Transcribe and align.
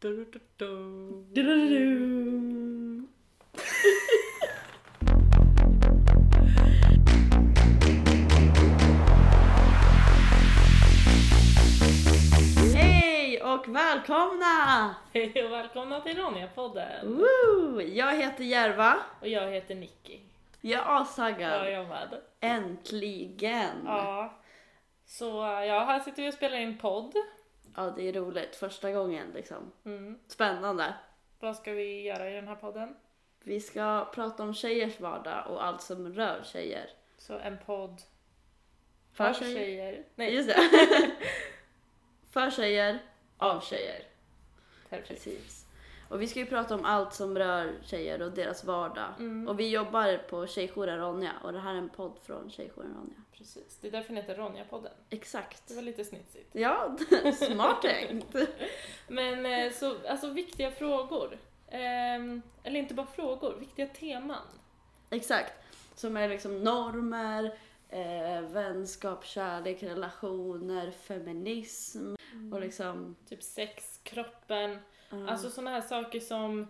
Du, 0.00 0.24
du, 0.56 1.34
du. 1.34 3.06
Hej 12.74 13.42
och 13.42 13.68
välkomna! 13.68 14.94
Hej 15.12 15.44
och 15.44 15.52
välkomna 15.52 16.00
till 16.00 16.16
Ronja-podden. 16.18 17.16
Woo! 17.18 17.80
Jag 17.82 18.16
heter 18.16 18.44
Järva. 18.44 18.96
Och 19.20 19.28
jag 19.28 19.50
heter 19.50 19.74
Nicky. 19.74 20.20
Jag 20.60 20.72
är 20.80 20.84
Ja, 20.84 21.00
astaggad. 21.00 21.72
jag 21.72 21.88
med. 21.88 22.08
Äntligen! 22.40 23.82
Ja. 23.86 24.34
Så 25.06 25.24
ja, 25.68 25.84
här 25.84 26.00
sitter 26.00 26.22
vi 26.22 26.28
och 26.30 26.34
spelar 26.34 26.58
in 26.58 26.78
podd. 26.78 27.12
Ja, 27.76 27.90
det 27.96 28.08
är 28.08 28.12
roligt. 28.12 28.56
Första 28.56 28.92
gången 28.92 29.30
liksom. 29.34 29.72
Mm. 29.84 30.18
Spännande. 30.26 30.94
Vad 31.40 31.56
ska 31.56 31.72
vi 31.72 32.02
göra 32.02 32.30
i 32.30 32.34
den 32.34 32.48
här 32.48 32.54
podden? 32.56 32.96
Vi 33.44 33.60
ska 33.60 34.10
prata 34.14 34.42
om 34.42 34.54
tjejers 34.54 35.00
vardag 35.00 35.46
och 35.50 35.64
allt 35.64 35.82
som 35.82 36.14
rör 36.14 36.42
tjejer. 36.44 36.90
Så 37.18 37.38
en 37.38 37.58
podd 37.66 38.02
För 39.12 39.32
tjejer. 39.34 39.54
tjejer. 39.56 40.04
Nej, 40.14 40.34
Just 40.34 40.48
det. 40.48 40.60
För 42.30 42.50
tjejer, 42.50 42.98
av 43.38 43.60
tjejer. 43.60 44.02
perfekt. 44.88 45.08
Precis. 45.08 45.66
Och 46.10 46.22
vi 46.22 46.26
ska 46.26 46.40
ju 46.40 46.46
prata 46.46 46.74
om 46.74 46.84
allt 46.84 47.14
som 47.14 47.38
rör 47.38 47.78
tjejer 47.82 48.22
och 48.22 48.32
deras 48.32 48.64
vardag. 48.64 49.14
Mm. 49.18 49.48
Och 49.48 49.60
vi 49.60 49.68
jobbar 49.68 50.18
på 50.18 50.46
Tjejjouren 50.46 50.98
Ronja 50.98 51.32
och 51.42 51.52
det 51.52 51.58
här 51.58 51.74
är 51.74 51.78
en 51.78 51.88
podd 51.88 52.18
från 52.22 52.50
Tjejjouren 52.50 52.94
Ronja. 52.94 53.22
Precis, 53.32 53.78
det 53.80 53.88
är 53.88 53.92
därför 53.92 54.08
den 54.08 54.16
heter 54.16 54.34
Ronja-podden. 54.34 54.92
Exakt. 55.10 55.68
Det 55.68 55.74
var 55.74 55.82
lite 55.82 56.04
snitsigt. 56.04 56.48
Ja, 56.52 56.96
smart 57.34 57.82
tänkt. 57.82 58.34
Men 59.08 59.46
eh, 59.46 59.72
så, 59.72 59.94
alltså 60.08 60.30
viktiga 60.30 60.70
frågor. 60.70 61.38
Ehm, 61.68 62.42
eller 62.62 62.80
inte 62.80 62.94
bara 62.94 63.06
frågor, 63.06 63.56
viktiga 63.60 63.86
teman. 63.86 64.46
Exakt. 65.10 65.52
Som 65.94 66.16
är 66.16 66.28
liksom 66.28 66.64
normer, 66.64 67.58
eh, 67.88 68.42
vänskap, 68.42 69.24
kärlek, 69.24 69.82
relationer, 69.82 70.90
feminism 70.90 72.14
och 72.52 72.60
liksom... 72.60 73.16
Typ 73.28 73.42
sex, 73.42 74.00
kroppen, 74.02 74.78
eh, 75.12 75.28
Alltså 75.32 75.50
sådana 75.50 75.70
här 75.70 75.80
saker 75.80 76.20
som 76.20 76.66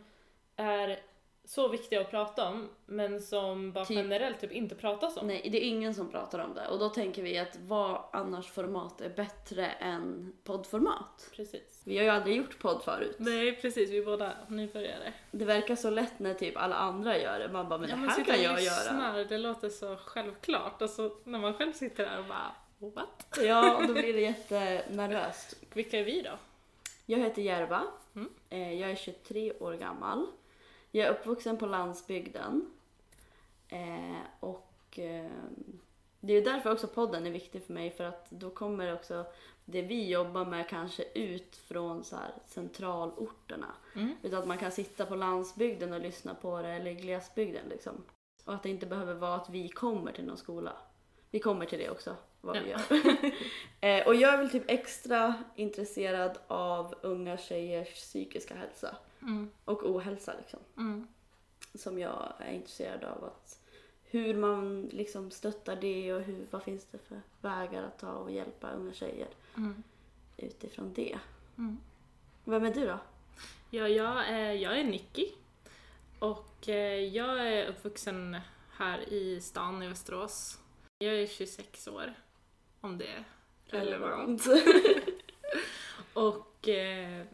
är 0.56 1.00
så 1.44 1.68
viktiga 1.68 2.00
att 2.00 2.10
prata 2.10 2.48
om 2.48 2.68
men 2.86 3.20
som 3.20 3.72
bara 3.72 3.84
Typ- 3.84 3.96
generellt 3.96 4.40
typ 4.40 4.52
inte 4.52 4.74
pratas 4.74 5.16
om. 5.16 5.26
Nej, 5.26 5.48
det 5.52 5.64
är 5.64 5.68
ingen 5.68 5.94
som 5.94 6.10
pratar 6.10 6.38
om 6.38 6.54
det. 6.54 6.68
Och 6.68 6.78
då 6.78 6.88
tänker 6.88 7.22
vi 7.22 7.38
att 7.38 7.56
vad 7.60 8.02
annars 8.12 8.50
format 8.50 9.00
är 9.00 9.08
bättre 9.08 9.66
än 9.66 10.32
poddformat? 10.44 11.30
Precis. 11.36 11.82
Vi 11.84 11.96
har 11.96 12.04
ju 12.04 12.10
aldrig 12.10 12.36
gjort 12.36 12.58
podd 12.58 12.82
förut. 12.82 13.16
Nej 13.18 13.56
precis, 13.56 13.90
vi 13.90 13.98
är 13.98 14.04
båda 14.04 14.32
nybörjare. 14.48 15.12
Det 15.30 15.44
verkar 15.44 15.76
så 15.76 15.90
lätt 15.90 16.18
när 16.18 16.34
typ 16.34 16.56
alla 16.56 16.76
andra 16.76 17.18
gör 17.18 17.38
det. 17.38 17.48
Man 17.48 17.68
bara, 17.68 17.78
men 17.78 17.88
Ja, 17.90 17.96
det 17.96 18.02
här 18.02 18.24
kan 18.24 18.42
jag 18.42 18.62
göra. 18.62 18.74
lyssnar, 18.74 19.24
Det 19.24 19.38
låter 19.38 19.68
så 19.68 19.96
självklart. 19.96 20.82
Alltså 20.82 21.16
när 21.24 21.38
man 21.38 21.54
själv 21.54 21.72
sitter 21.72 22.06
där 22.06 22.18
och 22.18 22.24
bara 22.24 22.52
what? 22.94 23.26
Ja, 23.42 23.76
och 23.76 23.86
då 23.86 23.92
blir 23.92 24.12
det 24.12 24.20
jättenervöst. 24.20 25.54
Vilka 25.74 25.98
är 25.98 26.04
vi 26.04 26.22
då? 26.22 26.38
Jag 27.06 27.18
heter 27.18 27.42
Järva. 27.42 27.82
Mm. 28.14 28.28
Eh, 28.50 28.72
Jag 28.80 28.90
är 28.90 28.94
23 28.96 29.52
år 29.52 29.72
gammal. 29.74 30.26
Jag 30.90 31.06
är 31.06 31.10
uppvuxen 31.12 31.56
på 31.56 31.66
landsbygden. 31.66 32.70
Eh, 33.68 34.20
Och 34.40 34.98
eh, 34.98 35.30
det 36.20 36.32
är 36.32 36.44
därför 36.44 36.72
också 36.72 36.86
podden 36.86 37.26
är 37.26 37.30
viktig 37.30 37.62
för 37.62 37.72
mig 37.72 37.90
för 37.90 38.04
att 38.04 38.30
då 38.30 38.50
kommer 38.50 38.94
också 38.94 39.24
det 39.64 39.82
vi 39.82 40.08
jobbar 40.10 40.44
med 40.44 40.68
kanske 40.68 41.04
ut 41.14 41.56
från 41.56 42.04
så 42.04 42.16
här 42.16 42.34
centralorterna. 42.46 43.74
Mm. 43.94 44.16
Utan 44.22 44.38
att 44.42 44.48
man 44.48 44.58
kan 44.58 44.72
sitta 44.72 45.06
på 45.06 45.14
landsbygden 45.14 45.92
och 45.92 46.00
lyssna 46.00 46.34
på 46.34 46.62
det 46.62 46.68
eller 46.68 46.90
i 46.90 46.94
glesbygden 46.94 47.68
liksom. 47.68 48.04
Och 48.44 48.54
att 48.54 48.62
det 48.62 48.68
inte 48.70 48.86
behöver 48.86 49.14
vara 49.14 49.34
att 49.34 49.50
vi 49.50 49.68
kommer 49.68 50.12
till 50.12 50.24
någon 50.24 50.36
skola. 50.36 50.72
Vi 51.30 51.40
kommer 51.40 51.66
till 51.66 51.78
det 51.78 51.90
också, 51.90 52.16
vad 52.40 52.62
vi 52.62 52.70
Ja. 52.70 52.78
gör. 52.90 53.30
eh, 54.00 54.06
och 54.06 54.14
jag 54.14 54.34
är 54.34 54.38
väl 54.38 54.50
typ 54.50 54.64
extra 54.70 55.34
intresserad 55.56 56.38
av 56.46 56.94
unga 57.02 57.36
tjejers 57.38 57.88
psykiska 57.88 58.54
hälsa 58.54 58.96
Mm. 59.22 59.50
och 59.64 59.82
ohälsa 59.90 60.34
liksom. 60.38 60.60
Mm. 60.76 61.06
Som 61.74 61.98
jag 61.98 62.32
är 62.38 62.52
intresserad 62.52 63.04
av 63.04 63.24
att 63.24 63.60
hur 64.04 64.34
man 64.34 64.82
liksom 64.92 65.30
stöttar 65.30 65.76
det 65.76 66.14
och 66.14 66.20
hur, 66.22 66.46
vad 66.50 66.62
finns 66.62 66.84
det 66.86 66.98
för 66.98 67.20
vägar 67.40 67.82
att 67.82 67.98
ta 67.98 68.12
och 68.12 68.30
hjälpa 68.30 68.70
unga 68.70 68.92
tjejer 68.92 69.28
Mm. 69.56 69.82
utifrån 70.36 70.92
det. 70.92 71.18
Mm. 71.58 71.78
Vem 72.44 72.64
är 72.64 72.74
du 72.74 72.86
då? 72.86 72.98
Ja, 73.70 73.88
jag 73.88 74.28
är, 74.28 74.52
jag 74.52 74.78
är 74.80 74.84
Nicky 74.84 75.26
och 76.18 76.68
eh, 76.68 77.04
jag 77.04 77.46
är 77.48 77.66
uppvuxen 77.68 78.36
här 78.76 79.12
i 79.12 79.40
stan 79.40 79.82
i 79.82 79.88
Västerås. 79.88 80.58
Jag 80.98 81.14
är 81.14 81.26
26 81.26 81.88
år, 81.88 82.14
om 82.80 82.98
det 82.98 83.06
är 83.06 83.24
relevant. 83.66 84.46
Och 86.12 86.68
eh, 86.68 87.24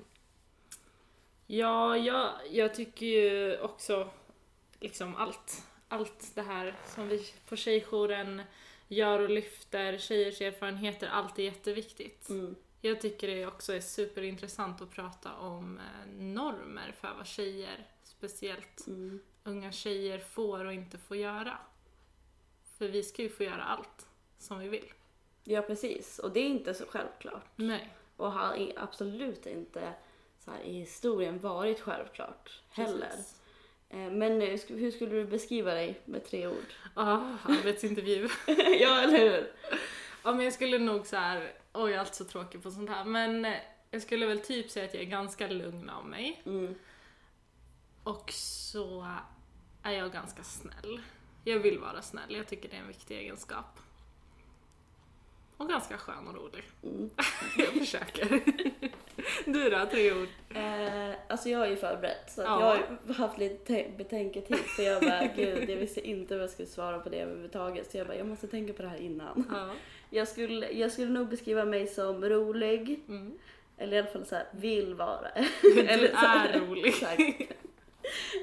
ja, 1.46 1.96
jag, 1.96 2.30
jag 2.50 2.74
tycker 2.74 3.06
ju 3.06 3.60
också 3.60 4.10
liksom 4.80 5.16
allt, 5.16 5.66
allt 5.88 6.34
det 6.34 6.42
här 6.42 6.74
som 6.86 7.08
vi 7.08 7.26
på 7.48 7.56
Tjejjouren 7.56 8.42
gör 8.88 9.20
och 9.20 9.30
lyfter, 9.30 9.98
tjejers 9.98 10.40
erfarenheter, 10.40 11.08
allt 11.08 11.38
är 11.38 11.42
jätteviktigt. 11.42 12.28
Mm. 12.28 12.54
Jag 12.80 13.00
tycker 13.00 13.28
det 13.28 13.46
också 13.46 13.72
är 13.72 13.80
superintressant 13.80 14.80
att 14.82 14.90
prata 14.90 15.34
om 15.34 15.78
eh, 15.78 16.12
normer 16.12 16.94
för 17.00 17.14
vad 17.16 17.26
tjejer, 17.26 17.86
speciellt 18.02 18.86
Mm. 18.86 19.20
unga 19.44 19.72
tjejer, 19.72 20.18
får 20.18 20.64
och 20.64 20.72
inte 20.72 20.98
får 20.98 21.16
göra. 21.16 21.58
För 22.78 22.88
vi 22.88 23.02
ska 23.02 23.22
ju 23.22 23.28
få 23.28 23.44
göra 23.44 23.64
allt 23.64 24.06
som 24.38 24.58
vi 24.58 24.68
vill. 24.68 24.92
Ja 25.48 25.62
precis, 25.62 26.18
och 26.18 26.30
det 26.30 26.40
är 26.40 26.46
inte 26.48 26.74
så 26.74 26.84
självklart. 26.88 27.44
Nej. 27.56 27.90
Och 28.16 28.32
har 28.32 28.72
absolut 28.76 29.46
inte 29.46 29.92
så 30.38 30.50
här, 30.50 30.60
i 30.60 30.72
historien 30.72 31.38
varit 31.38 31.80
självklart 31.80 32.62
heller. 32.70 33.08
Precis. 33.08 33.40
Eh, 33.88 34.10
Men 34.10 34.42
eh, 34.42 34.60
hur 34.68 34.90
skulle 34.90 35.10
du 35.10 35.24
beskriva 35.24 35.74
dig 35.74 36.00
med 36.04 36.24
tre 36.24 36.46
ord? 36.46 36.74
Ja, 36.96 37.36
arbetsintervju. 37.44 38.28
ja, 38.80 39.00
eller 39.02 39.18
hur? 39.18 39.52
Ja, 40.24 40.32
men 40.32 40.44
jag 40.44 40.52
skulle 40.52 40.78
nog 40.78 41.06
så 41.06 41.16
här, 41.16 41.52
oj 41.72 41.90
jag 41.90 41.90
är 41.90 41.98
alltid 41.98 42.14
så 42.14 42.24
tråkig 42.24 42.62
på 42.62 42.70
sånt 42.70 42.90
här, 42.90 43.04
men 43.04 43.44
eh, 43.44 43.58
jag 43.90 44.02
skulle 44.02 44.26
väl 44.26 44.40
typ 44.40 44.70
säga 44.70 44.84
att 44.86 44.94
jag 44.94 45.02
är 45.02 45.06
ganska 45.06 45.48
lugn 45.48 45.90
av 45.90 46.06
mig. 46.06 46.42
Mm. 46.46 46.74
Och 48.02 48.32
så 48.32 49.06
är 49.82 49.92
jag 49.92 50.12
ganska 50.12 50.42
snäll. 50.42 51.00
Jag 51.44 51.58
vill 51.58 51.78
vara 51.78 52.02
snäll, 52.02 52.34
jag 52.34 52.46
tycker 52.46 52.68
det 52.68 52.76
är 52.76 52.80
en 52.80 52.88
viktig 52.88 53.18
egenskap. 53.18 53.78
Och 55.56 55.68
ganska 55.68 55.98
skön 55.98 56.28
och 56.28 56.34
rolig. 56.34 56.62
Mm. 56.82 57.10
Jag 57.58 57.66
försöker. 57.68 58.40
Du 59.46 59.70
då, 59.70 59.86
tre 59.90 60.12
ord? 60.12 60.28
Eh, 60.54 61.14
alltså 61.28 61.48
jag 61.48 61.62
är 61.62 61.70
ju 61.70 61.76
förberett 61.76 62.30
så 62.32 62.40
Ja. 62.42 62.60
jag 62.60 63.14
har 63.14 63.14
haft 63.14 63.38
lite 63.38 63.64
te- 63.66 63.88
betänketid 63.98 64.58
så 64.76 64.82
jag 64.82 65.02
bara 65.02 65.26
gud 65.36 65.70
jag 65.70 65.76
visste 65.76 66.08
inte 66.08 66.34
vad 66.34 66.42
jag 66.42 66.50
skulle 66.50 66.68
svara 66.68 66.98
på 66.98 67.08
det 67.08 67.20
överhuvudtaget 67.20 67.90
så 67.90 67.98
jag 67.98 68.06
bara 68.06 68.16
jag 68.16 68.26
måste 68.26 68.46
tänka 68.46 68.72
på 68.72 68.82
det 68.82 68.88
här 68.88 69.00
innan. 69.00 69.44
Ja. 69.52 69.70
Jag 70.10 70.28
skulle, 70.28 70.70
jag 70.70 70.92
skulle 70.92 71.08
nog 71.10 71.28
beskriva 71.28 71.64
mig 71.64 71.86
som 71.86 72.24
rolig 72.24 73.00
Mm. 73.08 73.38
eller 73.78 73.96
i 73.96 73.98
alla 74.00 74.08
fall 74.08 74.26
så 74.26 74.34
här, 74.34 74.46
vill 74.50 74.94
vara. 74.94 75.28
Du 75.62 75.80
Eller 75.80 76.08
så 76.08 76.16
här- 76.16 76.48
är 76.48 76.60
rolig. 76.60 76.94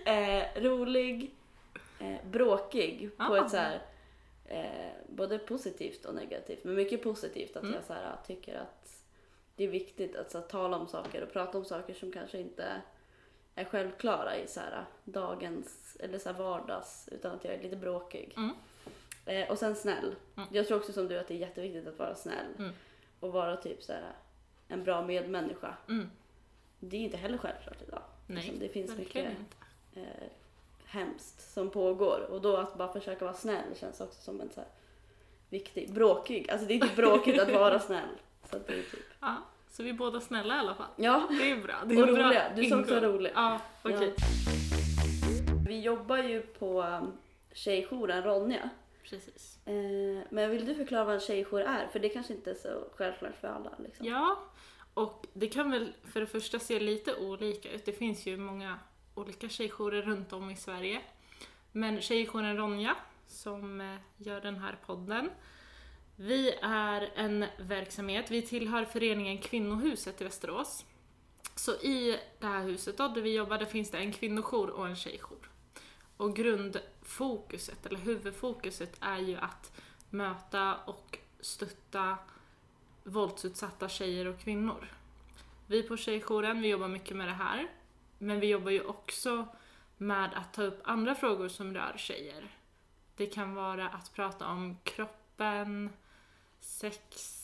Eh, 0.06 0.62
rolig, 0.62 1.32
eh, 2.00 2.28
bråkig 2.32 3.10
på 3.18 3.24
Ah. 3.24 3.46
ett 3.46 3.52
så 3.52 3.58
här, 3.58 3.82
eh, 4.46 4.92
både 5.10 5.40
positivt 5.40 6.06
och 6.06 6.16
negativt. 6.16 6.64
Men 6.64 6.76
mycket 6.76 7.04
positivt 7.04 7.56
att 7.56 7.64
Mm. 7.64 7.76
jag 7.76 7.84
så 7.84 7.94
här, 7.94 8.16
tycker 8.28 8.56
att 8.56 9.04
det 9.56 9.64
är 9.64 9.68
viktigt 9.68 10.16
att 10.16 10.32
så 10.32 10.38
här, 10.40 10.46
tala 10.48 10.78
om 10.78 10.88
saker 10.88 11.24
och 11.24 11.32
prata 11.34 11.58
om 11.58 11.66
saker 11.66 11.94
som 11.94 12.12
kanske 12.12 12.38
inte 12.40 12.82
är 13.56 13.64
självklara 13.66 14.38
i 14.38 14.48
så 14.48 14.60
här, 14.60 14.86
dagens 15.04 15.98
eller 16.00 16.20
så 16.20 16.30
här, 16.32 16.40
vardags 16.40 17.10
utan 17.12 17.32
att 17.36 17.44
jag 17.46 17.54
är 17.54 17.64
lite 17.64 17.76
bråkig. 17.76 18.34
Mm. 18.38 18.56
Eh, 19.26 19.52
och 19.52 19.58
sen 19.60 19.76
snäll. 19.76 20.16
Mm. 20.38 20.50
Jag 20.52 20.68
tror 20.68 20.78
också 20.78 20.94
som 20.94 21.08
du 21.08 21.20
att 21.20 21.28
det 21.28 21.34
är 21.34 21.38
jätteviktigt 21.38 21.88
att 21.88 22.00
vara 22.00 22.16
snäll 22.16 22.46
Mm. 22.58 22.72
och 23.20 23.34
vara 23.34 23.58
typ 23.58 23.84
så 23.84 23.94
en 24.68 24.84
bra 24.84 25.06
medmänniska. 25.06 25.78
Mm. 25.90 26.10
Det 26.80 26.98
är 26.98 27.02
inte 27.02 27.18
heller 27.18 27.38
självklart 27.38 27.82
idag. 27.88 28.02
Nej, 28.28 28.38
Liksom, 28.44 28.60
det 28.60 28.70
finns 28.70 28.98
mycket 28.98 29.30
eh, 29.96 30.04
hemskt 30.94 31.54
som 31.54 31.70
pågår 31.70 32.28
och 32.30 32.42
då 32.42 32.58
att 32.58 32.78
bara 32.78 32.94
försöka 32.94 33.26
vara 33.26 33.36
snäll 33.36 33.76
känns 33.76 34.02
också 34.02 34.22
som 34.22 34.42
en 34.42 34.50
så 34.50 34.60
här 34.60 34.70
viktig, 35.50 35.94
bråkig, 35.94 36.52
alltså 36.52 36.68
det 36.68 36.74
är 36.74 36.76
inte 36.76 36.96
bråkigt 36.96 37.42
att 37.42 37.52
vara 37.52 37.80
snäll. 37.80 38.10
Så 38.50 38.58
det 38.68 38.74
är 38.74 38.78
typ, 38.82 39.00
Ja, 39.20 39.36
så 39.72 39.84
vi 39.84 39.90
är 39.90 39.94
båda 39.94 40.22
snälla 40.22 40.56
i 40.56 40.60
alla 40.60 40.76
fall. 40.76 40.88
ja, 40.96 41.28
Det 41.30 41.52
är 41.52 41.58
bra. 41.58 41.76
Det 41.86 41.96
är 41.96 42.02
och 42.10 42.14
bra 42.16 42.26
roliga. 42.26 42.52
Du 42.56 42.66
sa 42.66 42.80
också 42.80 42.96
rolig. 43.00 43.32
Ja, 43.36 43.60
okej. 43.84 44.14
Vi 45.68 45.80
jobbar 45.82 46.18
ju 46.18 46.42
på 46.42 46.82
um, 46.84 47.12
tjejjouren 47.54 48.24
Ronja. 48.24 48.70
Precis. 49.04 49.60
Eh, 49.66 49.74
men 50.30 50.50
vill 50.52 50.66
du 50.66 50.76
förklara 50.76 51.04
vad 51.04 51.14
en 51.16 51.20
tjejjour 51.22 51.62
är? 51.62 51.88
För 51.92 52.00
det 52.00 52.10
kanske 52.10 52.34
inte 52.34 52.52
är 52.52 52.56
så 52.56 52.84
självklart 52.96 53.36
för 53.42 53.48
alla. 53.48 53.72
Liksom. 53.78 54.06
Ja, 54.06 54.40
Och 54.94 55.26
det 55.34 55.48
kan 55.48 55.72
väl 55.72 55.94
för 56.04 56.20
det 56.20 56.28
första 56.28 56.60
se 56.60 56.80
lite 56.80 57.16
olika 57.16 57.72
ut. 57.72 57.86
Det 57.86 57.92
finns 57.94 58.26
ju 58.26 58.38
många 58.38 58.80
olika 59.16 59.50
tjejjourer 59.50 60.02
runt 60.02 60.34
om 60.34 60.50
i 60.50 60.56
Sverige. 60.56 61.02
Men 61.72 62.02
Tjejjouren 62.02 62.58
Ronja, 62.58 62.96
som 63.28 63.82
eh, 63.82 63.96
gör 64.18 64.42
den 64.42 64.56
här 64.56 64.78
podden, 64.86 65.30
vi 66.16 66.52
är 66.62 67.12
en 67.16 67.46
verksamhet, 67.58 68.32
vi 68.32 68.42
tillhör 68.42 68.86
föreningen 68.86 69.38
Kvinnohuset 69.38 70.22
i 70.22 70.24
Västerås. 70.24 70.86
Så 71.56 71.72
i 71.72 72.20
det 72.40 72.48
här 72.48 72.64
huset 72.64 72.98
då, 72.98 73.08
där 73.08 73.22
vi 73.22 73.36
jobbar, 73.36 73.58
där 73.58 73.66
finns 73.66 73.92
det 73.92 73.98
en 73.98 74.12
kvinnojour 74.12 74.70
och 74.70 74.88
en 74.88 74.96
tjejjour. 74.96 75.50
Och 76.18 76.36
grundfokuset, 76.36 77.86
eller 77.86 78.00
huvudfokuset, 78.00 78.98
är 79.00 79.18
ju 79.18 79.38
att 79.38 79.82
möta 80.10 80.76
och 80.76 81.18
stötta 81.40 82.18
våldsutsatta 83.04 83.90
tjejer 83.90 84.28
och 84.28 84.40
kvinnor. 84.40 84.88
Vi 85.68 85.84
på 85.84 85.98
Tjejjouren, 85.98 86.62
vi 86.62 86.68
jobbar 86.68 86.88
mycket 86.88 87.18
med 87.18 87.28
det 87.28 87.34
här. 87.34 87.68
Men 88.24 88.40
vi 88.40 88.48
jobbar 88.48 88.72
ju 88.72 88.82
också 88.84 89.48
med 89.98 90.34
att 90.34 90.54
ta 90.54 90.64
upp 90.64 90.82
andra 90.84 91.16
frågor 91.16 91.48
som 91.48 91.74
rör 91.74 91.94
tjejer. 91.98 92.48
Det 93.16 93.26
kan 93.26 93.56
vara 93.56 93.90
att 93.90 94.14
prata 94.14 94.48
om 94.48 94.78
kroppen, 94.84 95.90
sex, 96.60 97.40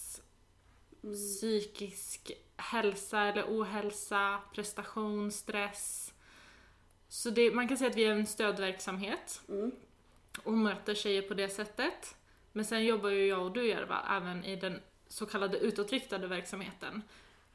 Mm. 1.04 1.16
psykisk 1.16 2.32
hälsa 2.58 3.22
eller 3.22 3.44
ohälsa, 3.44 4.40
prestation, 4.54 5.32
stress. 5.32 6.14
Så 7.08 7.30
det, 7.30 7.52
man 7.52 7.68
kan 7.68 7.78
säga 7.78 7.90
att 7.90 7.96
vi 7.96 8.04
är 8.04 8.12
en 8.12 8.26
stödverksamhet 8.26 9.42
Mm. 9.50 9.72
och 10.44 10.54
möter 10.54 10.96
tjejer 10.96 11.22
på 11.22 11.34
det 11.34 11.50
sättet. 11.50 12.16
Men 12.52 12.66
sen 12.66 12.86
jobbar 12.86 13.10
ju 13.10 13.26
jag 13.26 13.42
och 13.46 13.52
du 13.52 13.68
Järva 13.68 14.06
även 14.10 14.44
i 14.44 14.56
den 14.56 14.82
så 15.08 15.26
kallade 15.26 15.58
utåtriktade 15.58 16.28
verksamheten. 16.28 17.02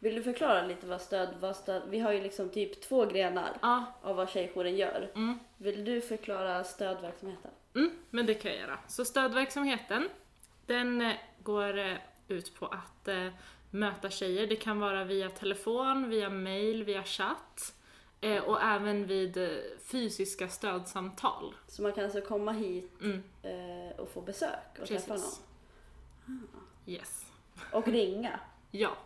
Vill 0.05 0.15
du 0.15 0.23
förklara 0.23 0.67
lite 0.67 0.87
vad 0.87 1.01
stöd, 1.01 1.29
vad 1.41 1.57
stöd... 1.57 1.83
Vi 1.89 1.99
har 1.99 2.13
ju 2.13 2.21
liksom 2.23 2.49
typ 2.51 2.81
två 2.83 3.07
grenar 3.07 3.57
Ja, 3.63 3.85
av 4.03 4.17
vad 4.17 4.31
Tjejjouren 4.31 4.77
gör. 4.77 5.11
mm, 5.15 5.39
Vill 5.57 5.85
du 5.85 6.01
förklara 6.01 6.65
stödverksamheten? 6.65 7.51
mm, 7.75 7.91
men 8.11 8.27
det 8.27 8.35
kan 8.35 8.51
jag 8.51 8.61
göra. 8.61 8.79
Så 8.89 9.05
stödverksamheten, 9.05 10.09
den 10.67 11.01
eh, 11.01 11.13
går 11.43 11.79
eh, 11.79 11.97
ut 12.29 12.55
på 12.55 12.67
att 12.67 13.09
eh, 13.09 13.29
möta 13.71 14.11
tjejer. 14.11 14.47
Det 14.47 14.57
kan 14.57 14.81
vara 14.81 15.05
via 15.05 15.31
telefon, 15.31 16.09
via 16.11 16.31
mail, 16.31 16.85
via 16.85 17.03
chatt 17.05 17.75
eh, 18.21 18.43
och 18.45 18.63
även 18.63 19.07
vid 19.07 19.37
eh, 19.37 19.49
fysiska 19.85 20.49
stödsamtal. 20.49 21.55
Så 21.69 21.83
man 21.83 21.93
kan 21.93 22.05
alltså 22.05 22.21
komma 22.21 22.53
hit 22.53 22.91
Mm, 23.03 23.23
och 23.99 24.09
få 24.09 24.21
besök 24.21 24.79
och 24.81 24.87
träffa 24.87 25.13
precis. 25.15 25.41
någon. 26.27 26.49
Yes. 26.87 27.27
Och 27.73 27.89
ringa. 27.89 28.41
Ja, 28.71 28.97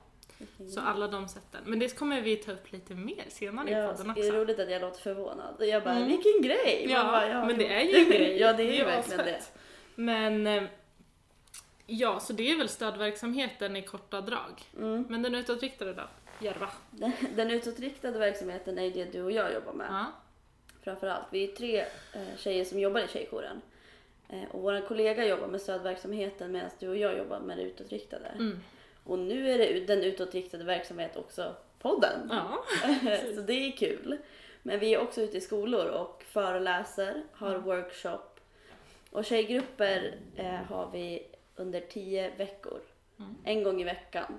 så 0.74 0.80
alla 0.80 1.08
de 1.08 1.28
sätten. 1.28 1.62
Men 1.66 1.78
det 1.78 1.98
kommer 1.98 2.20
vi 2.20 2.36
ta 2.36 2.52
upp 2.52 2.72
lite 2.72 2.94
mer 2.94 3.24
senare 3.28 3.70
i 3.70 3.72
Ja, 3.72 3.88
podden 3.92 4.14
det 4.14 4.20
är 4.20 4.28
också. 4.28 4.40
roligt 4.40 4.58
att 4.58 4.70
jag 4.70 4.80
låter 4.80 5.00
förvånad. 5.00 5.54
Jag 5.58 5.84
bara, 5.84 5.94
Mm. 5.96 6.08
vilken 6.08 6.42
grej! 6.42 6.86
Ja, 6.90 7.04
bara, 7.04 7.44
men 7.46 7.58
det 7.58 7.66
är 7.74 7.80
ju 7.84 7.96
en 8.04 8.10
grej. 8.10 8.36
ja, 8.40 8.52
det 8.52 8.62
är 8.62 8.66
ju 8.72 8.78
ju 8.78 8.84
verkligen 8.84 9.24
det. 9.24 9.40
Men 9.94 10.46
eh, 10.46 10.62
ja, 11.86 12.20
så 12.20 12.32
det 12.32 12.50
är 12.50 12.56
väl 12.56 12.68
stödverksamheten 12.68 13.76
i 13.76 13.82
korta 13.82 14.20
drag. 14.20 14.62
Mm. 14.76 15.04
Men 15.08 15.22
den 15.22 15.34
utåtriktade 15.34 15.92
då? 15.92 16.02
Järva? 16.40 16.68
Den, 16.90 17.12
den 17.36 17.50
utåtriktade 17.50 18.18
verksamheten 18.18 18.78
är 18.78 18.90
det 18.90 19.04
du 19.04 19.22
och 19.22 19.32
jag 19.32 19.54
jobbar 19.54 19.72
med. 19.72 19.86
Ja. 19.90 20.04
Framförallt. 20.84 21.26
Vi 21.30 21.44
är 21.52 21.56
tre 21.56 21.80
eh, 22.12 22.36
tjejer 22.38 22.64
som 22.64 22.78
jobbar 22.80 23.00
i 23.00 23.08
Tjejjouren. 23.08 23.60
Eh, 24.28 24.42
och 24.50 24.62
vår 24.62 24.88
kollega 24.88 25.26
jobbar 25.26 25.46
med 25.46 25.60
stödverksamheten 25.60 26.52
medan 26.52 26.70
du 26.78 26.88
och 26.88 26.96
jag 26.96 27.18
jobbar 27.18 27.40
med 27.40 27.56
det 27.58 27.62
utåtriktade. 27.62 28.26
Mm. 28.28 28.60
Och 29.08 29.18
nu 29.18 29.50
är 29.52 29.58
det 29.58 29.80
den 29.86 30.04
utåtriktade 30.04 30.64
verksamhet 30.64 31.16
också 31.16 31.54
podden. 31.78 32.28
Ja. 32.30 32.64
så 33.34 33.40
det 33.40 33.52
är 33.52 33.72
kul. 33.72 34.18
Men 34.62 34.78
vi 34.78 34.94
är 34.94 35.00
också 35.00 35.20
ute 35.20 35.36
i 35.36 35.40
skolor 35.40 35.86
och 35.86 36.22
föreläser, 36.22 37.22
har 37.32 37.50
Mm. 37.54 37.62
workshop. 37.62 38.40
Och 39.10 39.24
tjejgrupper 39.24 40.14
eh, 40.36 40.54
har 40.54 40.90
vi 40.92 41.26
under 41.56 41.80
tio 41.80 42.30
veckor. 42.36 42.80
Mm. 43.18 43.36
En 43.44 43.62
gång 43.62 43.80
i 43.80 43.84
veckan. 43.84 44.38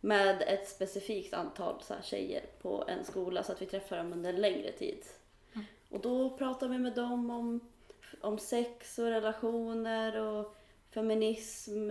Med 0.00 0.42
ett 0.46 0.68
specifikt 0.68 1.34
antal 1.34 1.82
så 1.82 1.94
här, 1.94 2.02
tjejer 2.02 2.42
på 2.62 2.84
en 2.88 3.04
skola 3.04 3.42
så 3.42 3.52
att 3.52 3.62
vi 3.62 3.66
träffar 3.66 3.96
dem 3.96 4.12
under 4.12 4.30
en 4.30 4.40
längre 4.40 4.72
tid. 4.72 5.04
Mm. 5.54 5.66
Och 5.90 6.00
då 6.00 6.30
pratar 6.30 6.68
vi 6.68 6.78
med 6.78 6.92
dem 6.92 7.30
om, 7.30 7.60
om 8.20 8.38
sex 8.38 8.98
och 8.98 9.06
relationer 9.06 10.20
och 10.20 10.54
feminism, 10.90 11.90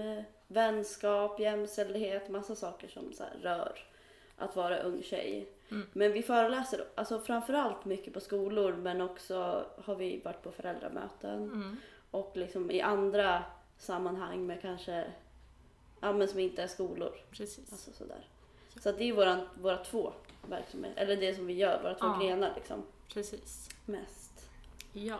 vänskap, 0.51 1.39
jämställdhet, 1.39 2.29
massa 2.29 2.55
saker 2.55 2.87
som 2.87 3.13
så 3.13 3.23
rör 3.41 3.79
att 4.37 4.55
vara 4.55 4.79
ung 4.79 5.03
tjej. 5.03 5.47
Mm. 5.71 5.87
Men 5.93 6.11
vi 6.11 6.21
föreläser 6.23 6.85
alltså 6.95 7.19
framförallt 7.19 7.85
mycket 7.85 8.13
på 8.13 8.19
skolor 8.19 8.73
men 8.73 9.01
också 9.01 9.65
har 9.85 9.95
vi 9.95 10.21
varit 10.25 10.43
på 10.43 10.51
föräldramöten 10.51 11.43
Mm. 11.43 11.77
och 12.11 12.31
liksom 12.37 12.71
i 12.71 12.81
andra 12.81 13.43
sammanhang 13.77 14.45
med 14.47 14.61
kanske, 14.61 15.05
ja 16.01 16.13
men 16.13 16.27
som 16.27 16.39
inte 16.39 16.63
är 16.63 16.67
skolor. 16.67 17.13
Precis. 17.31 17.71
Alltså 17.71 17.91
sådär. 17.93 18.27
Så 18.79 18.89
att 18.89 18.97
det 18.97 19.03
är 19.09 19.13
våra, 19.13 19.41
våra 19.61 19.77
två 19.77 20.13
verksamheter, 20.49 21.01
eller 21.01 21.15
det 21.17 21.35
som 21.35 21.47
vi 21.47 21.53
gör, 21.53 21.83
våra 21.83 21.93
två 21.93 22.05
Ja. 22.07 22.19
grenar 22.27 22.53
liksom. 22.55 22.83
Precis. 23.13 23.69
Mest. 23.85 24.49
Ja. 24.93 25.19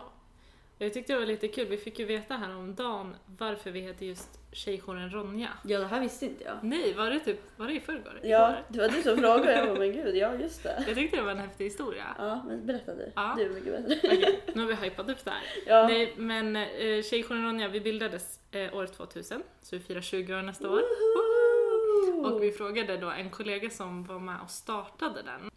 Jag 0.82 0.92
tyckte 0.92 1.12
det 1.12 1.18
var 1.18 1.26
lite 1.26 1.48
kul, 1.48 1.66
vi 1.66 1.76
fick 1.76 1.98
ju 1.98 2.04
veta 2.04 2.34
här 2.34 2.56
om 2.56 2.74
dagen 2.74 3.16
varför 3.38 3.70
vi 3.70 3.80
heter 3.80 4.06
just 4.06 4.40
Tjejjouren 4.52 5.10
Ronja. 5.10 5.48
Ja 5.64 5.78
det 5.78 5.86
här 5.86 6.00
visste 6.00 6.26
inte 6.26 6.44
jag. 6.44 6.58
Nej, 6.62 6.94
var 6.94 7.10
det 7.10 7.20
typ, 7.20 7.40
var 7.56 7.66
det 7.66 7.72
i 7.72 7.80
förrgår? 7.80 8.20
Ja, 8.22 8.56
det 8.68 8.78
var 8.78 8.88
du 8.88 9.02
som 9.02 9.16
frågade. 9.18 9.52
Jag 9.52 9.68
bara, 9.68 9.78
men 9.78 9.92
gud, 9.92 10.16
ja 10.16 10.34
just 10.34 10.62
det. 10.62 10.84
Jag 10.86 10.96
tyckte 10.96 11.16
det 11.16 11.22
var 11.22 11.30
en 11.30 11.38
häftig 11.38 11.64
historia. 11.64 12.04
Ja, 12.18 12.42
men 12.46 12.66
berätta 12.66 12.94
du. 12.94 13.12
Ja. 13.14 13.34
Du 13.38 13.44
är 13.44 13.50
mycket 13.50 13.88
bättre. 13.88 14.16
Okej, 14.16 14.40
nu 14.54 14.60
har 14.60 14.68
vi 14.68 14.74
hypat 14.74 15.08
upp 15.08 15.24
det 15.24 15.30
här. 15.30 15.42
Ja. 15.66 15.86
Nej, 15.86 16.14
men 16.16 16.56
eh, 16.56 17.02
Tjejjouren 17.02 17.44
Ronja, 17.44 17.68
vi 17.68 17.80
bildades 17.80 18.40
eh, 18.50 18.74
år 18.74 18.86
2000, 18.86 19.42
så 19.62 19.76
vi 19.76 19.82
firar 19.82 20.00
20 20.00 20.34
år 20.34 20.42
nästa 20.42 20.70
år. 20.70 20.82
Woho! 20.82 22.34
Och 22.34 22.42
vi 22.42 22.52
frågade 22.52 22.96
då 22.96 23.10
en 23.10 23.30
kollega 23.30 23.70
som 23.70 24.04
var 24.04 24.18
med 24.18 24.36
och 24.44 24.50
startade 24.50 25.22
den. 25.22 25.50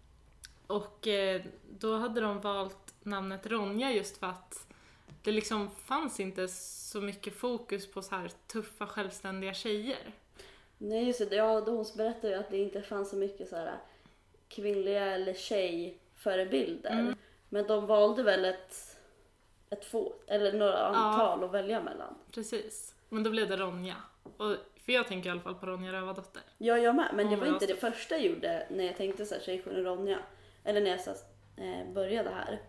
Och 0.67 1.07
eh, 1.07 1.41
då 1.69 1.97
hade 1.97 2.21
de 2.21 2.41
valt 2.41 2.93
namnet 3.03 3.47
Ronja 3.47 3.91
just 3.91 4.17
för 4.17 4.27
att 4.27 4.67
det 5.25 5.31
liksom 5.31 5.69
fanns 5.69 6.19
inte 6.19 6.47
så 6.47 7.01
mycket 7.01 7.35
fokus 7.35 7.91
på 7.91 8.01
så 8.01 8.15
här 8.15 8.31
tuffa 8.47 8.87
självständiga 8.87 9.53
tjejer. 9.53 10.11
Nej 10.77 11.03
just 11.07 11.29
det, 11.29 11.35
ja, 11.35 11.61
då 11.61 11.71
hon 11.71 11.85
berättade 11.97 12.33
ju 12.33 12.39
att 12.39 12.49
det 12.49 12.57
inte 12.57 12.81
fanns 12.81 13.09
så 13.09 13.15
mycket 13.15 13.49
så 13.49 13.55
här 13.55 13.77
kvinnliga 14.47 15.05
eller 15.05 15.33
tjejförebilder. 15.33 16.91
Mm. 16.91 17.15
Men 17.49 17.67
de 17.67 17.85
valde 17.85 18.23
väl 18.23 18.45
ett, 18.45 18.97
ett 19.69 19.85
få, 19.85 20.13
eller 20.27 20.53
några 20.53 20.85
antal 20.85 21.43
att 21.43 21.51
välja 21.51 21.81
mellan. 21.81 22.15
Precis. 22.31 22.95
Men 23.09 23.23
då 23.23 23.29
blev 23.29 23.49
det 23.49 23.57
Ronja. 23.57 23.95
Och, 24.23 24.55
för 24.85 24.91
jag 24.91 25.07
tänker 25.07 25.29
i 25.29 25.31
alla 25.31 25.41
fall 25.41 25.55
på 25.55 25.65
Ronja 25.65 25.93
Rövardotter. 25.93 26.41
Ja, 26.57 26.77
jag 26.77 26.95
med. 26.95 27.09
Men 27.13 27.25
det 27.25 27.35
Hon 27.35 27.39
var 27.39 27.47
var 27.47 27.53
inte 27.53 27.65
det 27.65 27.75
första 27.75 28.15
jag 28.15 28.25
gjorde 28.25 28.67
när 28.69 28.83
jag 28.83 28.97
tänkte 28.97 29.25
så 29.25 29.35
här 29.35 29.41
Tjejjouren 29.41 29.83
Ronja. 29.83 30.19
Eller 30.63 30.81
när 30.81 30.91
jag 30.91 31.01
så, 31.01 31.11
här, 31.57 31.81
eh, 31.81 31.93
började 31.93 32.29
här. 32.29 32.61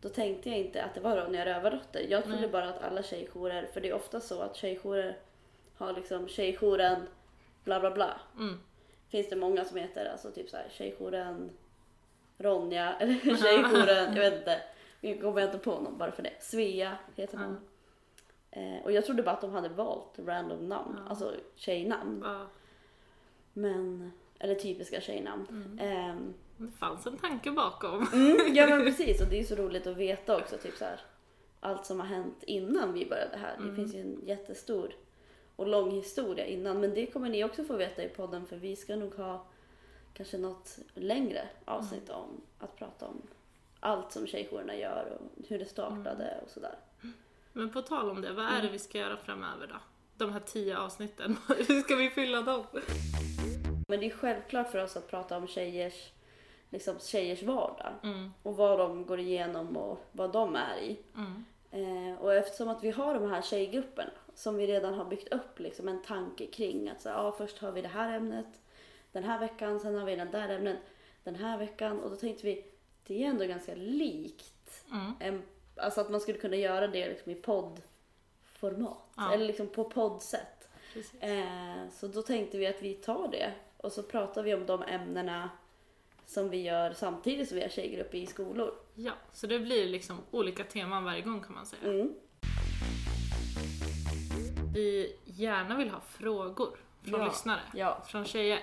Då 0.00 0.08
tänkte 0.08 0.48
jag 0.48 0.58
inte 0.58 0.84
att 0.84 0.94
det 0.94 1.00
var 1.00 1.16
Ronja 1.16 1.44
Rövardotter. 1.46 2.06
Jag 2.08 2.24
trodde 2.24 2.40
Nej. 2.40 2.48
bara 2.48 2.68
att 2.68 2.82
alla 2.82 3.02
tjejjourer, 3.02 3.66
för 3.72 3.80
det 3.80 3.88
är 3.88 3.94
ofta 3.94 4.20
så 4.20 4.40
att 4.40 4.56
tjejjourer 4.56 5.18
har 5.76 5.92
liksom 5.92 6.28
tjejjouren 6.28 7.06
bla 7.64 7.80
bla 7.80 7.90
bla. 7.90 8.20
Mm. 8.38 8.60
Finns 9.08 9.28
det 9.28 9.36
många 9.36 9.64
som 9.64 9.76
heter 9.76 10.10
alltså 10.12 10.30
typ 10.30 10.50
så 10.50 10.56
här 10.56 10.66
tjejjouren 10.70 11.50
Ronja 12.38 12.94
eller 13.00 13.14
tjejjouren, 13.36 14.14
jag 14.16 14.30
vet 14.30 14.38
inte. 14.38 14.60
Jag 15.00 15.20
kommer 15.20 15.44
inte 15.44 15.58
på 15.58 15.70
någon 15.70 15.98
bara 15.98 16.12
för 16.12 16.22
det. 16.22 16.32
Svea 16.40 16.98
heter 17.16 17.38
hon. 17.38 17.56
Eh, 18.50 18.84
och 18.84 18.92
jag 18.92 19.04
trodde 19.04 19.22
bara 19.22 19.34
att 19.34 19.40
de 19.40 19.50
hade 19.52 19.68
valt 19.68 20.18
random 20.18 20.68
namn, 20.68 20.96
Ja. 20.98 21.10
alltså 21.10 21.34
tjejnamn. 21.54 22.20
Ja, 22.24 22.46
Men, 23.52 24.12
eller 24.38 24.54
typiska 24.54 25.00
tjejnamn. 25.00 25.46
Mm. 25.50 25.78
Ehm, 25.78 26.34
det 26.58 26.72
fanns 26.78 27.06
en 27.06 27.16
tanke 27.16 27.50
bakom. 27.50 28.06
mm, 28.12 28.54
ja 28.54 28.66
men 28.66 28.84
precis 28.84 29.20
och 29.20 29.26
det 29.28 29.40
är 29.40 29.44
så 29.44 29.54
roligt 29.54 29.86
att 29.86 29.96
veta 29.96 30.36
också 30.36 30.58
typ 30.58 30.76
så 30.76 30.84
här, 30.84 31.00
allt 31.60 31.86
som 31.86 32.00
har 32.00 32.06
hänt 32.06 32.42
innan 32.42 32.92
vi 32.92 33.06
började 33.06 33.36
här. 33.36 33.56
Det 33.56 33.62
Mm. 33.62 33.76
finns 33.76 33.94
ju 33.94 34.00
en 34.00 34.20
jättestor 34.26 34.92
och 35.56 35.66
lång 35.66 35.90
historia 35.90 36.46
innan 36.46 36.80
men 36.80 36.94
det 36.94 37.06
kommer 37.06 37.28
ni 37.28 37.44
också 37.44 37.64
få 37.64 37.76
veta 37.76 38.02
i 38.04 38.08
podden 38.08 38.46
för 38.46 38.56
vi 38.56 38.76
ska 38.76 38.96
nog 38.96 39.14
ha 39.14 39.46
kanske 40.14 40.38
något 40.38 40.78
längre 40.94 41.48
avsnitt 41.64 42.08
Mm. 42.08 42.20
om 42.20 42.40
att 42.58 42.76
prata 42.76 43.06
om 43.06 43.22
allt 43.80 44.12
som 44.12 44.26
tjejjourerna 44.26 44.74
gör 44.76 45.18
och 45.20 45.46
hur 45.48 45.58
det 45.58 45.64
startade 45.64 46.24
Mm. 46.24 46.44
och 46.44 46.50
sådär. 46.50 46.74
Men 47.52 47.70
på 47.72 47.82
tal 47.82 48.10
om 48.10 48.20
det, 48.20 48.32
vad 48.32 48.44
är 48.44 48.50
det 48.52 48.58
Mm. 48.58 48.72
vi 48.72 48.78
ska 48.78 48.98
göra 48.98 49.16
framöver 49.16 49.66
då? 49.66 49.74
De 50.16 50.32
här 50.32 50.40
tio 50.40 50.78
avsnitten, 50.78 51.36
hur 51.68 51.80
ska 51.82 51.96
vi 51.96 52.10
fylla 52.10 52.42
dem? 52.42 52.64
Men 53.88 54.00
det 54.00 54.06
är 54.06 54.10
självklart 54.10 54.70
för 54.70 54.84
oss 54.84 54.96
att 54.96 55.08
prata 55.10 55.36
om 55.36 55.46
tjejers, 55.46 56.10
liksom 56.70 56.98
tjejers 56.98 57.42
vardag 57.42 57.92
Mm, 58.02 58.32
och 58.42 58.56
vad 58.56 58.78
de 58.78 59.06
går 59.06 59.20
igenom 59.20 59.76
och 59.76 59.98
vad 60.12 60.32
de 60.32 60.56
är 60.56 60.76
i. 60.78 60.98
mm, 61.16 61.44
Eh, 61.70 62.20
och 62.20 62.34
eftersom 62.34 62.68
att 62.68 62.84
vi 62.84 62.90
har 62.90 63.14
de 63.14 63.30
här 63.30 63.42
tjejgrupperna 63.42 64.10
som 64.34 64.56
vi 64.56 64.66
redan 64.66 64.94
har 64.94 65.04
byggt 65.04 65.32
upp 65.32 65.58
liksom 65.58 65.88
en 65.88 66.02
tanke 66.02 66.46
kring 66.46 66.88
att 66.88 67.02
så, 67.02 67.08
ja, 67.08 67.32
först 67.32 67.58
har 67.58 67.72
vi 67.72 67.82
det 67.82 67.88
här 67.88 68.16
ämnet, 68.16 68.46
den 69.12 69.24
här 69.24 69.38
veckan, 69.38 69.80
sen 69.80 69.94
har 69.94 70.04
vi 70.04 70.16
den 70.16 70.30
där 70.30 70.48
ämnen 70.48 70.76
den 71.24 71.34
här 71.34 71.58
veckan. 71.58 72.00
Och 72.00 72.10
då 72.10 72.16
tänkte 72.16 72.46
vi, 72.46 72.64
det 73.06 73.24
är 73.24 73.28
ändå 73.28 73.44
ganska 73.44 73.74
likt. 73.74 74.84
Mm. 74.92 75.12
En, 75.20 75.42
alltså 75.76 76.00
att 76.00 76.10
man 76.10 76.20
skulle 76.20 76.38
kunna 76.38 76.56
göra 76.56 76.86
det 76.88 77.08
liksom 77.08 77.32
i 77.32 77.34
poddformat. 77.34 78.98
Ja. 79.16 79.32
Eller 79.32 79.46
liksom 79.46 79.66
på 79.66 79.84
poddsätt. 79.84 80.68
Eh, 81.20 81.88
så 81.92 82.06
då 82.06 82.22
tänkte 82.22 82.58
vi 82.58 82.66
att 82.66 82.82
vi 82.82 82.94
tar 82.94 83.28
det. 83.28 83.52
Och 83.76 83.92
så 83.92 84.02
pratar 84.02 84.42
vi 84.42 84.54
om 84.54 84.66
de 84.66 84.82
ämnena 84.82 85.50
som 86.28 86.50
vi 86.50 86.62
gör 86.62 86.92
samtidigt 86.92 87.48
som 87.48 87.56
vi 87.56 87.62
har 87.62 87.68
tjejgrupp 87.68 88.14
i 88.14 88.26
skolor. 88.26 88.74
Ja, 88.94 89.12
så 89.32 89.46
det 89.46 89.58
blir 89.58 89.86
liksom 89.86 90.18
olika 90.30 90.64
teman 90.64 91.04
varje 91.04 91.20
gång 91.22 91.40
kan 91.42 91.54
man 91.54 91.66
säga. 91.66 91.82
Mm. 91.92 92.14
Vi 94.74 95.16
gärna 95.24 95.76
vill 95.76 95.90
ha 95.90 96.00
frågor 96.00 96.76
från 97.02 97.20
Ja. 97.20 97.26
lyssnare, 97.26 97.60
Ja, 97.74 98.02
från 98.06 98.24
tjejer. 98.24 98.58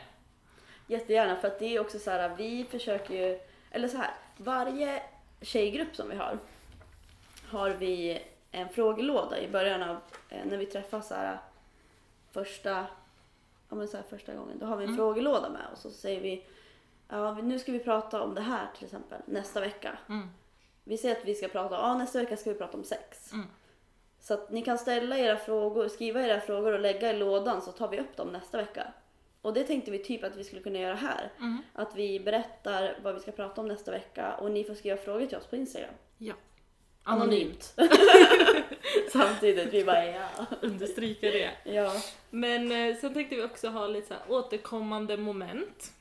jättegärna. 0.87 1.35
För 1.35 1.47
att 1.47 1.59
det 1.59 1.65
är 1.75 1.79
också 1.79 1.99
så 1.99 2.11
här, 2.11 2.35
vi 2.37 2.65
försöker 2.69 3.13
ju, 3.27 3.39
eller 3.71 3.87
så 3.87 3.97
här, 3.97 4.13
varje 4.37 5.03
tjejgrupp 5.41 5.95
som 5.95 6.09
vi 6.09 6.15
har, 6.15 6.37
har 7.47 7.69
vi 7.69 8.21
en 8.51 8.69
frågelåda 8.69 9.39
i 9.39 9.47
början 9.49 9.83
av, 9.83 9.97
eh, 10.29 10.45
när 10.45 10.57
vi 10.57 10.65
träffas 10.65 11.07
så 11.07 11.13
här 11.15 11.39
första, 12.31 12.85
ja 13.69 13.75
men 13.75 13.87
så 13.87 13.97
här 13.97 14.03
första 14.09 14.33
gången, 14.35 14.59
då 14.59 14.65
har 14.65 14.77
vi 14.77 14.83
en 14.83 14.89
Mm. 14.89 14.97
frågelåda 14.97 15.49
med 15.49 15.61
och 15.71 15.77
så 15.77 15.91
säger 15.91 16.21
vi, 16.21 16.43
ja 17.07 17.33
nu 17.33 17.59
ska 17.59 17.71
vi 17.71 17.79
prata 17.79 18.21
om 18.21 18.35
det 18.35 18.41
här 18.41 18.67
till 18.75 18.85
exempel, 18.85 19.21
nästa 19.25 19.59
vecka. 19.59 19.97
Mm. 20.09 20.27
Vi 20.83 20.97
säger 20.97 21.15
att 21.15 21.25
vi 21.25 21.35
ska 21.35 21.47
prata, 21.47 21.75
ja 21.75 21.97
nästa 21.97 22.19
vecka 22.19 22.37
ska 22.37 22.49
vi 22.49 22.57
prata 22.57 22.77
om 22.77 22.83
sex. 22.83 23.33
Mm. 23.33 23.45
Så 24.19 24.33
att 24.33 24.51
ni 24.51 24.61
kan 24.61 24.77
ställa 24.77 25.17
era 25.17 25.37
frågor, 25.37 25.87
skriva 25.87 26.21
era 26.21 26.41
frågor 26.41 26.73
och 26.73 26.79
lägga 26.79 27.09
i 27.09 27.17
lådan 27.17 27.61
så 27.61 27.71
tar 27.71 27.87
vi 27.87 27.99
upp 27.99 28.17
dem 28.17 28.27
nästa 28.27 28.57
vecka. 28.57 28.93
Och 29.41 29.53
det 29.53 29.63
tänkte 29.63 29.91
vi 29.91 29.99
typ 29.99 30.23
att 30.23 30.35
vi 30.35 30.43
skulle 30.43 30.61
kunna 30.61 30.79
göra 30.79 30.95
här. 30.95 31.31
Mm. 31.39 31.57
Att 31.73 31.95
vi 31.95 32.19
berättar 32.19 32.99
vad 33.03 33.13
vi 33.13 33.19
ska 33.19 33.31
prata 33.31 33.61
om 33.61 33.67
nästa 33.67 33.91
vecka 33.91 34.35
och 34.35 34.51
ni 34.51 34.63
får 34.63 34.73
skriva 34.73 34.97
frågor 34.97 35.25
till 35.25 35.37
oss 35.37 35.47
på 35.47 35.55
Instagram. 35.55 35.93
Ja. 36.17 36.33
Anonymt. 37.03 37.73
Samtidigt, 39.11 39.73
vi 39.73 39.83
bara 39.83 40.05
ja. 40.05 40.45
Understryka 40.61 41.27
det. 41.27 41.51
Ja. 41.63 41.93
Men 42.29 42.71
eh, 42.71 42.95
sen 42.95 43.13
tänkte 43.13 43.35
vi 43.35 43.43
också 43.43 43.67
ha 43.67 43.87
lite 43.87 44.07
så 44.07 44.13
här 44.13 44.23
återkommande 44.27 45.17
moment. 45.17 45.91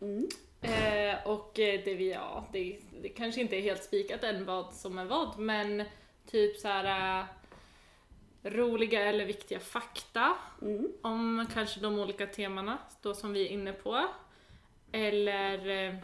Mm. 0.00 0.28
Eh, 0.62 1.26
och 1.26 1.58
eh, 1.58 1.80
det 1.84 1.94
vi, 1.94 2.12
ja, 2.12 2.44
det, 2.52 2.78
det 3.02 3.08
kanske 3.08 3.40
inte 3.40 3.56
är 3.56 3.60
helt 3.60 3.84
spikat 3.84 4.24
än 4.24 4.44
vad 4.44 4.74
som 4.74 4.98
är 4.98 5.04
vad, 5.04 5.38
men 5.38 5.84
typ 6.26 6.56
så 6.56 6.68
här 6.68 7.20
eh, 7.20 7.26
roliga 8.50 9.02
eller 9.02 9.24
viktiga 9.24 9.60
fakta 9.60 10.34
Mm. 10.62 10.92
om 11.02 11.46
kanske 11.54 11.80
de 11.80 11.98
olika 11.98 12.26
temana 12.26 12.78
då 13.02 13.14
som 13.14 13.32
vi 13.32 13.46
är 13.46 13.50
inne 13.50 13.72
på. 13.72 14.06
Eller 14.92 15.86
eh, 15.88 15.94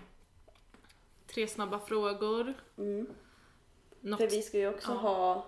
tre 1.26 1.46
snabba 1.46 1.78
frågor. 1.78 2.54
Mm. 2.78 3.06
Något, 4.00 4.18
För 4.20 4.28
vi 4.30 4.42
ska 4.42 4.58
ju 4.58 4.68
också 4.68 4.92
Ja. 4.92 4.96
ha 4.98 5.46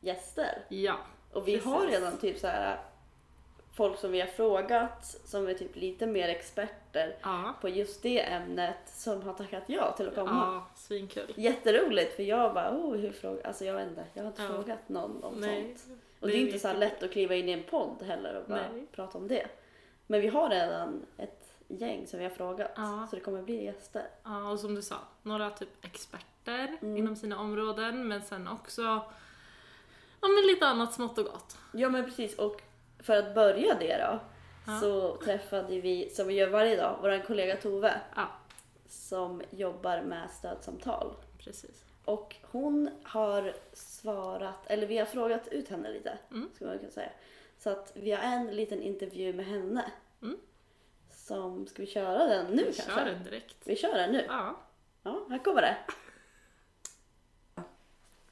gäster. 0.00 0.64
Ja, 0.68 0.96
Och 1.32 1.48
vi 1.48 1.52
Precis. 1.52 1.66
har 1.72 1.86
redan 1.86 2.18
typ 2.18 2.38
så 2.38 2.46
här 2.46 2.78
folk 3.74 3.98
som 3.98 4.12
vi 4.12 4.20
har 4.20 4.26
frågat 4.28 5.04
som 5.24 5.46
är 5.46 5.54
typ 5.54 5.76
lite 5.76 6.06
mer 6.06 6.28
experter 6.28 7.16
ja, 7.22 7.54
på 7.60 7.68
just 7.68 8.02
det 8.02 8.20
ämnet 8.20 8.76
som 8.86 9.22
har 9.22 9.34
tackat 9.34 9.62
ja 9.66 9.92
till 9.92 10.08
att 10.08 10.14
komma. 10.14 10.30
ja, 10.30 10.66
svinkul. 10.76 11.32
Jätteroligt 11.36 12.16
för 12.16 12.22
jag 12.22 12.54
bara, 12.54 12.70
oh, 12.76 12.96
hur 12.96 13.12
fråga, 13.12 13.46
alltså 13.46 13.64
jag 13.64 13.74
vet 13.74 13.88
inte, 13.88 14.04
jag 14.14 14.22
har 14.22 14.30
inte 14.30 14.42
Ja. 14.42 14.48
frågat 14.48 14.88
någon 14.88 15.24
om 15.24 15.34
Nej, 15.34 15.76
sånt. 15.78 15.98
Och 16.20 16.26
det 16.28 16.32
det 16.32 16.38
är 16.38 16.42
är 16.42 16.46
inte 16.46 16.58
så 16.58 16.72
lätt 16.72 17.02
att 17.02 17.12
kliva 17.12 17.34
in 17.34 17.48
i 17.48 17.52
en 17.52 17.62
podd 17.62 18.02
heller 18.02 18.34
och 18.34 18.48
bara 18.48 18.70
Nej. 18.72 18.86
prata 18.92 19.18
om 19.18 19.28
det. 19.28 19.46
Men 20.06 20.20
vi 20.20 20.28
har 20.28 20.50
redan 20.50 21.06
ett 21.18 21.52
gäng 21.68 22.06
som 22.06 22.18
vi 22.18 22.24
har 22.24 22.32
frågat 22.32 22.70
Ja. 22.76 23.06
så 23.10 23.16
det 23.16 23.22
kommer 23.22 23.42
bli 23.42 23.64
gäster. 23.64 24.06
Ja, 24.24 24.50
och 24.50 24.60
som 24.60 24.74
du 24.74 24.82
sa, 24.82 24.96
några 25.22 25.50
typ 25.50 25.84
experter 25.84 26.76
Mm. 26.82 26.96
inom 26.96 27.16
sina 27.16 27.38
områden, 27.40 28.08
men 28.08 28.22
sen 28.22 28.48
också 28.48 28.82
ja, 28.82 30.28
men 30.28 30.46
lite 30.46 30.66
annat 30.66 30.94
smått 30.94 31.18
och 31.18 31.24
gott. 31.24 31.56
Ja 31.72 31.88
men 31.88 32.04
precis 32.04 32.38
och 32.38 32.62
för 33.04 33.16
att 33.16 33.34
börja 33.34 33.74
det 33.74 33.96
då 33.98 34.20
Ja. 34.66 34.80
så 34.80 35.16
träffade 35.16 35.80
vi, 35.80 36.10
som 36.10 36.26
vi 36.28 36.34
gör 36.34 36.48
varje 36.48 36.76
dag, 36.76 36.98
vår 37.02 37.24
kollega 37.26 37.56
Tove 37.56 38.00
Ja, 38.16 38.28
som 38.88 39.42
jobbar 39.50 40.02
med 40.02 40.30
stödsamtal. 40.30 41.14
precis. 41.38 41.84
Och 42.04 42.36
hon 42.42 42.90
har 43.02 43.52
svarat, 43.72 44.66
eller 44.66 44.86
vi 44.86 44.98
har 44.98 45.06
frågat 45.06 45.48
ut 45.48 45.68
henne 45.68 45.90
lite, 45.92 46.18
Mm. 46.30 46.50
skulle 46.54 46.70
man 46.70 46.78
kunna 46.78 46.90
säga. 46.92 47.10
Så 47.58 47.70
att 47.70 47.92
vi 47.94 48.12
har 48.12 48.22
en 48.22 48.46
liten 48.46 48.82
intervju 48.82 49.32
med 49.32 49.46
henne. 49.46 49.92
Mm. 50.22 50.36
Som, 51.12 51.66
ska 51.66 51.82
vi 51.82 51.88
köra 51.88 52.26
den 52.26 52.46
nu 52.46 52.56
Vi 52.64 52.72
kanske? 52.72 52.94
kör 52.94 53.04
den 53.04 53.24
direkt. 53.24 53.56
Vi 53.64 53.76
kör 53.76 53.94
den 53.94 54.12
nu. 54.12 54.24
Ja. 54.28 54.56
Ja, 55.02 55.26
här 55.30 55.38
kommer 55.38 55.62
det. 55.62 55.76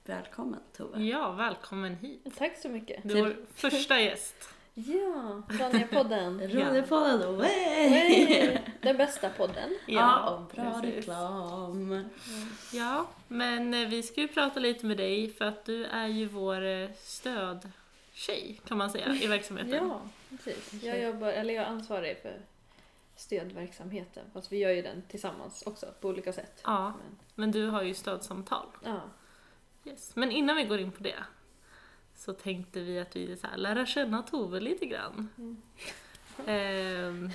Välkommen 0.05 0.61
Tove. 0.77 0.99
ja, 1.03 1.33
välkommen 1.33 1.95
hit. 1.97 2.27
Tack 2.39 2.57
så 2.59 2.69
mycket. 2.69 3.03
Du 3.09 3.19
är 3.19 3.23
vår 3.23 3.37
första 3.55 4.01
gäst. 4.01 4.35
Ja, 4.75 5.43
Ronja-podden. 5.49 6.41
Radiopodden, 6.49 7.37
way! 7.39 7.49
Hey, 7.89 8.59
Den 8.81 8.97
bästa 8.97 9.29
podden. 9.31 9.71
Ja, 9.87 10.31
och 10.31 10.57
bra 10.57 10.81
precis. 10.81 10.97
reklam. 10.97 12.05
Ja, 12.73 13.07
men 13.29 13.75
eh, 13.75 13.89
vi 13.89 14.03
ska 14.03 14.21
ju 14.21 14.29
prata 14.29 14.61
lite 14.61 14.87
med 14.87 14.97
dig 14.97 15.31
för 15.33 15.45
att 15.45 15.65
du 15.65 15.85
är 15.85 16.07
ju 16.07 16.27
vår 16.27 16.63
eh, 16.65 16.89
stödtjej 16.97 18.61
kan 18.69 18.79
man 18.79 18.91
säga 18.91 19.15
i 19.15 19.27
verksamheten. 19.27 19.89
Ja, 19.89 20.01
precis. 20.31 20.83
Jag, 20.83 21.01
jobbar, 21.03 21.29
eller 21.29 21.55
jag 21.55 21.65
är 21.65 21.69
ansvarig 21.69 22.19
för 22.23 22.37
stödverksamheten. 23.17 24.25
Fast 24.33 24.53
vi 24.53 24.59
gör 24.59 24.71
ju 24.71 24.83
den 24.83 25.03
tillsammans 25.09 25.63
också 25.67 25.87
på 26.01 26.09
olika 26.09 26.33
sätt. 26.33 26.61
Ja, 26.65 26.89
Men, 26.89 27.19
men 27.35 27.51
du 27.51 27.67
har 27.67 27.83
ju 27.83 27.95
stödsamtal. 27.95 28.67
ja. 28.85 29.01
Yes. 29.85 30.17
Men 30.17 30.31
innan 30.33 30.57
vi 30.57 30.65
går 30.65 30.79
in 30.81 30.93
på 30.93 31.03
det 31.03 31.25
så 32.25 32.33
tänkte 32.33 32.81
vi 32.81 32.99
att 33.01 33.17
vi 33.17 33.37
så 33.37 33.47
här, 33.47 33.57
lära 33.57 33.87
känna 33.87 34.23
Tove 34.23 34.61
lite 34.61 34.87
grann. 34.87 35.29
Mm. 35.39 35.63
Ehm, 36.47 37.31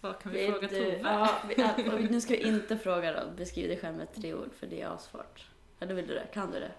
vad 0.00 0.18
kan 0.18 0.32
vi 0.32 0.38
Vet 0.46 0.50
fråga 0.52 0.68
du- 0.68 0.84
Tove? 0.84 0.98
Ja, 1.04 1.30
vi, 1.48 1.54
ja, 1.62 1.94
och 1.94 2.00
nu 2.00 2.20
ska 2.20 2.34
vi 2.34 2.42
inte 2.48 2.78
fråga 2.78 3.12
då, 3.20 3.30
beskriv 3.36 3.68
dig 3.68 3.78
själv 3.78 3.96
med 3.96 4.14
tre 4.14 4.34
ord 4.34 4.54
för 4.58 4.66
det 4.66 4.80
är 4.82 4.88
asvårt. 4.88 5.46
Eller 5.80 5.94
vill 5.94 6.06
du 6.06 6.14
det? 6.14 6.26
Kan 6.34 6.50
du 6.50 6.60
det? 6.60 6.72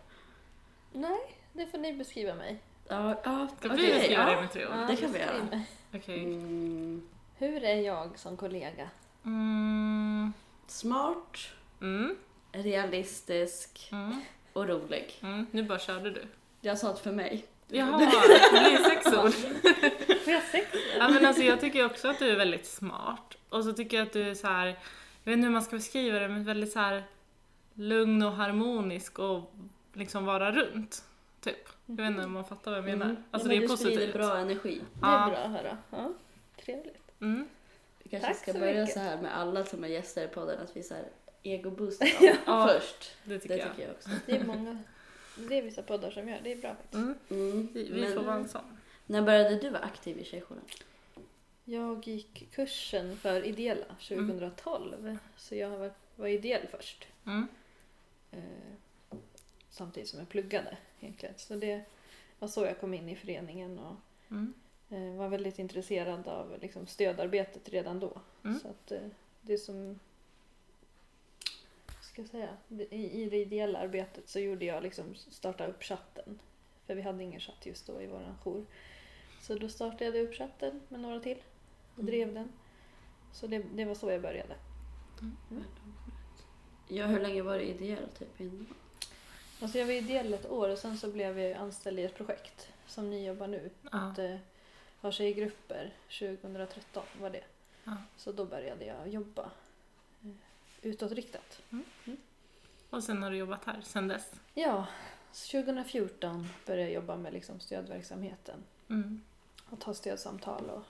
Nej, 0.94 1.20
det 1.54 1.68
får 1.68 1.78
ni 1.78 1.94
beskriva 1.94 2.36
mig. 2.36 2.60
Ja, 2.88 3.22
ja 3.24 3.48
Ska 3.60 3.74
okej, 3.74 3.86
vi 3.86 3.94
beskriva 3.94 4.22
ja. 4.22 4.26
dig 4.30 4.42
med 4.42 4.52
tre 4.52 4.66
ord? 4.68 4.74
Ja, 4.76 4.86
det 4.88 4.96
kan 4.96 5.12
vi 5.14 5.20
göra. 5.20 5.62
Okej. 5.94 6.24
Mm, 6.24 7.08
Hur 7.38 7.64
är 7.64 7.76
jag 7.82 8.20
som 8.20 8.38
kollega? 8.38 8.90
Mm, 9.26 10.34
smart, 10.68 11.38
mm, 11.82 12.16
realistisk 12.52 13.90
mm, 13.92 14.22
och 14.54 14.68
rolig. 14.68 15.20
mm. 15.22 15.48
Nu 15.52 15.64
bara 15.64 15.80
körde 15.80 16.12
du. 16.12 16.26
Jag 16.62 16.78
sa 16.78 16.92
det 16.92 16.98
för 17.00 17.12
mig. 17.12 17.46
Jaha, 17.68 17.98
det 18.52 18.60
blir 18.60 18.90
sex 18.90 19.06
ord. 19.08 19.52
Jag? 20.28 20.42
Ja, 21.00 21.10
men 21.10 21.26
alltså, 21.26 21.44
jag 21.44 21.60
tycker 21.62 21.86
också 21.86 22.08
att 22.08 22.20
du 22.20 22.30
är 22.30 22.36
väldigt 22.36 22.66
smart. 22.66 23.38
Och 23.50 23.64
så 23.64 23.74
tycker 23.74 23.98
jag 23.98 24.08
att 24.08 24.14
du 24.14 24.30
är 24.30 24.34
så 24.36 24.48
här, 24.48 24.66
jag 24.68 24.76
vet 25.32 25.34
inte 25.34 25.46
hur 25.46 25.54
man 25.54 25.62
ska 25.62 25.76
beskriva 25.76 26.20
det, 26.20 26.28
men 26.28 26.44
väldigt 26.44 26.72
så 26.72 26.80
här 26.80 27.04
lugn 27.74 28.24
och 28.24 28.32
harmonisk 28.32 29.20
och 29.20 29.52
liksom 29.94 30.26
vara 30.26 30.52
runt. 30.52 31.04
Typ. 31.42 31.70
Jag 31.86 31.96
vet 31.96 32.08
inte 32.08 32.24
om 32.24 32.32
man 32.34 32.46
fattar 32.46 32.72
vad 32.72 32.78
jag 32.78 32.86
menar. 32.86 33.06
Mm. 33.06 33.24
Alltså 33.32 33.50
ja, 33.54 33.60
men 33.60 33.60
det 33.60 33.66
är 33.66 33.70
du 33.70 33.78
sprider 33.78 33.96
positivt. 33.96 34.14
bra 34.14 34.38
energi. 34.38 34.82
Det 34.94 35.08
är 35.08 35.12
Ja. 35.22 35.28
bra 35.30 35.38
att 35.38 35.52
höra. 35.52 35.78
Ja, 35.92 36.12
trevligt. 36.66 37.12
Mm. 37.22 37.48
Vi 38.04 38.10
kanske 38.10 38.28
Tack 38.28 38.38
ska 38.38 38.54
så 38.54 38.60
börja 38.60 38.82
mycket. 38.82 38.94
så 38.94 39.00
här 39.00 39.22
med 39.22 39.38
alla 39.38 39.66
som 39.66 39.84
är 39.84 39.88
gäster 39.88 40.24
i 40.26 40.28
podden, 40.28 40.60
att 40.60 40.76
vi 40.78 40.84
så 40.84 40.94
här 40.94 41.04
ego-boostar 41.44 42.06
dem 42.28 42.36
Ja. 42.46 42.68
först. 42.68 43.12
Det 43.24 43.40
tycker 43.40 43.56
Det 43.56 43.62
jag. 43.62 43.70
tycker 43.72 43.88
jag 43.88 43.96
också. 43.96 44.10
Det 44.26 44.32
är 44.38 44.44
många, 44.46 44.78
det 45.50 45.58
är 45.58 45.62
vissa 45.62 45.82
poddar 45.84 46.12
som 46.12 46.30
gör. 46.30 46.40
Det 46.44 46.52
är 46.52 46.56
bra 46.58 46.76
faktiskt. 46.76 46.94
Mm. 46.94 47.16
Mm. 47.30 47.68
Vi, 47.74 47.84
vi 47.92 48.02
Men 48.02 48.14
får 48.14 48.22
vara 48.24 48.36
en 48.36 48.48
sån. 48.50 48.78
när 49.06 49.22
började 49.22 49.56
du 49.60 49.70
vara 49.70 49.82
aktiv 49.84 50.18
i 50.20 50.24
Tjejjouren? 50.24 50.64
Jag 51.66 52.08
gick 52.08 52.52
kursen 52.52 53.18
för 53.18 53.46
ideella 53.46 53.86
2012. 54.08 55.18
Så 55.38 55.56
jag 55.56 55.70
var, 55.78 55.92
var 56.16 56.28
ideell 56.28 56.68
först. 56.72 57.08
Mm. 57.26 57.48
Eh, 58.32 59.18
samtidigt 59.70 60.10
som 60.10 60.20
jag 60.20 60.30
pluggade 60.30 60.78
egentligen. 61.00 61.36
Så 61.38 61.56
det 61.56 61.82
var 62.40 62.48
så 62.48 62.66
jag 62.66 62.80
kom 62.80 62.94
in 62.94 63.10
i 63.10 63.16
föreningen 63.16 63.80
och 63.80 63.96
Mm. 64.32 64.54
eh, 64.90 65.18
var 65.20 65.28
väldigt 65.30 65.60
intresserad 65.60 66.28
av 66.28 66.58
liksom, 66.62 66.88
stödarbetet 66.88 67.70
redan 67.70 68.00
då. 68.00 68.22
Mm. 68.44 68.60
Så 68.60 68.68
att 68.68 68.92
eh, 68.92 69.08
det 69.42 69.58
som 69.58 70.00
ska 72.18 72.22
jag 72.22 72.30
säga, 72.30 72.86
i, 72.90 73.22
i 73.24 73.30
det 73.30 73.38
ideella 73.38 73.80
arbetet 73.80 74.30
så 74.30 74.40
gjorde 74.40 74.66
jag 74.66 74.84
liksom 74.84 75.16
starta 75.16 75.68
upp 75.68 75.84
chatten. 75.84 76.40
För 76.86 76.96
vi 76.96 77.02
hade 77.02 77.24
ingen 77.24 77.40
chatt 77.40 77.66
just 77.66 77.88
då 77.88 78.02
i 78.02 78.08
vår 78.08 78.36
jour. 78.44 78.66
Så 79.42 79.56
då 79.56 79.70
startade 79.70 80.06
jag 80.06 80.16
upp 80.28 80.36
chatten 80.36 80.82
med 80.90 81.00
några 81.00 81.20
till 81.20 81.38
och 81.94 82.00
Mm. 82.00 82.06
drev 82.06 82.34
den. 82.34 82.52
Så 83.34 83.48
det, 83.48 83.58
det 83.74 83.86
var 83.86 83.96
så 83.96 84.12
jag 84.12 84.22
började. 84.22 84.56
Ja, 86.88 87.06
hur 87.06 87.20
länge 87.20 87.42
var 87.42 87.58
du 87.58 87.64
ideell 87.64 88.10
typ 88.20 88.42
innan? 88.42 88.68
Alltså 89.62 89.78
jag 89.80 89.86
var 89.86 89.94
ideell 89.94 90.34
ett 90.34 90.50
år 90.52 90.70
och 90.70 90.78
sen 90.78 90.98
så 90.98 91.12
blev 91.12 91.40
jag 91.40 91.52
anställd 91.58 92.00
i 92.00 92.04
ett 92.04 92.16
projekt 92.16 92.74
som 92.88 93.10
ni 93.10 93.26
jobbar 93.28 93.48
nu. 93.48 93.70
Ja. 93.82 93.90
Att 93.98 94.20
eh, 94.20 94.36
ha 95.02 95.12
tjejgrupper 95.12 95.94
2013 96.20 97.04
var 97.22 97.30
det. 97.30 97.44
Ja. 97.84 97.96
Så 98.18 98.32
då 98.32 98.46
började 98.46 98.86
jag 98.86 99.08
jobba 99.08 99.52
utåtriktat. 100.82 101.62
Och 102.90 103.04
sen 103.04 103.24
har 103.24 103.32
du 103.32 103.38
jobbat 103.38 103.66
här 103.66 103.82
sen 103.82 104.08
dess. 104.08 104.32
Ja, 104.54 104.88
2014 105.52 106.48
började 106.66 106.84
jag 106.84 106.92
jobba 106.92 107.16
med 107.16 107.34
liksom 107.34 107.60
stödverksamheten. 107.60 108.64
Mm. 108.90 109.22
Och 109.70 109.80
ta 109.80 109.94
stödsamtal 109.94 110.70
och 110.70 110.84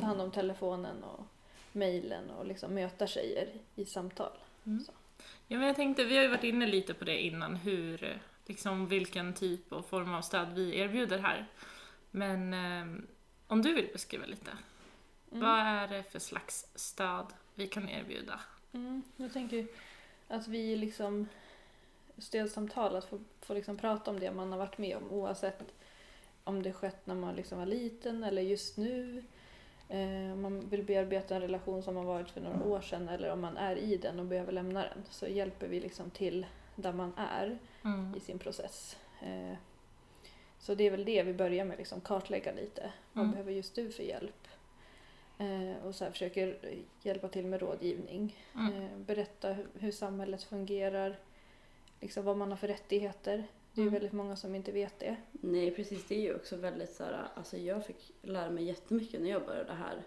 ta 0.00 0.06
hand 0.06 0.20
om 0.20 0.30
telefonen 0.30 1.04
och 1.04 1.24
mejlen 1.72 2.30
och 2.30 2.46
liksom 2.46 2.74
möta 2.74 3.06
tjejer 3.06 3.48
i 3.74 3.84
samtal. 3.84 4.32
Mm. 4.66 4.84
Ja, 5.48 5.58
men 5.58 5.66
jag 5.66 5.76
tänkte, 5.76 6.04
vi 6.04 6.16
har 6.16 6.22
ju 6.22 6.28
varit 6.28 6.44
inne 6.44 6.66
lite 6.66 6.94
på 6.94 7.04
det 7.04 7.18
innan, 7.22 7.56
hur, 7.56 8.20
liksom 8.46 8.86
vilken 8.88 9.34
typ 9.34 9.72
och 9.72 9.86
form 9.86 10.14
av 10.14 10.22
stöd 10.22 10.54
vi 10.54 10.78
erbjuder 10.78 11.18
här. 11.18 11.46
Men 12.10 12.54
eh, 12.54 13.02
om 13.46 13.62
du 13.62 13.74
vill 13.74 13.88
beskriva 13.92 14.26
lite, 14.26 14.50
Mm. 15.32 15.44
vad 15.48 15.58
är 15.60 15.88
det 15.88 16.02
för 16.02 16.18
slags 16.18 16.66
stöd 16.74 17.26
vi 17.54 17.66
kan 17.68 17.88
erbjuda? 17.88 18.40
Mm, 18.72 19.02
jag 19.16 19.32
tänker 19.32 19.66
att 20.28 20.48
vi 20.48 20.76
liksom 20.76 21.28
stödsamtal, 22.18 22.96
att 22.96 23.04
få, 23.04 23.18
få 23.40 23.54
liksom 23.54 23.76
prata 23.76 24.10
om 24.10 24.20
det 24.20 24.30
man 24.30 24.52
har 24.52 24.58
varit 24.58 24.78
med 24.78 24.96
om 24.96 25.10
oavsett 25.10 25.62
om 26.44 26.62
det 26.62 26.72
skett 26.72 27.06
när 27.06 27.14
man 27.14 27.34
liksom 27.34 27.58
var 27.58 27.66
liten 27.66 28.24
eller 28.24 28.42
just 28.42 28.76
nu. 28.76 29.24
Eh, 29.88 30.32
om 30.32 30.42
man 30.42 30.68
vill 30.68 30.82
bearbeta 30.84 31.34
en 31.34 31.40
relation 31.40 31.82
som 31.82 31.96
har 31.96 32.04
varit 32.04 32.30
för 32.30 32.40
några 32.40 32.64
år 32.64 32.80
sedan 32.80 33.08
eller 33.08 33.30
om 33.32 33.40
man 33.40 33.56
är 33.56 33.76
i 33.76 33.96
den 33.96 34.18
och 34.20 34.26
behöver 34.26 34.52
lämna 34.52 34.80
den 34.82 35.02
så 35.10 35.26
hjälper 35.26 35.68
vi 35.68 35.80
liksom 35.80 36.10
till 36.10 36.46
där 36.76 36.92
man 36.92 37.12
är 37.16 37.58
Mm. 37.84 38.14
i 38.16 38.20
sin 38.20 38.38
process. 38.38 38.96
Eh, 39.22 39.56
så 40.58 40.74
det 40.74 40.84
är 40.86 40.90
väl 40.90 41.04
det 41.04 41.22
vi 41.22 41.34
börjar 41.34 41.64
med, 41.64 41.78
liksom 41.78 42.00
kartlägga 42.00 42.52
lite. 42.52 42.92
Vad 43.12 43.22
Mm. 43.24 43.32
behöver 43.32 43.52
just 43.52 43.74
du 43.74 43.90
för 43.90 44.02
hjälp? 44.02 44.48
Eh, 45.38 45.86
och 45.86 45.94
så 45.94 46.10
försöker 46.10 46.58
hjälpa 47.02 47.28
till 47.28 47.46
med 47.46 47.60
rådgivning. 47.60 48.36
Mm. 48.54 48.82
Eh, 48.82 48.98
berätta 48.98 49.56
hur, 49.74 49.92
samhället 49.92 50.42
fungerar, 50.42 51.16
liksom 52.00 52.24
vad 52.24 52.36
man 52.36 52.50
har 52.50 52.56
för 52.56 52.68
rättigheter. 52.68 53.36
Det 53.72 53.80
är 53.80 53.82
ju 53.82 53.88
Mm. 53.88 53.92
väldigt 53.94 54.12
många 54.12 54.36
som 54.36 54.54
inte 54.54 54.72
vet 54.72 54.98
det. 54.98 55.16
Nej 55.32 55.70
precis, 55.70 56.06
det 56.08 56.14
är 56.14 56.20
ju 56.20 56.34
också 56.34 56.56
väldigt 56.56 56.92
så 56.92 57.04
här, 57.04 57.28
alltså 57.34 57.56
jag 57.56 57.86
fick 57.86 58.12
lära 58.22 58.50
mig 58.50 58.64
jättemycket 58.64 59.20
när 59.20 59.30
jag 59.30 59.46
började 59.46 59.72
här. 59.74 60.02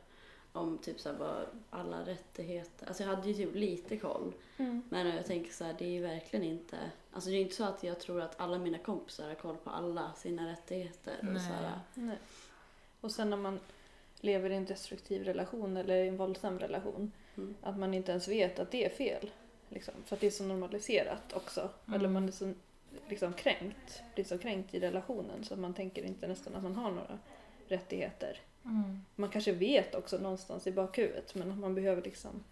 Om 0.51 0.77
typ 0.77 0.99
så 0.99 1.09
här, 1.09 1.15
vad 1.17 1.45
alla 1.69 2.05
rättigheter, 2.05 2.87
alltså 2.87 3.03
jag 3.03 3.09
hade 3.15 3.27
ju 3.27 3.33
typ 3.33 3.55
lite 3.55 3.97
koll. 3.97 4.33
Men 4.89 5.07
jag 5.07 5.25
tänker 5.25 5.51
så 5.51 5.63
här, 5.63 5.75
det 5.79 5.85
är 5.85 5.89
ju 5.89 6.01
verkligen 6.01 6.45
inte, 6.45 6.77
alltså 7.11 7.29
det 7.29 7.35
är 7.35 7.41
inte 7.41 7.55
så 7.55 7.63
att 7.63 7.83
jag 7.83 7.99
tror 7.99 8.21
att 8.21 8.39
alla 8.39 8.57
mina 8.57 8.77
kompisar 8.77 9.27
har 9.27 9.35
koll 9.35 9.57
på 9.57 9.69
alla 9.69 10.13
sina 10.13 10.51
rättigheter. 10.51 11.13
Och 11.13 11.41
så 11.41 11.49
Nej. 11.49 11.57
här, 11.61 11.79
Nej. 11.93 12.17
Och 13.01 13.11
sen 13.11 13.29
när 13.29 13.37
man 13.37 13.59
lever 14.21 14.49
i 14.49 14.55
en 14.55 14.65
destruktiv 14.65 15.23
relation 15.23 15.77
eller 15.77 15.95
i 16.03 16.07
en 16.07 16.17
våldsam 16.17 16.59
relation, 16.59 17.11
Mm. 17.37 17.55
att 17.61 17.77
man 17.77 17.93
inte 17.93 18.11
ens 18.11 18.27
vet 18.27 18.59
att 18.59 18.71
det 18.71 18.85
är 18.85 18.89
fel. 18.89 19.29
Liksom, 19.69 19.93
för 20.05 20.15
att 20.15 20.21
det 20.21 20.27
är 20.27 20.31
så 20.31 20.43
normaliserat 20.43 21.33
också. 21.33 21.69
Mm. 21.87 21.99
Eller 21.99 22.09
man 22.09 22.27
är 22.27 22.31
så 22.31 22.53
liksom, 23.09 23.33
kränkt, 23.33 24.01
blir 24.15 24.25
så 24.25 24.37
kränkt 24.37 24.73
i 24.73 24.79
relationen 24.79 25.43
så 25.43 25.55
man 25.55 25.73
tänker 25.73 26.03
inte 26.03 26.27
nästan 26.27 26.55
att 26.55 26.63
man 26.63 26.75
har 26.75 26.91
några 26.91 27.19
rättigheter. 27.67 28.39
Mm. 28.65 28.99
Man 29.15 29.29
kanske 29.29 29.51
vet 29.51 29.95
också 29.95 30.17
någonstans 30.17 30.67
i 30.67 30.71
bakhuvudet 30.71 31.35
men 31.35 31.51
att 31.51 31.57
man 31.57 31.75
behöver 31.75 32.01
liksom 32.01 32.43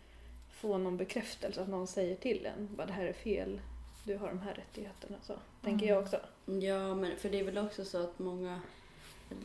få 0.51 0.77
någon 0.77 0.97
bekräftelse, 0.97 1.61
att 1.61 1.67
någon 1.67 1.87
säger 1.87 2.15
till 2.15 2.45
en 2.45 2.69
vad 2.77 2.87
det 2.87 2.93
här 2.93 3.05
är 3.05 3.13
fel, 3.13 3.61
du 4.05 4.17
har 4.17 4.27
de 4.27 4.39
här 4.39 4.53
rättigheterna. 4.53 5.17
Så 5.23 5.33
tänker 5.63 5.85
Mm. 5.85 5.95
jag 5.95 6.03
också. 6.03 6.19
Ja, 6.45 6.95
men 6.95 7.17
för 7.17 7.29
det 7.29 7.39
är 7.39 7.43
väl 7.43 7.57
också 7.57 7.85
så 7.85 8.03
att 8.03 8.19
många, 8.19 8.61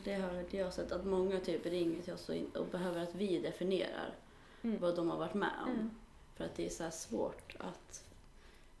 det 0.03 0.13
har 0.13 0.29
väl 0.33 0.45
jag 0.51 0.73
sett, 0.73 0.91
att 0.91 1.05
många 1.05 1.39
typ 1.39 1.65
ringer 1.65 2.01
till 2.01 2.13
oss 2.13 2.29
och, 2.29 2.35
in, 2.35 2.49
och 2.55 2.65
behöver 2.65 3.03
att 3.03 3.15
vi 3.15 3.39
definierar 3.39 4.13
Mm. 4.61 4.79
vad 4.81 4.95
de 4.95 5.09
har 5.09 5.17
varit 5.17 5.33
med 5.33 5.51
om. 5.65 5.71
Mm. 5.71 5.91
För 6.35 6.45
att 6.45 6.55
det 6.55 6.65
är 6.65 6.69
så 6.69 6.83
här 6.83 6.91
svårt 6.91 7.55
att 7.59 8.03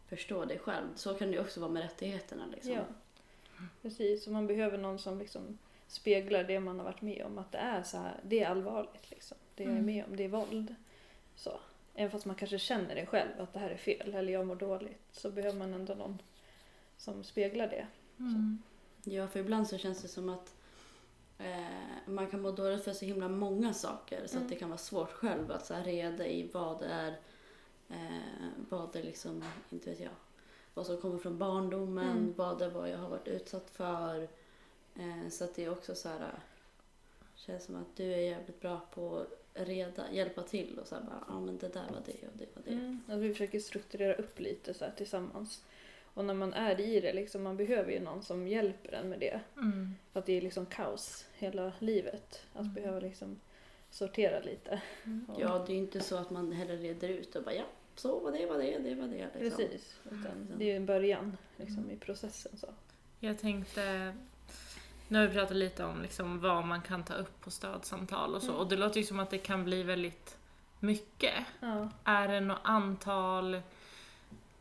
förstå 0.07 0.45
det 0.45 0.57
själv. 0.57 0.87
Så 0.95 1.13
kan 1.13 1.31
det 1.31 1.39
också 1.39 1.59
vara 1.59 1.71
med 1.71 1.81
rättigheterna 1.83 2.45
liksom. 2.51 2.71
Ja, 2.71 2.83
precis. 3.81 4.27
Och 4.27 4.33
man 4.33 4.47
behöver 4.47 4.77
någon 4.77 4.99
som 4.99 5.19
liksom 5.19 5.57
speglar 5.87 6.43
det 6.43 6.59
man 6.59 6.77
har 6.79 6.85
varit 6.85 7.01
med 7.01 7.25
om. 7.25 7.37
Att 7.37 7.51
det 7.51 7.57
är 7.57 7.83
så 7.83 7.97
här, 7.97 8.19
det 8.23 8.39
är 8.43 8.47
allvarligt 8.49 9.09
liksom. 9.11 9.37
Det 9.55 9.63
jag 9.63 9.71
är 9.73 9.79
Mm. 9.79 9.85
med 9.85 10.05
om, 10.05 10.15
det 10.15 10.23
är 10.23 10.27
våld. 10.29 10.75
Så. 11.35 11.59
Även 11.95 12.11
fast 12.11 12.25
man 12.25 12.35
kanske 12.35 12.59
känner 12.59 12.95
det 12.95 13.05
själv, 13.05 13.31
att 13.41 13.53
det 13.53 13.59
här 13.59 13.69
är 13.69 13.77
fel 13.77 14.13
eller 14.15 14.33
jag 14.33 14.47
mår 14.47 14.55
dåligt. 14.55 15.01
Så 15.11 15.31
behöver 15.31 15.57
man 15.59 15.73
ändå 15.73 15.93
någon 15.93 16.21
som 16.97 17.23
speglar 17.23 17.67
det. 17.67 17.87
Mm. 18.19 18.61
Ja, 19.03 19.27
för 19.27 19.39
ibland 19.39 19.67
så 19.67 19.77
känns 19.77 20.01
det 20.01 20.07
som 20.07 20.29
att 20.29 20.53
eh, 21.37 21.65
man 22.05 22.27
kan 22.27 22.41
må 22.41 22.51
dåligt 22.51 22.83
för 22.83 22.93
så 22.93 23.05
himla 23.05 23.27
många 23.29 23.73
saker 23.73 24.27
så 24.27 24.33
Mm. 24.35 24.43
att 24.43 24.49
det 24.49 24.55
kan 24.55 24.69
vara 24.69 24.77
svårt 24.77 25.11
själv 25.11 25.51
att 25.51 25.65
så 25.65 25.73
här, 25.73 25.83
reda 25.83 26.27
i 26.27 26.49
vad 26.53 26.79
det 26.79 26.85
är, 26.85 27.19
eh, 27.89 28.49
vad 28.69 28.93
det 28.93 29.03
liksom, 29.03 29.43
inte 29.69 29.89
vet 29.89 29.99
jag, 29.99 30.11
vad 30.73 30.85
som 30.85 30.97
kommer 31.01 31.17
från 31.17 31.37
barndomen, 31.37 32.17
Mm. 32.17 32.33
vad 32.37 32.59
det 32.59 32.69
var 32.69 32.87
jag 32.87 32.97
har 32.97 33.09
varit 33.09 33.27
utsatt 33.27 33.69
för. 33.69 34.27
Eh, 34.95 35.29
så 35.29 35.43
att 35.43 35.55
det 35.55 35.65
är 35.65 35.71
också 35.71 35.95
så 35.95 36.09
här, 36.09 36.19
eh, 36.19 36.39
känns 37.35 37.65
som 37.65 37.75
att 37.75 37.95
du 37.95 38.13
är 38.13 38.17
jävligt 38.17 38.61
bra 38.61 38.81
på 38.93 39.17
att 39.17 39.67
reda, 39.67 40.11
hjälpa 40.11 40.43
till 40.43 40.79
och 40.79 40.87
så 40.87 40.95
här 40.95 41.01
bara, 41.01 41.23
ja 41.27 41.39
men 41.39 41.57
det 41.57 41.67
där 41.73 41.85
var 41.93 42.01
det 42.05 42.27
och 42.27 42.37
det 42.37 42.55
var 42.55 42.63
det. 42.65 42.71
Mm. 42.71 43.01
Att 43.07 43.19
vi 43.19 43.29
försöker 43.31 43.59
strukturera 43.59 44.13
upp 44.15 44.39
lite 44.39 44.73
så 44.73 44.85
här 44.85 44.91
tillsammans. 44.97 45.63
Och 46.13 46.25
när 46.25 46.33
man 46.33 46.53
är 46.53 46.81
i 46.81 46.99
det, 46.99 47.13
liksom, 47.13 47.43
man 47.43 47.57
behöver 47.57 47.91
ju 47.91 47.99
någon 47.99 48.23
som 48.23 48.47
hjälper 48.47 48.91
en 48.93 49.09
med 49.09 49.19
det. 49.19 49.39
Mm. 49.57 49.95
Att 50.13 50.25
det 50.25 50.33
är 50.37 50.41
liksom 50.41 50.65
kaos 50.65 51.25
hela 51.37 51.71
livet. 51.79 52.43
Att 52.53 52.61
Mm. 52.61 52.73
behöva 52.73 52.99
liksom 52.99 53.39
sortera 53.89 54.39
lite. 54.39 54.81
Och- 55.27 55.41
Ja, 55.41 55.63
det 55.67 55.71
är 55.71 55.75
ju 55.75 55.79
inte 55.81 55.99
så 55.99 56.17
att 56.17 56.29
man 56.29 56.51
heller 56.51 56.77
reder 56.77 57.09
ut 57.09 57.35
och 57.35 57.43
bara, 57.43 57.55
ja, 57.55 57.63
så 57.95 58.19
var 58.19 58.31
det, 58.31 58.45
var 58.45 58.57
det, 58.57 58.79
det 58.79 58.95
var 58.95 59.07
det. 59.07 59.29
Liksom. 59.39 59.39
Precis. 59.65 59.99
Utan 60.05 60.47
det 60.57 60.63
är 60.65 60.69
ju 60.69 60.75
en 60.75 60.85
början 60.85 61.37
liksom, 61.57 61.91
i 61.91 61.95
processen. 61.97 62.57
Så. 62.57 62.67
Jag 63.19 63.39
tänkte, 63.39 64.15
nu 65.07 65.19
har 65.19 65.27
vi 65.27 65.33
pratat 65.33 65.57
lite 65.57 65.83
om 65.83 66.01
liksom 66.01 66.39
vad 66.39 66.65
man 66.65 66.81
kan 66.81 67.03
ta 67.03 67.13
upp 67.13 67.41
på 67.41 67.51
stödsamtal 67.51 68.35
och 68.35 68.41
så, 68.41 68.47
Mm. 68.49 68.59
och 68.59 68.67
det 68.69 68.75
låter 68.75 68.97
ju 68.99 69.05
som 69.05 69.19
att 69.19 69.29
det 69.29 69.37
kan 69.37 69.63
bli 69.63 69.83
väldigt 69.83 70.37
mycket. 70.79 71.33
Ja. 71.59 71.89
Är 72.03 72.27
det 72.27 72.39
något 72.39 72.59
antal 72.63 73.61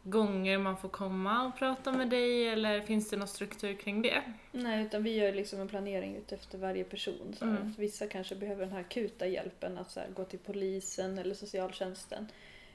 gånger 0.02 0.58
man 0.58 0.76
får 0.76 0.88
komma 0.88 1.46
och 1.46 1.58
prata 1.58 1.92
med 1.92 2.10
dig 2.10 2.48
eller 2.48 2.80
finns 2.80 3.10
det 3.10 3.16
någon 3.16 3.28
struktur 3.28 3.74
kring 3.74 4.02
det? 4.02 4.22
Nej, 4.52 4.84
utan 4.84 5.02
vi 5.02 5.14
gör 5.14 5.32
liksom 5.32 5.60
en 5.60 5.68
planering 5.68 6.16
ut 6.16 6.32
efter 6.32 6.58
varje 6.58 6.84
person. 6.84 7.36
Så. 7.38 7.44
Mm. 7.44 7.74
Vissa 7.78 8.06
kanske 8.06 8.34
behöver 8.34 8.64
den 8.64 8.72
här 8.72 8.80
akuta 8.80 9.26
hjälpen 9.26 9.78
att 9.78 9.96
här, 9.96 10.08
gå 10.16 10.24
till 10.24 10.38
polisen 10.38 11.18
eller 11.18 11.34
socialtjänsten. 11.34 12.26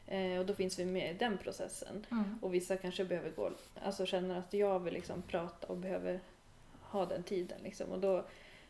Eh, 0.07 0.39
och 0.39 0.45
då 0.45 0.53
finns 0.53 0.79
vi 0.79 0.85
med 0.85 1.11
i 1.11 1.17
den 1.17 1.37
processen. 1.37 2.05
Mm. 2.11 2.39
Och 2.41 2.53
vissa 2.53 2.77
kanske 2.77 3.05
behöver 3.05 3.29
gå, 3.29 3.51
alltså 3.83 4.05
känner 4.05 4.39
att 4.39 4.53
jag 4.53 4.79
vill 4.79 4.93
liksom 4.93 5.21
prata 5.21 5.67
och 5.67 5.77
behöver 5.77 6.19
ha 6.81 7.05
den 7.05 7.23
tiden. 7.23 7.57
Liksom. 7.63 7.89
Och 7.89 7.99
då, 7.99 8.25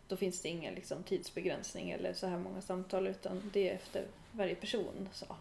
då 0.07 0.17
finns 0.17 0.41
det 0.41 0.49
ingen 0.49 0.73
liksom, 0.73 1.03
tidsbegränsning 1.03 1.91
eller 1.91 2.13
så 2.13 2.27
här 2.27 2.37
många 2.37 2.61
samtal 2.61 3.07
utan 3.07 3.49
det 3.53 3.69
är 3.69 3.73
efter 3.73 4.05
varje 4.31 4.55
person. 4.55 5.09
Så. 5.13 5.35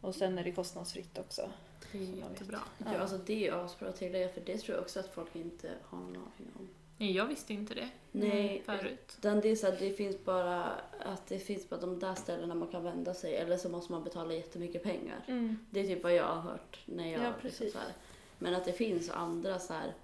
Och 0.00 0.14
sen 0.14 0.38
är 0.38 0.44
det 0.44 0.52
kostnadsfritt 0.52 1.18
också. 1.18 1.50
Det 1.92 1.98
är 1.98 2.02
jättebra. 2.02 2.60
Ja, 2.78 2.98
alltså 2.98 3.18
det 3.26 3.48
är 3.48 3.64
asbra 3.64 3.88
att 3.88 3.96
tillägga 3.96 4.28
för 4.28 4.40
det 4.40 4.58
tror 4.58 4.74
jag 4.76 4.82
också 4.82 5.00
att 5.00 5.14
folk 5.14 5.36
inte 5.36 5.70
har 5.82 5.98
någon 5.98 6.08
aning 6.16 6.50
om. 6.58 6.68
Nej, 6.98 7.12
jag 7.12 7.26
visste 7.26 7.52
inte 7.54 7.74
det 7.74 7.88
Nej, 8.12 8.62
förut. 8.66 9.14
utan 9.18 9.40
det 9.40 9.48
är 9.48 9.56
så 9.56 9.66
att 9.68 9.78
det 9.78 9.90
finns 9.92 10.24
bara 10.24 10.64
att 11.00 11.26
det 11.26 11.38
finns 11.38 11.68
bara 11.68 11.80
de 11.80 11.98
där 11.98 12.14
ställena 12.14 12.54
man 12.54 12.68
kan 12.68 12.82
vända 12.84 13.14
sig 13.14 13.36
eller 13.36 13.56
så 13.56 13.68
måste 13.68 13.92
man 13.92 14.04
betala 14.04 14.34
jättemycket 14.34 14.82
pengar. 14.82 15.24
Det 15.70 15.80
är 15.80 15.84
typ 15.86 16.02
vad 16.02 16.14
jag 16.14 16.24
har 16.26 16.40
hört 16.40 16.78
när 16.86 17.12
jag 17.12 17.22
Ja, 17.22 17.28
liksom 17.28 17.40
precis. 17.42 17.72
så 17.72 17.78
här. 17.78 17.92
Men 18.38 18.54
att 18.54 18.64
det 18.64 18.72
finns 18.72 19.10
andra 19.10 19.58
så 19.58 19.72
här 19.72 19.94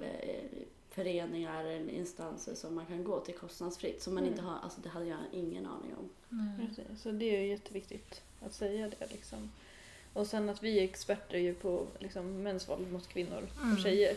eh, 0.00 0.44
föreningar 0.90 1.64
eller 1.64 1.90
instanser 1.90 2.54
som 2.54 2.74
man 2.74 2.86
kan 2.86 3.04
gå 3.04 3.20
till 3.20 3.34
kostnadsfritt 3.34 4.02
som 4.02 4.14
man 4.14 4.22
Mm. 4.22 4.32
inte 4.32 4.44
har, 4.44 4.58
alltså 4.58 4.80
det 4.80 4.88
hade 4.88 5.06
jag 5.06 5.18
ingen 5.32 5.66
aning 5.66 5.94
om. 5.96 6.10
Precis, 6.66 7.02
så 7.02 7.10
det 7.10 7.24
är 7.36 7.40
ju 7.40 7.48
jätteviktigt 7.48 8.22
att 8.46 8.52
säga 8.54 8.90
det. 8.98 9.10
Liksom. 9.12 9.50
Och 10.12 10.26
sen 10.26 10.48
att 10.48 10.62
vi 10.62 10.78
är 10.78 10.84
experter 10.84 11.38
ju 11.38 11.54
på 11.54 11.86
liksom, 11.98 12.42
mäns 12.42 12.68
våld 12.68 12.92
mot 12.92 13.08
kvinnor 13.08 13.48
Mm. 13.62 13.72
och 13.72 13.78
tjejer. 13.82 14.16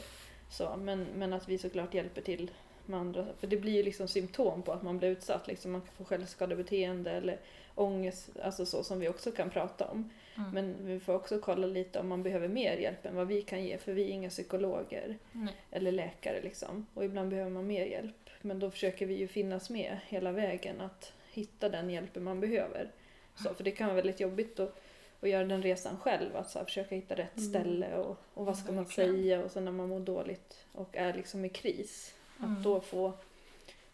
Så, 0.49 0.75
men, 0.77 1.05
men 1.15 1.33
att 1.33 1.49
vi 1.49 1.57
såklart 1.57 1.93
hjälper 1.93 2.21
till 2.21 2.51
med 2.85 2.99
andra. 2.99 3.27
För 3.39 3.47
det 3.47 3.57
blir 3.57 3.73
ju 3.73 3.83
liksom 3.83 4.07
symptom 4.07 4.61
på 4.61 4.71
att 4.71 4.83
man 4.83 4.97
blir 4.97 5.09
utsatt. 5.09 5.47
Liksom, 5.47 5.71
man 5.71 5.81
kan 5.81 5.89
få 5.97 6.03
självskadebeteende 6.03 7.11
eller 7.11 7.37
ångest, 7.75 8.29
alltså 8.43 8.65
så 8.65 8.83
som 8.83 8.99
vi 8.99 9.09
också 9.09 9.31
kan 9.31 9.49
prata 9.49 9.87
om. 9.87 10.09
Mm. 10.37 10.51
Men 10.51 10.75
vi 10.85 10.99
får 10.99 11.13
också 11.13 11.39
kolla 11.39 11.67
lite 11.67 11.99
om 11.99 12.07
man 12.07 12.23
behöver 12.23 12.47
mer 12.47 12.77
hjälp 12.77 13.05
än 13.05 13.15
vad 13.15 13.27
vi 13.27 13.41
kan 13.41 13.63
ge. 13.63 13.77
För 13.77 13.93
vi 13.93 14.03
är 14.03 14.07
inga 14.09 14.29
psykologer 14.29 15.17
Nej. 15.31 15.53
eller 15.71 15.91
läkare 15.91 16.41
liksom. 16.41 16.85
Och 16.93 17.05
ibland 17.05 17.29
behöver 17.29 17.49
man 17.51 17.67
mer 17.67 17.85
hjälp. 17.85 18.29
Men 18.41 18.59
då 18.59 18.71
försöker 18.71 19.05
vi 19.05 19.13
ju 19.13 19.27
finnas 19.27 19.69
med 19.69 19.97
hela 20.07 20.31
vägen 20.31 20.81
att 20.81 21.13
hitta 21.31 21.69
den 21.69 21.89
hjälpen 21.89 22.23
man 22.23 22.39
behöver. 22.39 22.91
Så, 23.35 23.53
för 23.53 23.63
det 23.63 23.71
kan 23.71 23.87
vara 23.87 23.95
väldigt 23.95 24.19
jobbigt 24.19 24.59
att, 24.59 24.80
att 25.21 25.29
göra 25.29 25.45
den 25.45 25.61
resan 25.61 25.97
själv. 25.97 26.35
Att 26.35 26.49
så 26.51 26.59
här, 26.59 26.65
försöka 26.65 26.95
hitta 26.95 27.15
rätt 27.15 27.37
Mm. 27.37 27.49
ställe 27.49 27.97
och, 27.97 28.17
och 28.33 28.45
vad 28.45 28.57
ska 28.57 28.71
man 28.71 28.85
säga 28.85 29.43
och 29.43 29.51
sen 29.51 29.65
när 29.65 29.71
man 29.71 29.89
mår 29.89 29.99
dåligt 29.99 30.65
och 30.71 30.95
är 30.95 31.13
liksom 31.13 31.45
i 31.45 31.49
kris. 31.49 32.13
Mm. 32.39 32.57
Att 32.57 32.63
då 32.63 32.81
få 32.81 33.13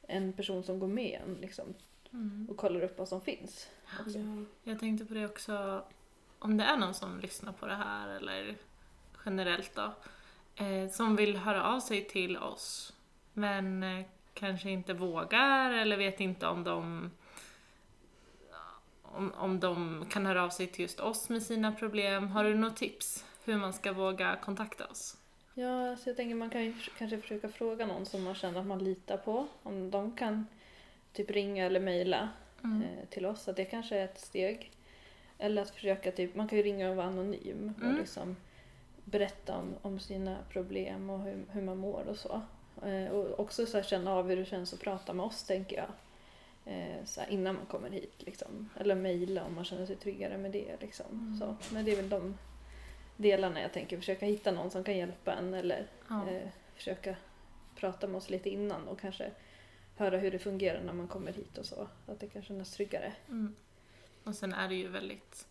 en 0.01 0.33
person 0.33 0.63
som 0.63 0.79
går 0.79 0.87
med 0.87 1.21
en 1.27 1.33
liksom, 1.41 1.73
Mm. 2.13 2.47
och 2.51 2.57
kollar 2.57 2.81
upp 2.81 2.97
vad 2.97 3.07
som 3.07 3.21
finns. 3.21 3.69
Också. 3.99 4.17
Ja. 4.19 4.43
Jag 4.63 4.79
tänkte 4.79 5.05
på 5.05 5.13
det 5.13 5.25
också, 5.25 5.83
om 6.39 6.57
det 6.57 6.63
är 6.63 6.77
någon 6.77 6.93
som 6.93 7.19
lyssnar 7.19 7.51
på 7.51 7.65
det 7.65 7.75
här 7.75 8.09
eller 8.09 8.55
generellt 9.25 9.75
då, 9.75 9.91
eh, 10.65 10.89
som 10.91 11.15
vill 11.15 11.37
höra 11.37 11.63
av 11.63 11.79
sig 11.79 12.03
till 12.05 12.37
oss 12.37 12.93
men 13.33 13.83
eh, 13.83 14.05
kanske 14.33 14.69
inte 14.69 14.93
vågar 14.93 15.71
eller 15.71 15.97
vet 15.97 16.19
inte 16.19 16.47
om 16.47 16.63
de 16.63 17.11
om, 19.17 19.33
om 19.37 19.59
de 19.59 20.05
kan 20.09 20.25
höra 20.25 20.43
av 20.43 20.49
sig 20.49 20.67
till 20.67 20.81
just 20.81 20.99
oss 20.99 21.29
med 21.29 21.43
sina 21.43 21.71
problem. 21.71 22.27
Har 22.27 22.43
du 22.43 22.55
något 22.55 22.75
tips 22.77 23.25
hur 23.45 23.57
man 23.57 23.73
ska 23.73 23.93
våga 23.93 24.35
kontakta 24.35 24.85
oss? 24.87 25.17
Ja, 25.53 25.95
så 25.95 26.09
jag 26.09 26.15
tänker 26.17 26.35
man 26.35 26.49
kan 26.49 26.65
ju 26.65 26.73
kanske 26.97 27.21
försöka 27.21 27.49
fråga 27.49 27.85
någon 27.85 28.05
som 28.05 28.23
man 28.23 28.35
känner 28.35 28.59
att 28.59 28.65
man 28.65 28.83
litar 28.83 29.17
på. 29.17 29.47
Om 29.63 29.91
de 29.91 30.15
kan 30.15 30.47
typ 31.13 31.31
ringa 31.31 31.65
eller 31.65 31.79
mejla 31.79 32.29
Mm. 32.63 32.81
eh, 32.81 33.05
till 33.09 33.25
oss. 33.25 33.47
Att 33.47 33.55
det 33.55 33.65
kanske 33.65 33.97
är 33.97 34.05
ett 34.05 34.19
steg. 34.19 34.71
Eller 35.37 35.61
att 35.61 35.69
försöka 35.69 36.11
typ, 36.11 36.35
man 36.35 36.47
kan 36.47 36.57
ju 36.57 36.63
ringa 36.63 36.89
och 36.89 36.95
vara 36.95 37.07
anonym 37.07 37.73
och 37.77 37.83
Mm. 37.83 37.97
liksom 37.97 38.35
berätta 39.03 39.57
om, 39.57 39.73
om 39.81 39.99
sina 39.99 40.37
problem 40.49 41.09
och 41.09 41.19
hur, 41.19 41.45
hur 41.51 41.61
man 41.61 41.77
mår 41.77 42.03
och 42.07 42.17
så. 42.17 42.41
Eh, 42.85 43.07
och 43.11 43.39
också 43.39 43.65
så 43.65 43.77
här 43.77 43.83
känna 43.83 44.13
av 44.13 44.29
hur 44.29 44.37
det 44.37 44.45
känns 44.45 44.73
att 44.73 44.79
prata 44.79 45.13
med 45.13 45.25
oss 45.25 45.43
tänker 45.43 45.75
jag. 45.77 45.89
Eh, 46.67 47.05
så 47.05 47.21
innan 47.29 47.55
man 47.55 47.65
kommer 47.65 47.89
hit 47.89 48.15
liksom. 48.17 48.69
Eller 48.79 48.95
mejla 48.95 49.43
om 49.43 49.55
man 49.55 49.65
känner 49.65 49.85
sig 49.85 49.95
tryggare 49.95 50.37
med 50.37 50.51
det 50.51 50.77
liksom. 50.81 51.05
Mm. 51.11 51.39
Så, 51.39 51.73
men 51.73 51.85
det 51.85 51.91
är 51.91 51.95
väl 51.95 52.09
de 52.09 52.37
delarna 53.17 53.61
jag 53.61 53.73
tänker. 53.73 53.97
Försöka 53.97 54.25
hitta 54.25 54.51
någon 54.51 54.71
som 54.71 54.83
kan 54.83 54.97
hjälpa 54.97 55.33
en 55.33 55.53
eller 55.53 55.87
Ja. 56.09 56.29
eh, 56.29 56.49
försöka 56.75 57.15
prata 57.75 58.07
med 58.07 58.17
oss 58.17 58.29
lite 58.29 58.49
innan 58.49 58.87
och 58.87 58.99
kanske 58.99 59.31
höra 59.95 60.17
hur 60.17 60.31
det 60.31 60.39
fungerar 60.39 60.83
när 60.83 60.93
man 60.93 61.07
kommer 61.07 61.33
hit 61.33 61.57
och 61.57 61.65
så. 61.65 61.87
Att 62.07 62.19
det 62.19 62.27
kan 62.27 62.43
kännas 62.43 62.71
tryggare. 62.73 63.13
Mm. 63.29 63.55
Och 64.23 64.35
sen 64.35 64.53
är 64.53 64.67
det 64.67 64.75
ju 64.75 64.87
väldigt 64.87 65.47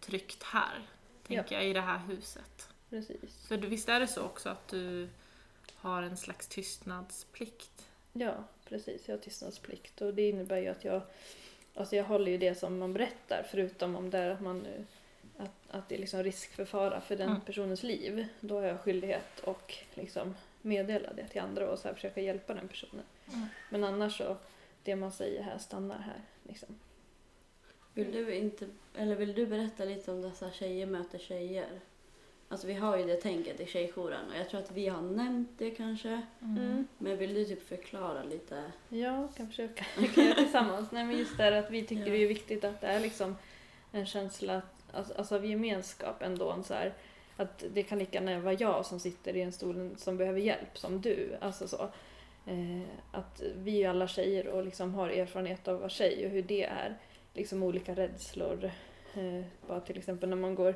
tryggt 0.00 0.42
här, 0.42 0.88
tänker 1.26 1.54
jag, 1.54 1.66
i 1.66 1.72
det 1.72 1.80
här 1.80 1.98
huset. 1.98 2.68
Precis. 2.90 3.46
För 3.48 3.56
visst 3.58 3.88
är 3.88 4.00
det 4.00 4.06
så 4.06 4.22
också 4.22 4.48
att 4.48 4.68
du 4.68 5.08
har 5.76 6.02
en 6.02 6.16
slags 6.16 6.46
tystnadsplikt? 6.48 7.88
Ja, 8.12 8.44
precis. 8.70 9.08
Jag 9.08 9.16
har 9.16 9.22
tystnadsplikt 9.22 10.00
och 10.00 10.14
det 10.14 10.28
innebär 10.28 10.58
ju 10.58 10.68
att 10.68 10.84
jag, 10.84 11.02
alltså 11.74 11.96
jag 11.96 12.04
håller 12.04 12.32
ju 12.32 12.38
det 12.38 12.54
som 12.54 12.78
man 12.78 12.92
berättar 12.92 13.46
förutom 13.50 13.96
om 13.96 14.10
det 14.10 14.18
är 14.18 14.30
att 14.30 14.40
man 14.40 14.58
nu 14.58 14.86
att, 15.38 15.50
att 15.70 15.88
det 15.88 15.94
är 15.94 15.98
liksom 15.98 16.22
risk 16.22 16.50
för 16.50 16.64
fara 16.64 17.00
för 17.00 17.16
den 17.16 17.28
Mm. 17.28 17.40
personens 17.40 17.82
liv. 17.82 18.26
Då 18.40 18.54
har 18.54 18.62
jag 18.66 18.80
skyldighet 18.80 19.40
och 19.44 19.74
liksom 19.94 20.34
meddela 20.62 21.12
det 21.12 21.28
till 21.28 21.40
andra 21.40 21.70
och 21.70 21.78
så 21.78 21.88
här 21.88 21.94
försöka 21.94 22.20
hjälpa 22.20 22.54
den 22.54 22.68
personen. 22.68 23.04
Mm. 23.32 23.46
Men 23.70 23.84
annars 23.84 24.18
så, 24.18 24.36
det 24.82 24.96
man 24.96 25.12
säger 25.12 25.42
här 25.42 25.58
stannar 25.58 25.98
här. 25.98 26.22
Liksom. 26.42 26.78
Vill 27.94 28.12
du 28.12 28.34
inte, 28.34 28.68
eller 28.96 29.16
vill 29.16 29.34
du 29.34 29.46
berätta 29.46 29.84
lite 29.84 30.10
om 30.10 30.22
dessa 30.22 30.50
tjejer 30.50 30.86
möter 30.86 31.18
tjejer? 31.18 31.80
Alltså 32.52 32.66
vi 32.66 32.74
har 32.74 32.96
ju 32.96 33.04
det 33.06 33.16
tänket 33.16 33.60
i 33.60 33.66
tjejjouren 33.66 34.30
och 34.30 34.36
jag 34.38 34.48
tror 34.48 34.60
att 34.60 34.70
vi 34.72 34.88
har 34.88 35.02
nämnt 35.02 35.50
det 35.58 35.70
kanske. 35.70 36.22
Mm. 36.42 36.86
Men 36.98 37.16
vill 37.16 37.34
du 37.34 37.44
typ 37.44 37.68
förklara 37.68 38.22
lite? 38.22 38.62
Ja, 38.88 39.28
kan 39.36 39.46
försöka. 39.48 39.84
Vi 39.98 40.08
kan 40.08 40.24
göra 40.24 40.34
tillsammans. 40.34 40.90
Nej, 40.92 41.04
men 41.04 41.18
just 41.18 41.36
det 41.36 41.42
här 41.42 41.52
att 41.52 41.70
vi 41.70 41.82
tycker 41.82 42.06
Ja. 42.06 42.12
det 42.12 42.22
är 42.24 42.28
viktigt 42.28 42.64
att 42.64 42.80
det 42.80 42.86
är 42.86 43.00
liksom 43.00 43.36
en 43.92 44.06
känsla 44.06 44.56
att- 44.56 44.94
alltså, 44.94 45.14
alltså 45.14 45.34
av 45.34 45.46
gemenskap 45.46 46.22
ändå. 46.22 46.50
En 46.50 46.64
så 46.64 46.74
här, 46.74 46.92
att 47.36 47.64
det 47.72 47.82
kan 47.82 47.98
lika 47.98 48.22
gärna 48.22 48.40
vara 48.40 48.54
jag 48.54 48.86
som 48.86 49.00
sitter 49.00 49.36
i 49.36 49.42
en 49.42 49.52
stol 49.52 49.90
som 49.96 50.16
behöver 50.16 50.40
hjälp 50.40 50.78
som 50.78 51.00
du. 51.00 51.36
Alltså 51.40 51.68
så. 51.68 51.82
Eh, 52.46 52.82
att 53.12 53.42
vi 53.56 53.82
är 53.84 53.90
alla 53.90 54.08
tjejer 54.08 54.46
och 54.48 54.64
liksom 54.64 54.94
har 54.94 55.08
erfarenhet 55.08 55.68
av 55.68 55.74
att 55.74 55.80
vara 55.80 55.90
tjej 55.90 56.24
och 56.26 56.30
hur 56.32 56.42
det 56.42 56.64
är. 56.64 56.98
Liksom 57.34 57.62
olika 57.62 57.94
rädslor. 57.94 58.64
Eh, 59.14 59.44
bara 59.68 59.80
till 59.80 59.98
exempel 59.98 60.28
när 60.28 60.36
man 60.36 60.54
går 60.54 60.74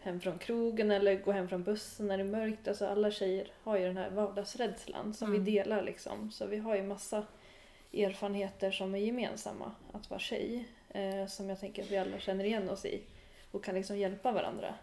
hem 0.00 0.20
från 0.20 0.38
krogen 0.38 0.90
eller 0.90 1.14
går 1.14 1.32
hem 1.32 1.48
från 1.48 1.62
bussen 1.62 2.06
när 2.06 2.18
det 2.18 2.22
är 2.24 2.28
mörkt. 2.28 2.68
Alltså 2.68 2.86
alla 2.86 3.10
tjejer 3.10 3.52
har 3.62 3.78
ju 3.78 3.84
den 3.84 3.96
här 3.96 4.10
vardagsrädslan 4.10 5.14
som 5.14 5.28
Mm. 5.30 5.44
vi 5.44 5.50
delar 5.52 5.82
liksom. 5.82 6.30
Så 6.30 6.46
vi 6.46 6.56
har 6.58 6.76
ju 6.76 6.82
massa 6.82 7.24
erfarenheter 7.92 8.70
som 8.70 8.94
är 8.94 8.98
gemensamma 8.98 9.72
att 9.92 10.10
vara 10.10 10.20
tjej. 10.20 10.68
Eh, 10.88 11.26
som 11.26 11.48
jag 11.48 11.60
tänker 11.60 11.82
att 11.82 11.90
vi 11.90 11.96
alla 11.96 12.18
känner 12.18 12.44
igen 12.44 12.70
oss 12.70 12.84
i. 12.84 13.02
Och 13.50 13.64
kan 13.64 13.74
liksom 13.74 13.98
hjälpa 13.98 14.32
varandra 14.32 14.74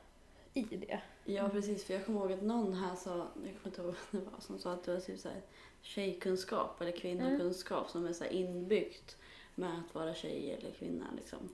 i 0.54 0.62
det. 0.63 0.99
Ja 1.25 1.49
precis, 1.49 1.86
för 1.86 1.93
jag 1.93 2.06
kommer 2.06 2.19
ihåg 2.19 2.34
att 2.34 2.41
någon 2.41 2.73
här 2.73 2.95
sa, 2.95 3.10
jag 3.17 3.28
kommer 3.36 3.65
inte 3.65 3.82
ihåg 3.82 3.95
vad 4.12 4.21
det 4.21 4.30
var, 4.32 4.39
som 4.39 4.60
sa 4.60 4.73
att 4.73 4.84
det 4.84 4.93
var 4.93 4.99
typ 4.99 5.19
så 5.19 5.30
här 5.30 5.41
tjejkunskap 5.82 6.82
eller 6.82 6.91
kvinnokunskap 6.91 7.89
som 7.89 8.06
är 8.06 8.13
så 8.13 8.25
inbyggt 8.25 9.17
med 9.56 9.69
att 9.80 9.95
vara 9.95 10.13
tjej 10.13 10.51
eller 10.60 10.71
kvinna 10.71 11.06
liksom. 11.15 11.49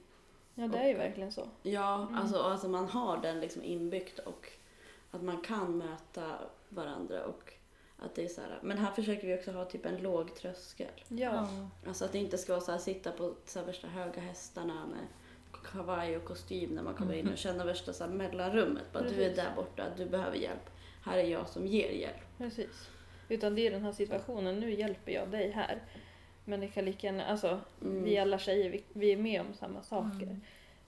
Ja, 0.62 0.68
det 0.68 0.78
är 0.78 0.88
ju 0.88 0.98
verkligen 0.98 1.32
så. 1.32 1.48
Ja, 1.64 1.96
Mm. 2.02 2.16
alltså, 2.16 2.42
alltså 2.42 2.68
man 2.68 2.90
har 2.90 3.18
den 3.18 3.40
liksom 3.40 3.64
inbyggt 3.64 4.20
och 4.20 4.48
att 5.12 5.22
man 5.24 5.42
kan 5.42 5.78
möta 5.78 6.36
varandra 6.70 7.26
och 7.26 7.54
att 8.00 8.16
det 8.16 8.24
är 8.24 8.28
så 8.28 8.42
här, 8.42 8.60
men 8.62 8.78
här 8.78 8.92
försöker 8.92 9.28
vi 9.28 9.36
också 9.40 9.52
ha 9.52 9.66
typ 9.66 9.86
en 9.86 9.98
låg 9.98 10.36
tröskel. 10.36 10.92
Ja. 11.08 11.48
Alltså 11.88 12.06
att 12.06 12.12
det 12.12 12.18
inte 12.18 12.38
ska 12.38 12.54
vara 12.54 12.62
så 12.62 12.72
här, 12.72 12.80
sitta 12.80 13.12
på 13.12 13.34
så 13.46 13.60
här 13.60 13.66
värsta 13.66 13.88
höga 13.88 14.22
hästarna 14.22 14.86
med 14.86 15.08
kavaj 15.72 16.18
och 16.18 16.26
kostym 16.26 16.70
när 16.70 16.84
man 16.84 16.94
kommer 16.94 17.14
in 17.14 17.30
och 17.32 17.38
känna 17.38 17.66
värsta 17.66 17.94
så 17.94 18.04
här 18.04 18.12
mellanrummet. 18.12 18.84
Bara, 18.94 19.04
du 19.04 19.24
är 19.24 19.36
där 19.36 19.54
borta, 19.56 19.84
du 19.98 20.06
behöver 20.06 20.38
hjälp. 20.38 20.70
Här 21.04 21.18
är 21.18 21.24
jag 21.24 21.50
som 21.50 21.68
ger 21.68 21.90
hjälp. 21.92 22.38
Precis. 22.38 22.90
Utan 23.30 23.56
det 23.56 23.68
är 23.68 23.72
den 23.72 23.82
här 23.84 23.92
situationen, 23.92 24.60
nu 24.60 24.74
hjälper 24.74 25.12
jag 25.12 25.30
dig 25.32 25.52
här. 25.52 25.82
Men 26.46 26.60
det 26.60 26.68
kan 26.68 26.86
lika 26.86 27.08
gärna, 27.08 27.26
alltså 27.26 27.60
Mm. 27.82 28.04
vi 28.04 28.18
alla 28.18 28.40
tjejer, 28.40 28.70
vi, 28.70 28.84
vi 28.94 29.12
är 29.12 29.18
med 29.18 29.42
om 29.42 29.54
samma 29.54 29.82
saker. 29.84 30.24
Mm. 30.24 30.42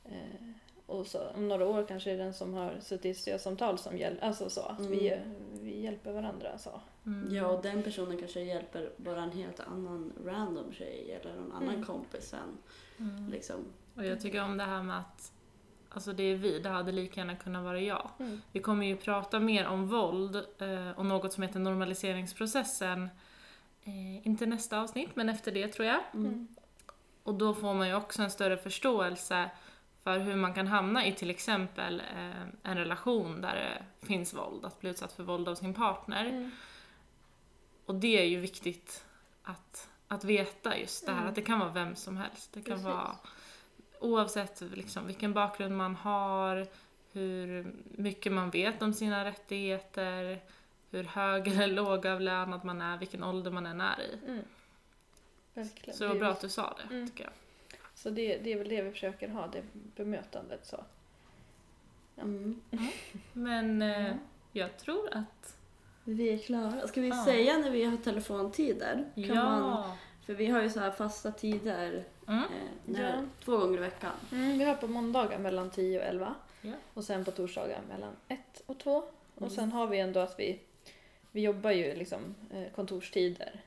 Eh, 0.06 0.50
och 0.86 1.08
så, 1.08 1.28
om 1.36 1.48
några 1.48 1.68
år 1.68 1.86
kanske 1.88 2.10
det 2.10 2.14
är 2.16 2.24
den 2.24 2.34
som 2.34 2.54
har 2.54 2.80
suttit 2.82 3.06
i 3.06 3.14
stödsamtal 3.14 3.78
som 3.78 3.98
hjälper, 3.98 4.26
alltså 4.28 4.50
så 4.50 4.62
att 4.62 4.80
vi, 4.80 5.10
Mm. 5.10 5.34
vi 5.62 5.82
hjälper 5.82 6.12
varandra. 6.14 6.58
Så. 6.58 6.82
Mm. 7.06 7.36
Ja, 7.36 7.48
och 7.48 7.64
den 7.64 7.84
personen 7.84 8.18
kanske 8.18 8.40
hjälper 8.42 8.90
bara 8.98 9.24
en 9.24 9.32
helt 9.32 9.60
annan 9.60 10.14
random 10.26 10.74
tjej 10.74 11.20
eller 11.22 11.36
någon 11.36 11.52
annan 11.52 11.70
Mm. 11.74 11.86
kompis 11.86 12.34
än. 12.34 12.58
Mm. 13.10 13.30
Liksom. 13.32 13.56
Och 13.96 14.06
jag 14.06 14.22
tycker 14.22 14.44
om 14.44 14.58
det 14.58 14.64
här 14.64 14.84
med 14.84 14.98
att 15.00 15.32
Alltså 15.96 16.14
det 16.14 16.24
är 16.24 16.36
vi, 16.36 16.60
det 16.60 16.70
hade 16.70 16.92
lika 16.92 17.20
gärna 17.20 17.36
kunnat 17.36 17.64
vara 17.64 17.80
jag. 17.82 18.10
Mm. 18.20 18.42
Vi 18.52 18.60
kommer 18.60 18.86
ju 18.86 18.98
prata 18.98 19.40
mer 19.40 19.68
om 19.68 19.88
våld 19.88 20.36
eh, 20.36 20.92
och 20.96 21.06
något 21.06 21.34
som 21.34 21.44
heter 21.44 21.60
normaliseringsprocessen. 21.60 23.10
Eh, 23.84 24.28
inte 24.28 24.46
nästa 24.46 24.82
avsnitt, 24.82 25.16
men 25.16 25.30
efter 25.30 25.52
det 25.52 25.68
tror 25.68 25.88
jag. 25.88 26.02
Mm. 26.14 26.48
Och 27.24 27.34
då 27.34 27.54
får 27.54 27.74
man 27.74 27.88
ju 27.88 27.96
också 27.96 28.22
en 28.22 28.32
större 28.32 28.58
förståelse 28.58 29.50
för 30.04 30.20
hur 30.20 30.36
man 30.36 30.54
kan 30.54 30.68
hamna 30.68 31.06
i 31.06 31.14
till 31.14 31.30
exempel 31.30 32.00
eh, 32.00 32.42
en 32.64 32.78
relation 32.78 33.42
där 33.42 33.56
det 33.56 34.06
finns 34.08 34.34
våld, 34.34 34.66
att 34.66 34.80
bli 34.80 34.90
utsatt 34.90 35.14
för 35.14 35.24
våld 35.24 35.48
av 35.50 35.56
sin 35.56 35.74
partner. 35.74 36.26
Mm. 36.26 36.52
Och 37.86 37.96
det 37.96 38.22
är 38.22 38.26
ju 38.26 38.40
viktigt 38.40 39.06
att, 39.44 39.90
att 40.08 40.24
veta 40.24 40.78
just 40.78 41.06
det 41.06 41.12
här, 41.12 41.20
Mm. 41.20 41.30
att 41.30 41.36
det 41.36 41.42
kan 41.42 41.60
vara 41.60 41.70
vem 41.70 41.96
som 41.96 42.18
helst. 42.18 42.54
Det 42.54 42.62
kan 42.62 42.74
Precis. 42.74 42.86
vara 42.86 43.16
oavsett 44.00 44.62
liksom, 44.62 45.08
vilken 45.08 45.34
bakgrund 45.34 45.78
man 45.78 45.96
har, 45.96 46.68
hur 47.12 47.74
mycket 47.84 48.32
man 48.32 48.50
vet 48.50 48.82
om 48.82 48.94
sina 48.94 49.26
rättigheter, 49.26 50.40
hur 50.98 51.04
hög 51.04 51.48
eller 51.48 51.68
lågavlönad 51.74 52.66
man 52.66 52.82
är, 52.82 52.98
vilken 52.98 53.24
ålder 53.24 53.52
man 53.52 53.66
än 53.66 53.82
är 53.82 54.02
i. 54.02 54.18
Mm. 54.28 54.44
Verkligen. 55.54 55.98
Så 55.98 56.04
det 56.04 56.08
var 56.10 56.16
är 56.16 56.20
bra 56.20 56.30
att 56.30 56.42
du 56.42 56.50
sa 56.50 56.78
det, 56.78 56.96
Mm. 56.96 57.08
tycker 57.10 57.24
jag. 57.24 57.34
Så 57.96 58.10
det, 58.10 58.38
det 58.38 58.54
är 58.54 58.58
väl 58.58 58.70
det 58.70 58.82
vi 58.82 58.92
försöker 58.92 59.28
ha, 59.30 59.48
det 59.48 59.64
bemötandet. 59.96 60.66
Så. 60.66 60.84
Ja. 62.16 62.22
Mm. 62.24 62.62
Men 63.34 63.82
eh, 63.82 64.14
jag 64.52 64.78
tror 64.78 65.10
att... 65.14 65.58
Vi 66.06 66.34
är 66.34 66.38
klara. 66.38 66.88
Ska 66.88 67.02
vi 67.02 67.10
Ja. 67.10 67.26
säga 67.26 67.58
när 67.58 67.70
vi 67.72 67.84
har 67.84 67.98
telefontider? 67.98 69.06
Kan 69.16 69.24
ja! 69.24 69.60
Man, 69.60 69.92
för 70.26 70.34
vi 70.34 70.46
har 70.48 70.62
ju 70.62 70.70
så 70.70 70.80
här 70.80 70.92
fasta 70.92 71.32
tider 71.32 72.04
Mm. 72.28 72.40
eh, 72.44 72.50
när, 72.86 73.16
Ja. 73.16 73.24
två 73.46 73.58
gånger 73.58 73.78
i 73.78 73.82
veckan. 73.82 74.12
Mm, 74.32 74.58
vi 74.58 74.64
har 74.64 74.76
på 74.76 74.88
måndagar 74.88 75.40
mellan 75.40 75.70
10 75.70 76.00
och 76.00 76.06
11. 76.06 76.36
Ja. 76.62 76.72
Och 76.94 77.04
sen 77.04 77.26
på 77.26 77.32
torsdagar 77.32 77.82
mellan 77.90 78.14
1 78.28 78.40
och 78.66 78.80
2. 78.80 78.98
Mm. 78.98 79.10
Och 79.46 79.52
sen 79.52 79.72
har 79.72 79.88
vi 79.88 80.00
ändå 80.00 80.20
att 80.20 80.40
vi, 80.40 80.60
vi 81.34 81.42
jobbar 81.42 81.72
ju 81.72 81.96
liksom 81.96 82.36
eh, 82.52 82.72
kontorstider. 82.76 83.62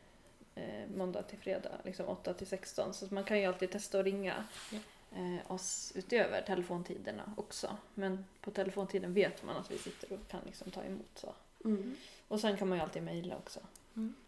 Eh, 0.54 0.88
måndag 0.96 1.22
till 1.22 1.38
fredag, 1.38 1.70
liksom 1.84 2.08
8 2.08 2.34
till 2.34 2.46
16. 2.46 2.94
Så 2.94 3.14
man 3.14 3.24
kan 3.24 3.38
ju 3.40 3.44
alltid 3.46 3.70
testa 3.70 3.98
att 3.98 4.04
ringa 4.04 4.44
Ja. 4.72 4.78
eh, 5.18 5.52
oss 5.52 5.92
utöver 5.94 6.42
telefontiderna 6.42 7.32
också. 7.36 7.76
Men 7.94 8.24
på 8.40 8.50
telefontiden 8.50 9.14
vet 9.14 9.42
man 9.44 9.56
att 9.56 9.70
vi 9.70 9.78
sitter 9.78 10.12
och 10.12 10.28
kan 10.28 10.40
liksom 10.46 10.70
ta 10.70 10.82
emot 10.84 11.10
så. 11.14 11.34
Mm. 11.64 11.96
Och 12.28 12.40
sen 12.40 12.56
kan 12.56 12.68
man 12.68 12.78
ju 12.78 12.84
alltid 12.84 13.02
mejla 13.02 13.36
också. 13.36 13.60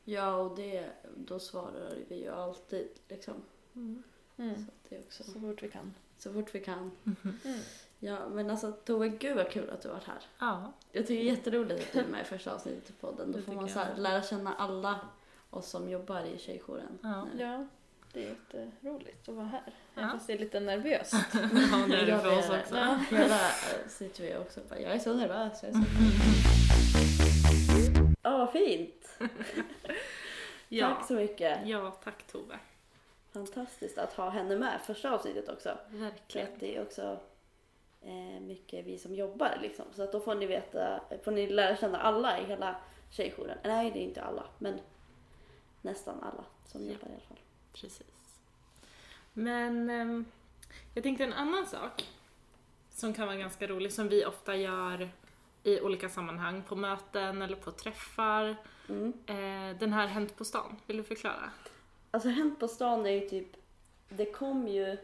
Ja, 0.04 0.34
och 0.34 0.56
det, 0.56 0.90
då 1.16 1.38
svarar 1.38 1.94
vi 2.08 2.14
ju 2.22 2.28
alltid 2.32 2.88
liksom. 3.08 3.34
Mm. 3.74 4.02
Mm. 4.36 4.54
Så 4.56 4.62
det 4.88 4.98
också 4.98 5.24
Så 5.24 5.40
fort 5.40 5.62
vi 5.62 5.68
kan. 5.70 5.94
så 6.18 6.32
fort 6.32 6.54
vi 6.54 6.60
kan. 6.60 6.90
Ja, 8.00 8.28
men 8.28 8.50
alltså 8.50 8.72
Tove, 8.72 9.08
gud 9.08 9.36
vad 9.36 9.50
kul 9.50 9.70
att 9.70 9.82
du 9.82 9.88
varit 9.88 10.04
här. 10.06 10.18
Ja, 10.38 10.72
Jag 10.92 11.06
tycker 11.06 11.24
det 11.24 11.30
är 11.30 11.34
jätteroligt 11.36 11.86
att 11.86 11.92
du 11.92 11.98
är 12.00 12.04
med 12.04 12.20
i 12.20 12.24
första 12.24 12.54
avsnittet 12.54 12.90
i 12.90 12.92
podden. 12.92 13.32
Då 13.32 13.38
Det 13.38 13.44
får 13.44 13.52
man 13.52 13.68
så 13.68 13.78
här, 13.78 13.90
jag. 13.90 13.98
lära 13.98 14.22
känna 14.22 14.54
alla 14.54 15.00
oss 15.50 15.68
som 15.70 15.90
jobbar 15.90 16.24
i 16.24 16.38
tjejjouren. 16.38 16.98
Ja. 17.02 17.24
Nu. 17.34 17.42
Ja, 17.42 17.66
Det 18.12 18.24
är 18.24 18.28
jätteroligt 18.28 19.28
att 19.28 19.34
vara 19.34 19.46
här. 19.46 19.62
Ja. 19.94 20.00
Även 20.00 20.10
fast 20.10 20.26
det 20.26 20.32
är 20.32 20.38
lite 20.38 20.60
nervöst. 20.60 21.12
Ja, 21.32 21.86
det 21.88 21.96
är 21.96 22.06
det 22.06 22.12
Jag 22.12 22.22
för 22.22 22.38
oss 22.38 22.50
är- 22.50 22.60
också. 22.60 22.76
Ja. 22.76 22.98
Hela 23.10 23.34
äh, 23.34 23.88
sitter 23.88 24.22
vi 24.22 24.36
också 24.36 24.60
bara, 24.68 24.80
jag 24.80 24.92
är 24.92 24.98
så 24.98 25.14
nervös. 25.14 25.62
Jag 25.62 25.68
är 25.68 25.72
så 25.72 25.78
nervös. 25.78 26.18
Åh, 28.24 28.38
vad 28.38 28.52
fint! 28.52 29.08
Ja. 30.70 30.88
Tack 30.94 31.06
så 31.06 31.14
mycket. 31.14 31.58
ja, 31.68 31.90
tack 32.04 32.26
Tove. 32.32 32.58
Fantastiskt 33.32 33.98
att 33.98 34.12
ha 34.12 34.28
henne 34.30 34.56
med 34.56 34.80
första 34.84 35.10
avsnittet 35.10 35.48
också. 35.48 35.78
Verkligen. 35.90 36.48
det 36.58 36.76
är 36.76 36.82
också 36.82 37.02
eh, 37.02 37.18
mycket 38.40 38.86
vi 38.86 38.98
som 38.98 39.14
jobbar 39.14 39.58
liksom. 39.62 39.84
Så 39.92 40.02
att 40.02 40.12
då 40.12 40.20
får 40.20 40.34
ni 40.34 40.46
veta, 40.46 41.00
får 41.24 41.30
ni 41.32 41.46
lära 41.46 41.76
känna 41.76 41.98
alla 41.98 42.40
i 42.40 42.44
hela 42.44 42.76
tjejjouren. 43.10 43.58
Nej, 43.64 43.90
det 43.90 43.98
är 43.98 44.02
inte 44.02 44.22
alla, 44.22 44.44
men 44.58 44.80
nästan 45.82 46.22
alla 46.22 46.44
som 46.64 46.84
Ja. 46.84 46.92
jobbar 46.92 47.08
i 47.08 47.10
alla 47.12 47.20
fall. 47.20 47.38
Precis. 47.72 48.40
Men 49.32 49.90
ehm, 49.90 50.24
jag 50.94 51.02
tänkte 51.04 51.24
en 51.24 51.32
annan 51.32 51.66
sak 51.66 52.08
som 52.90 53.14
kan 53.14 53.26
vara 53.26 53.36
ganska 53.36 53.66
rolig 53.66 53.92
som 53.92 54.08
vi 54.08 54.24
ofta 54.24 54.56
gör 54.56 55.08
i 55.62 55.80
olika 55.80 56.08
sammanhang, 56.08 56.62
på 56.62 56.76
möten 56.76 57.42
eller 57.42 57.56
på 57.56 57.70
träffar. 57.70 58.56
Mm. 58.88 59.12
Eh, 59.26 59.78
den 59.78 59.92
här 59.92 60.06
Hänt 60.06 60.36
på 60.36 60.44
stan, 60.44 60.76
vill 60.86 60.96
du 60.96 61.02
förklara? 61.02 61.50
Alltså 62.10 62.28
Hänt 62.28 62.60
på 62.60 62.68
stan 62.68 63.06
är 63.06 63.10
ju 63.10 63.28
typ, 63.28 63.56
det 64.08 64.32
kom 64.32 64.68
ju 64.68 64.98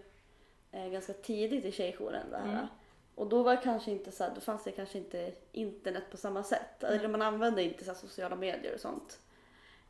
eh, 0.72 0.88
ganska 0.88 1.12
tidigt 1.12 1.64
i 1.64 1.72
tjejjouren 1.72 2.30
det 2.30 2.36
här. 2.36 2.52
Mm. 2.52 2.66
Och 3.14 3.26
då 3.26 3.42
var 3.42 3.56
det 3.56 3.62
kanske 3.62 3.90
inte 3.90 4.12
så 4.12 4.24
här, 4.24 4.32
då 4.34 4.40
fanns 4.40 4.64
det 4.64 4.72
kanske 4.72 4.98
inte 4.98 5.32
internet 5.52 6.04
på 6.10 6.16
samma 6.16 6.42
sätt. 6.42 6.84
Eller 6.84 7.08
man 7.08 7.22
använde 7.22 7.62
inte 7.62 7.84
så 7.84 7.94
sociala 7.94 8.36
medier 8.36 8.74
och 8.74 8.80
sånt. 8.80 9.20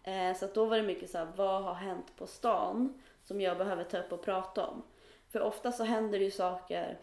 Eh, 0.02 0.36
så 0.36 0.46
då 0.54 0.64
var 0.64 0.76
det 0.76 0.82
mycket 0.82 1.10
så 1.10 1.18
här, 1.18 1.28
vad 1.36 1.62
har 1.62 1.74
hänt 1.74 2.16
på 2.16 2.26
stan 2.26 3.02
som 3.24 3.40
jag 3.40 3.58
behöver 3.58 3.84
ta 3.84 3.98
upp 3.98 4.12
och 4.12 4.22
prata 4.22 4.66
om? 4.66 4.82
För 5.28 5.40
ofta 5.40 5.72
så 5.72 5.84
händer 5.84 6.18
det 6.18 6.24
ju 6.24 6.30
saker 6.30 6.98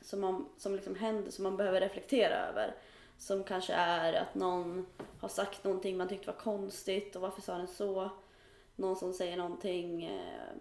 som, 0.00 0.20
man, 0.20 0.48
som 0.56 0.74
liksom 0.74 0.94
händer 0.94 1.30
som 1.30 1.42
man 1.42 1.56
behöver 1.56 1.80
reflektera 1.80 2.34
över. 2.34 2.74
Som 3.18 3.44
kanske 3.44 3.72
är 3.72 4.12
att 4.12 4.34
någon 4.34 4.86
har 5.20 5.28
sagt 5.28 5.64
någonting 5.64 5.96
man 5.96 6.08
tyckte 6.08 6.26
var 6.26 6.38
konstigt 6.38 7.16
och 7.16 7.22
varför 7.22 7.42
sa 7.42 7.56
den 7.56 7.68
så? 7.68 8.10
Någon 8.76 8.96
som 8.96 9.12
säger 9.12 9.36
någonting 9.36 10.04
eh, 10.04 10.54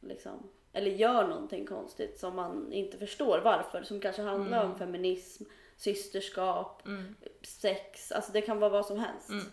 liksom, 0.00 0.48
eller 0.72 0.90
gör 0.90 1.28
någonting 1.28 1.66
konstigt 1.66 2.18
som 2.18 2.36
man 2.36 2.72
inte 2.72 2.98
förstår 2.98 3.38
varför. 3.38 3.82
Som 3.82 4.00
kanske 4.00 4.22
handlar 4.22 4.64
om 4.64 4.78
feminism, 4.78 5.44
systerskap, 5.76 6.86
Mm, 6.86 7.14
sex, 7.42 8.12
alltså 8.12 8.32
det 8.32 8.40
kan 8.40 8.60
vara 8.60 8.70
vad 8.70 8.86
som 8.86 8.98
helst. 8.98 9.28
Mm. 9.30 9.44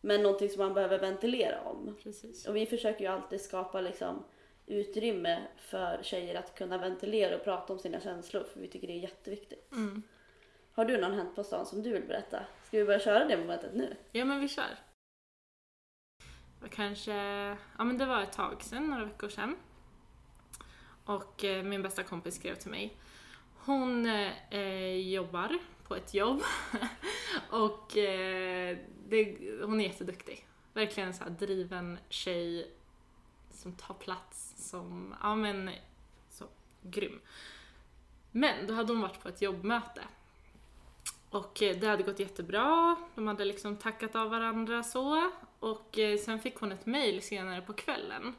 Men 0.00 0.22
någonting 0.22 0.48
som 0.48 0.62
man 0.64 0.74
behöver 0.74 0.98
ventilera 0.98 1.60
om. 1.60 1.96
precis. 2.02 2.46
Och 2.46 2.56
vi 2.56 2.66
försöker 2.66 3.00
ju 3.00 3.06
alltid 3.06 3.40
skapa 3.40 3.80
liksom 3.80 4.24
utrymme 4.66 5.42
för 5.56 6.02
tjejer 6.02 6.34
att 6.34 6.54
kunna 6.54 6.78
ventilera 6.78 7.36
och 7.36 7.44
prata 7.44 7.72
om 7.72 7.78
sina 7.78 8.00
känslor 8.00 8.44
för 8.44 8.60
vi 8.60 8.68
tycker 8.68 8.86
det 8.86 8.92
är 8.92 8.98
jätteviktigt. 9.02 9.72
Mm. 9.72 10.02
Har 10.72 10.84
du 10.84 11.00
någon 11.00 11.14
hänt 11.14 11.34
på 11.34 11.44
stan 11.44 11.66
som 11.66 11.82
du 11.82 11.92
vill 11.92 12.06
berätta? 12.06 12.46
Ska 12.66 12.78
vi 12.78 12.84
börja 12.84 13.00
köra 13.00 13.24
det 13.24 13.36
momentet 13.36 13.74
nu? 13.74 13.96
Ja, 14.12 14.24
men 14.24 14.40
vi 14.40 14.48
kör. 14.48 14.78
Och 16.64 16.70
kanske, 16.70 17.12
ja 17.78 17.84
men 17.84 17.98
det 17.98 18.06
var 18.06 18.22
ett 18.22 18.32
tag 18.32 18.62
sedan, 18.62 18.90
några 18.90 19.04
veckor 19.04 19.28
sedan. 19.28 19.56
Och 21.04 21.44
eh, 21.44 21.64
min 21.64 21.82
bästa 21.82 22.02
kompis 22.02 22.34
skrev 22.34 22.54
till 22.54 22.70
mig. 22.70 22.96
Hon 23.64 24.06
eh, 24.06 24.32
eh 24.50 25.10
jobbar 25.12 25.58
på 25.88 25.96
ett 25.96 26.14
jobb 26.14 26.42
och 27.50 27.96
eh, 27.96 28.78
det, 29.08 29.38
hon 29.62 29.80
är 29.80 29.84
jätteduktig. 29.84 30.46
Verkligen 30.72 31.08
en 31.08 31.14
så 31.14 31.24
här 31.24 31.30
driven 31.30 31.98
tjej 32.08 32.70
som 33.50 33.72
tar 33.72 33.94
plats 33.94 34.54
som, 34.70 35.14
ja 35.22 35.34
men, 35.34 35.70
så 36.30 36.44
grym. 36.82 37.20
Men 38.30 38.66
då 38.66 38.74
hade 38.74 38.92
hon 38.92 39.02
varit 39.02 39.22
på 39.22 39.28
ett 39.28 39.42
jobbmöte. 39.42 40.02
Och 41.30 41.62
eh, 41.62 41.76
det 41.76 41.86
hade 41.86 42.02
gått 42.02 42.18
jättebra, 42.18 42.96
de 43.14 43.26
hade 43.26 43.44
liksom 43.44 43.76
tackat 43.76 44.16
av 44.16 44.30
varandra 44.30 44.82
så. 44.82 45.30
Och 45.58 45.98
eh, 45.98 46.18
sen 46.18 46.40
fick 46.40 46.56
hon 46.56 46.72
ett 46.72 46.86
mail 46.86 47.22
senare 47.22 47.62
på 47.62 47.72
kvällen 47.72 48.34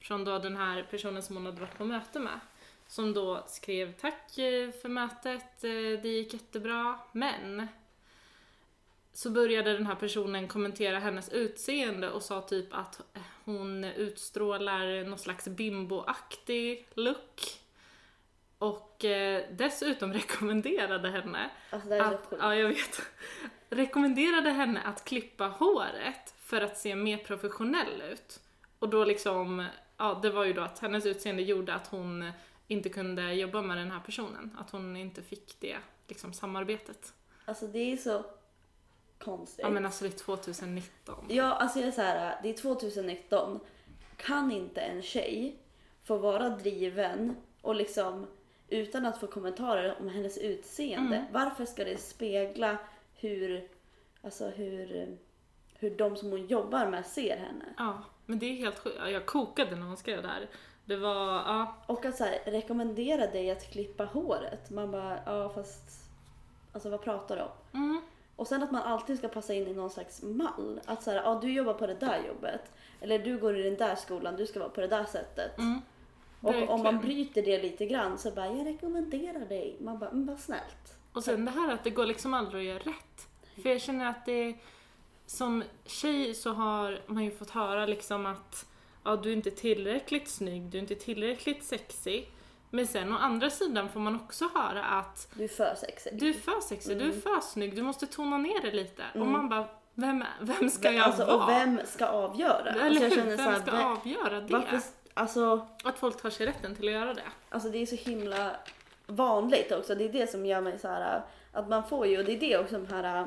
från 0.00 0.24
då 0.24 0.38
den 0.38 0.56
här 0.56 0.82
personen 0.90 1.22
som 1.22 1.36
hon 1.36 1.46
hade 1.46 1.60
varit 1.60 1.78
på 1.78 1.84
möte 1.84 2.18
med. 2.18 2.40
Som 2.86 3.12
då 3.14 3.44
skrev 3.46 3.92
tack 3.92 4.38
eh, 4.38 4.70
för 4.70 4.88
mötet, 4.88 5.64
eh, 5.64 6.02
det 6.02 6.08
gick 6.08 6.32
jättebra, 6.32 6.98
men 7.12 7.68
så 9.12 9.30
började 9.30 9.72
den 9.72 9.86
här 9.86 9.94
personen 9.94 10.48
kommentera 10.48 10.98
hennes 10.98 11.28
utseende 11.28 12.10
och 12.10 12.22
sa 12.22 12.40
typ 12.40 12.74
att 12.74 13.00
hon 13.44 13.84
utstrålar 13.84 15.04
någon 15.04 15.18
slags 15.18 15.48
bimboaktig 15.48 16.88
look. 16.94 17.60
Och 18.58 19.04
eh, 19.04 19.44
dessutom 19.52 20.12
rekommenderade 20.12 21.08
henne 21.08 21.50
Alltså 21.70 21.88
det 21.88 21.96
är 21.96 22.08
så 22.08 22.14
att, 22.14 22.26
sjukt. 22.26 22.42
ja, 22.42 22.54
jag 22.54 22.68
vet. 22.68 23.02
Rekommenderade 23.70 24.50
henne 24.50 24.80
att 24.82 25.04
klippa 25.04 25.46
håret 25.46 26.34
för 26.40 26.60
att 26.60 26.78
se 26.78 26.96
mer 26.96 27.16
professionell 27.16 28.02
ut. 28.12 28.40
Och 28.78 28.88
då 28.88 29.04
liksom, 29.04 29.66
ja 30.00 30.18
det 30.22 30.30
var 30.30 30.44
ju 30.44 30.52
då 30.52 30.62
att 30.62 30.78
hennes 30.78 31.06
utseende 31.06 31.42
gjorde 31.42 31.74
att 31.74 31.86
hon 31.86 32.30
inte 32.66 32.88
kunde 32.88 33.34
jobba 33.34 33.62
med 33.62 33.76
den 33.76 33.90
här 33.90 34.00
personen. 34.00 34.56
Att 34.58 34.70
hon 34.70 34.96
inte 34.96 35.22
fick 35.22 35.60
det 35.60 35.76
liksom 36.08 36.32
samarbetet. 36.32 37.12
Alltså 37.44 37.66
det 37.66 37.92
är 37.92 37.96
så 37.96 38.24
konstigt. 39.18 39.62
Ja 39.62 39.70
men 39.70 39.86
alltså 39.86 40.04
det 40.04 40.10
är 40.10 40.18
2019. 40.18 41.24
Ja, 41.28 41.44
alltså 41.44 41.78
jag 41.78 41.88
är 41.88 41.92
så 41.92 42.00
här, 42.00 42.38
det 42.42 42.48
är 42.48 42.54
2019. 42.54 43.60
Kan 44.16 44.52
inte 44.52 44.80
en 44.80 45.02
tjej 45.02 45.56
få 46.04 46.18
vara 46.18 46.48
driven 46.48 47.36
och 47.60 47.74
liksom 47.74 48.26
utan 48.68 49.06
att 49.06 49.20
få 49.20 49.26
kommentarer 49.26 49.96
om 50.00 50.08
hennes 50.08 50.38
utseende. 50.38 51.16
Mm. 51.16 51.32
Varför 51.32 51.64
ska 51.64 51.84
det 51.84 52.00
spegla 52.00 52.78
hur, 53.14 53.68
alltså 54.22 54.48
hur, 54.48 55.16
hur 55.74 55.90
de 55.90 56.16
som 56.16 56.30
hon 56.30 56.46
jobbar 56.46 56.86
med 56.86 57.06
ser 57.06 57.36
henne? 57.36 57.64
Ja, 57.76 58.02
men 58.30 58.38
det 58.38 58.46
är 58.46 58.54
helt 58.56 58.78
sjukt. 58.78 58.96
Ja, 59.00 59.10
Jag 59.10 59.26
kokade 59.26 59.76
när 59.76 59.86
hon 59.86 59.96
skrev 59.96 60.22
det 60.22 60.28
här. 60.28 60.48
Det 60.84 60.96
var, 60.96 61.26
ja, 61.26 61.74
Och 61.86 62.04
att 62.04 62.16
så 62.16 62.24
här, 62.24 62.38
rekommendera 62.46 63.26
dig 63.26 63.50
att 63.50 63.70
klippa 63.72 64.04
håret. 64.04 64.70
Man 64.70 64.90
bara, 64.90 65.18
ja 65.26 65.48
fast, 65.54 65.82
alltså 66.72 66.90
vad 66.90 67.02
pratar 67.02 67.36
du 67.36 67.42
om? 67.42 67.82
mm, 67.82 68.00
Och 68.36 68.46
sen 68.46 68.62
att 68.62 68.70
man 68.70 68.82
alltid 68.82 69.18
ska 69.18 69.28
passa 69.28 69.54
in 69.54 69.66
i 69.68 69.72
någon 69.74 69.90
slags 69.90 70.22
mall. 70.22 70.80
Att 70.84 71.02
så 71.02 71.10
här, 71.10 71.16
ja 71.22 71.38
du 71.42 71.52
jobbar 71.52 71.74
på 71.74 71.86
det 71.86 71.94
där 71.94 72.20
jobbet. 72.28 72.72
Eller 73.00 73.18
du 73.18 73.38
går 73.38 73.58
i 73.58 73.62
den 73.62 73.76
där 73.76 73.94
skolan, 73.94 74.36
du 74.36 74.46
ska 74.46 74.58
vara 74.58 74.68
på 74.70 74.80
det 74.80 74.86
där 74.88 75.04
sättet. 75.04 75.58
mm. 75.58 75.80
Och 76.42 76.54
om 76.54 76.66
man 76.68 76.82
Verkligen. 76.82 77.00
bryter 77.00 77.42
det 77.42 77.62
lite 77.62 77.86
grann 77.86 78.18
så 78.18 78.30
bara, 78.30 78.46
jag 78.46 78.66
rekommenderar 78.66 79.40
dig. 79.46 79.76
Man 79.80 79.98
bara, 79.98 80.10
men 80.12 80.26
vad 80.26 80.38
snällt. 80.38 80.98
Och 81.12 81.24
sen 81.24 81.44
det 81.44 81.50
här 81.50 81.74
att 81.74 81.84
det 81.84 81.90
går 81.90 82.06
liksom 82.06 82.34
aldrig 82.34 82.60
att 82.62 82.74
göra 82.74 82.92
rätt. 82.92 83.28
För 83.62 83.68
jag 83.70 83.80
känner 83.80 84.06
att 84.06 84.26
det 84.26 84.54
som 85.36 85.64
tjej 85.86 86.34
så 86.34 86.52
har 86.52 86.98
man 87.06 87.24
ju 87.24 87.30
fått 87.30 87.50
höra 87.50 87.86
liksom 87.86 88.26
att 88.26 88.66
ja, 89.04 89.16
du 89.16 89.28
är 89.30 89.36
inte 89.36 89.50
tillräckligt 89.50 90.28
snygg, 90.28 90.62
du 90.62 90.78
är 90.78 90.82
inte 90.82 90.94
tillräckligt 90.94 91.64
sexig. 91.64 92.30
Men 92.70 92.86
sen 92.86 93.12
å 93.12 93.16
andra 93.16 93.50
sidan 93.50 93.88
får 93.88 94.00
man 94.00 94.16
också 94.16 94.48
höra 94.54 94.84
att 94.84 95.28
Du 95.34 95.44
är 95.44 95.48
för 95.48 95.74
sexig. 95.74 96.20
du 96.20 96.28
är 96.28 96.32
för 96.32 96.60
sexig, 96.60 96.98
du 96.98 97.04
är 97.04 97.08
Mm. 97.08 97.20
för 97.20 97.40
snygg, 97.40 97.76
du 97.76 97.82
måste 97.82 98.06
tona 98.06 98.38
ner 98.38 98.62
det 98.62 98.70
lite. 98.72 99.02
Och 99.14 99.16
Mm. 99.20 99.32
man 99.32 99.48
bara, 99.48 99.64
vem, 99.94 100.24
vem 100.40 100.70
ska 100.70 100.90
jag 100.92 101.04
alltså, 101.06 101.24
vara? 101.26 101.36
Och 101.44 101.48
vem 101.50 101.80
ska 101.86 102.06
avgöra? 102.06 102.70
Eller 102.70 102.86
alltså, 102.86 103.02
jag 103.02 103.12
känner 103.12 103.36
så 103.36 103.42
Vem 103.42 103.52
här, 103.52 103.60
ska 103.62 103.70
vem- 103.70 103.86
avgöra 103.86 104.40
det? 104.40 104.52
varför, 104.52 104.80
alltså, 105.14 105.66
Att 105.84 105.98
folk 105.98 106.22
tar 106.22 106.30
sig 106.30 106.46
rätten 106.46 106.76
till 106.76 106.88
att 106.88 106.94
göra 106.94 107.14
det. 107.14 107.22
alltså 107.48 107.68
det 107.68 107.78
är 107.78 107.86
så 107.86 107.96
himla 107.96 108.56
vanligt 109.06 109.72
också. 109.72 109.94
Det 109.94 110.04
är 110.04 110.12
det 110.12 110.26
som 110.30 110.46
gör 110.46 110.60
mig 110.60 110.78
så 110.78 110.88
här 110.88 111.22
att 111.52 111.68
man 111.68 111.84
får 111.88 112.06
ju, 112.06 112.18
och 112.18 112.24
det 112.24 112.32
är 112.32 112.40
det 112.40 112.58
också 112.58 112.78
de 112.78 112.86
här 112.94 113.26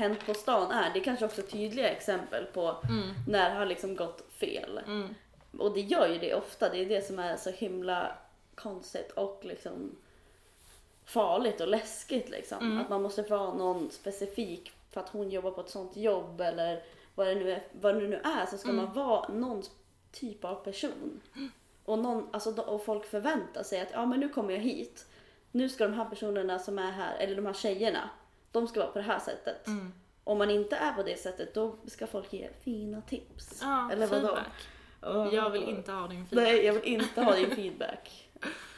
Hänt 0.00 0.26
på 0.26 0.34
stan 0.34 0.70
är. 0.72 0.92
Det 0.94 1.00
är 1.00 1.04
kanske 1.04 1.24
också 1.24 1.42
tydliga 1.42 1.88
exempel 1.90 2.44
på 2.44 2.76
Mm, 2.88 3.08
när 3.28 3.50
det 3.50 3.56
har 3.56 3.66
liksom 3.66 3.96
gått 3.96 4.22
fel. 4.32 4.80
mm, 4.86 5.14
Och 5.58 5.74
det 5.74 5.80
gör 5.80 6.08
ju 6.08 6.18
det 6.18 6.34
ofta. 6.34 6.68
Det 6.68 6.78
är 6.78 6.86
det 6.86 7.06
som 7.06 7.18
är 7.18 7.36
så 7.36 7.50
himla 7.50 8.12
konstigt 8.54 9.10
och 9.10 9.40
liksom 9.42 9.96
farligt 11.04 11.60
och 11.60 11.68
läskigt 11.68 12.30
liksom. 12.30 12.58
Mm. 12.58 12.80
Att 12.80 12.88
man 12.88 13.02
måste 13.02 13.22
vara 13.22 13.54
någon 13.54 13.90
specifik 13.90 14.72
för 14.90 15.00
att 15.00 15.08
hon 15.08 15.30
jobbar 15.30 15.50
på 15.50 15.60
ett 15.60 15.70
sånt 15.70 15.96
jobb 15.96 16.40
eller 16.40 16.82
vad 17.14 17.26
det 17.26 17.34
nu 17.34 17.50
är, 17.52 17.62
vad 17.80 17.94
det 17.94 18.00
nu 18.08 18.16
är 18.24 18.46
så 18.46 18.58
ska 18.58 18.68
Mm. 18.70 18.84
man 18.84 18.94
vara 18.94 19.28
någon 19.28 19.62
typ 20.12 20.44
av 20.44 20.54
person. 20.54 21.20
Och, 21.84 21.98
någon, 21.98 22.28
alltså, 22.32 22.50
och 22.60 22.84
folk 22.84 23.04
förväntar 23.06 23.62
sig 23.62 23.80
att 23.80 23.88
ja 23.92 24.06
men 24.06 24.20
nu 24.20 24.28
kommer 24.28 24.52
jag 24.52 24.60
hit. 24.60 25.06
Nu 25.52 25.68
ska 25.68 25.84
de 25.84 25.94
här 25.94 26.04
personerna 26.04 26.58
som 26.58 26.78
är 26.78 26.90
här, 26.90 27.16
eller 27.18 27.36
de 27.36 27.46
här 27.46 27.52
tjejerna, 27.52 28.10
de 28.52 28.68
ska 28.68 28.80
vara 28.80 28.90
på 28.92 28.98
det 28.98 29.04
här 29.04 29.18
sättet. 29.18 29.66
mm. 29.66 29.92
Om 30.24 30.38
man 30.38 30.50
inte 30.50 30.76
är 30.76 30.92
på 30.92 31.02
det 31.02 31.16
sättet 31.20 31.54
då 31.54 31.76
ska 31.86 32.06
folk 32.06 32.32
ge 32.32 32.48
fina 32.64 33.00
tips. 33.02 33.58
Ja, 33.62 33.90
eller 33.92 34.06
vadå? 34.06 34.26
feedback. 35.00 35.32
Jag 35.32 35.50
vill 35.50 35.62
inte 35.68 35.92
ha 35.92 36.08
din 36.08 36.26
feedback. 36.26 36.44
Nej, 36.46 36.64
jag 36.66 36.72
vill 36.72 36.84
inte 36.84 37.20
ha 37.22 37.34
din 37.34 37.50
feedback. 37.56 38.28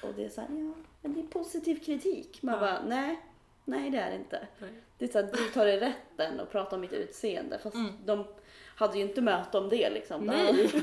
Och 0.02 0.14
det 0.16 0.24
är 0.24 0.28
så 0.28 0.40
här, 0.40 0.48
ja, 0.50 0.74
men 1.00 1.14
det 1.14 1.20
är 1.20 1.26
positiv 1.26 1.84
kritik. 1.84 2.38
Man 2.42 2.54
Ja. 2.54 2.60
bara, 2.60 2.82
nej, 2.86 3.20
nej 3.64 3.90
det 3.90 3.98
är 3.98 4.10
det 4.10 4.16
inte. 4.16 4.46
Nej. 4.58 4.70
Det 4.98 5.04
är 5.04 5.08
så 5.08 5.18
att 5.18 5.32
du 5.32 5.48
tar 5.48 5.64
dig 5.66 5.80
rätten 5.80 6.40
och 6.40 6.50
pratar 6.50 6.76
om 6.76 6.80
mitt 6.80 6.92
utseende. 6.92 7.58
Fast 7.58 7.74
Mm. 7.76 7.92
de 8.04 8.24
hade 8.76 8.96
ju 8.98 9.02
inte 9.04 9.20
möte 9.20 9.58
om 9.58 9.68
det 9.68 9.90
liksom. 9.90 10.24
Nej. 10.26 10.70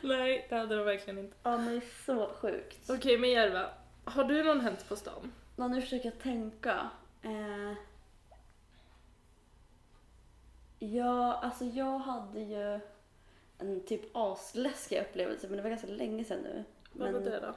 Nej, 0.00 0.46
det 0.48 0.54
hade 0.56 0.76
de 0.76 0.84
verkligen 0.84 1.18
inte. 1.18 1.36
Ja 1.42 1.56
men 1.56 1.66
det 1.66 1.76
är 1.76 2.04
så 2.06 2.30
sjukt. 2.40 2.90
Okej, 2.90 3.18
men 3.18 3.30
Järva. 3.30 3.66
Har 4.04 4.24
du 4.24 4.44
någon 4.44 4.60
hänt 4.60 4.88
på 4.88 4.96
stan? 4.96 5.32
Ja, 5.56 5.68
nu 5.68 5.80
försöker 5.80 6.10
jag 6.10 6.18
tänka. 6.18 6.90
Eh... 7.22 7.72
Ja, 10.78 11.34
alltså 11.34 11.64
jag 11.64 11.98
hade 11.98 12.40
ju 12.40 12.80
en 13.58 13.80
typ 13.86 14.16
asläskig 14.16 15.00
upplevelse 15.00 15.48
men 15.48 15.56
det 15.56 15.62
var 15.62 15.70
ganska 15.70 15.86
länge 15.88 16.24
sedan 16.24 16.40
nu. 16.42 16.64
Vad 16.92 17.12
var 17.12 17.20
det 17.20 17.40
då? 17.40 17.54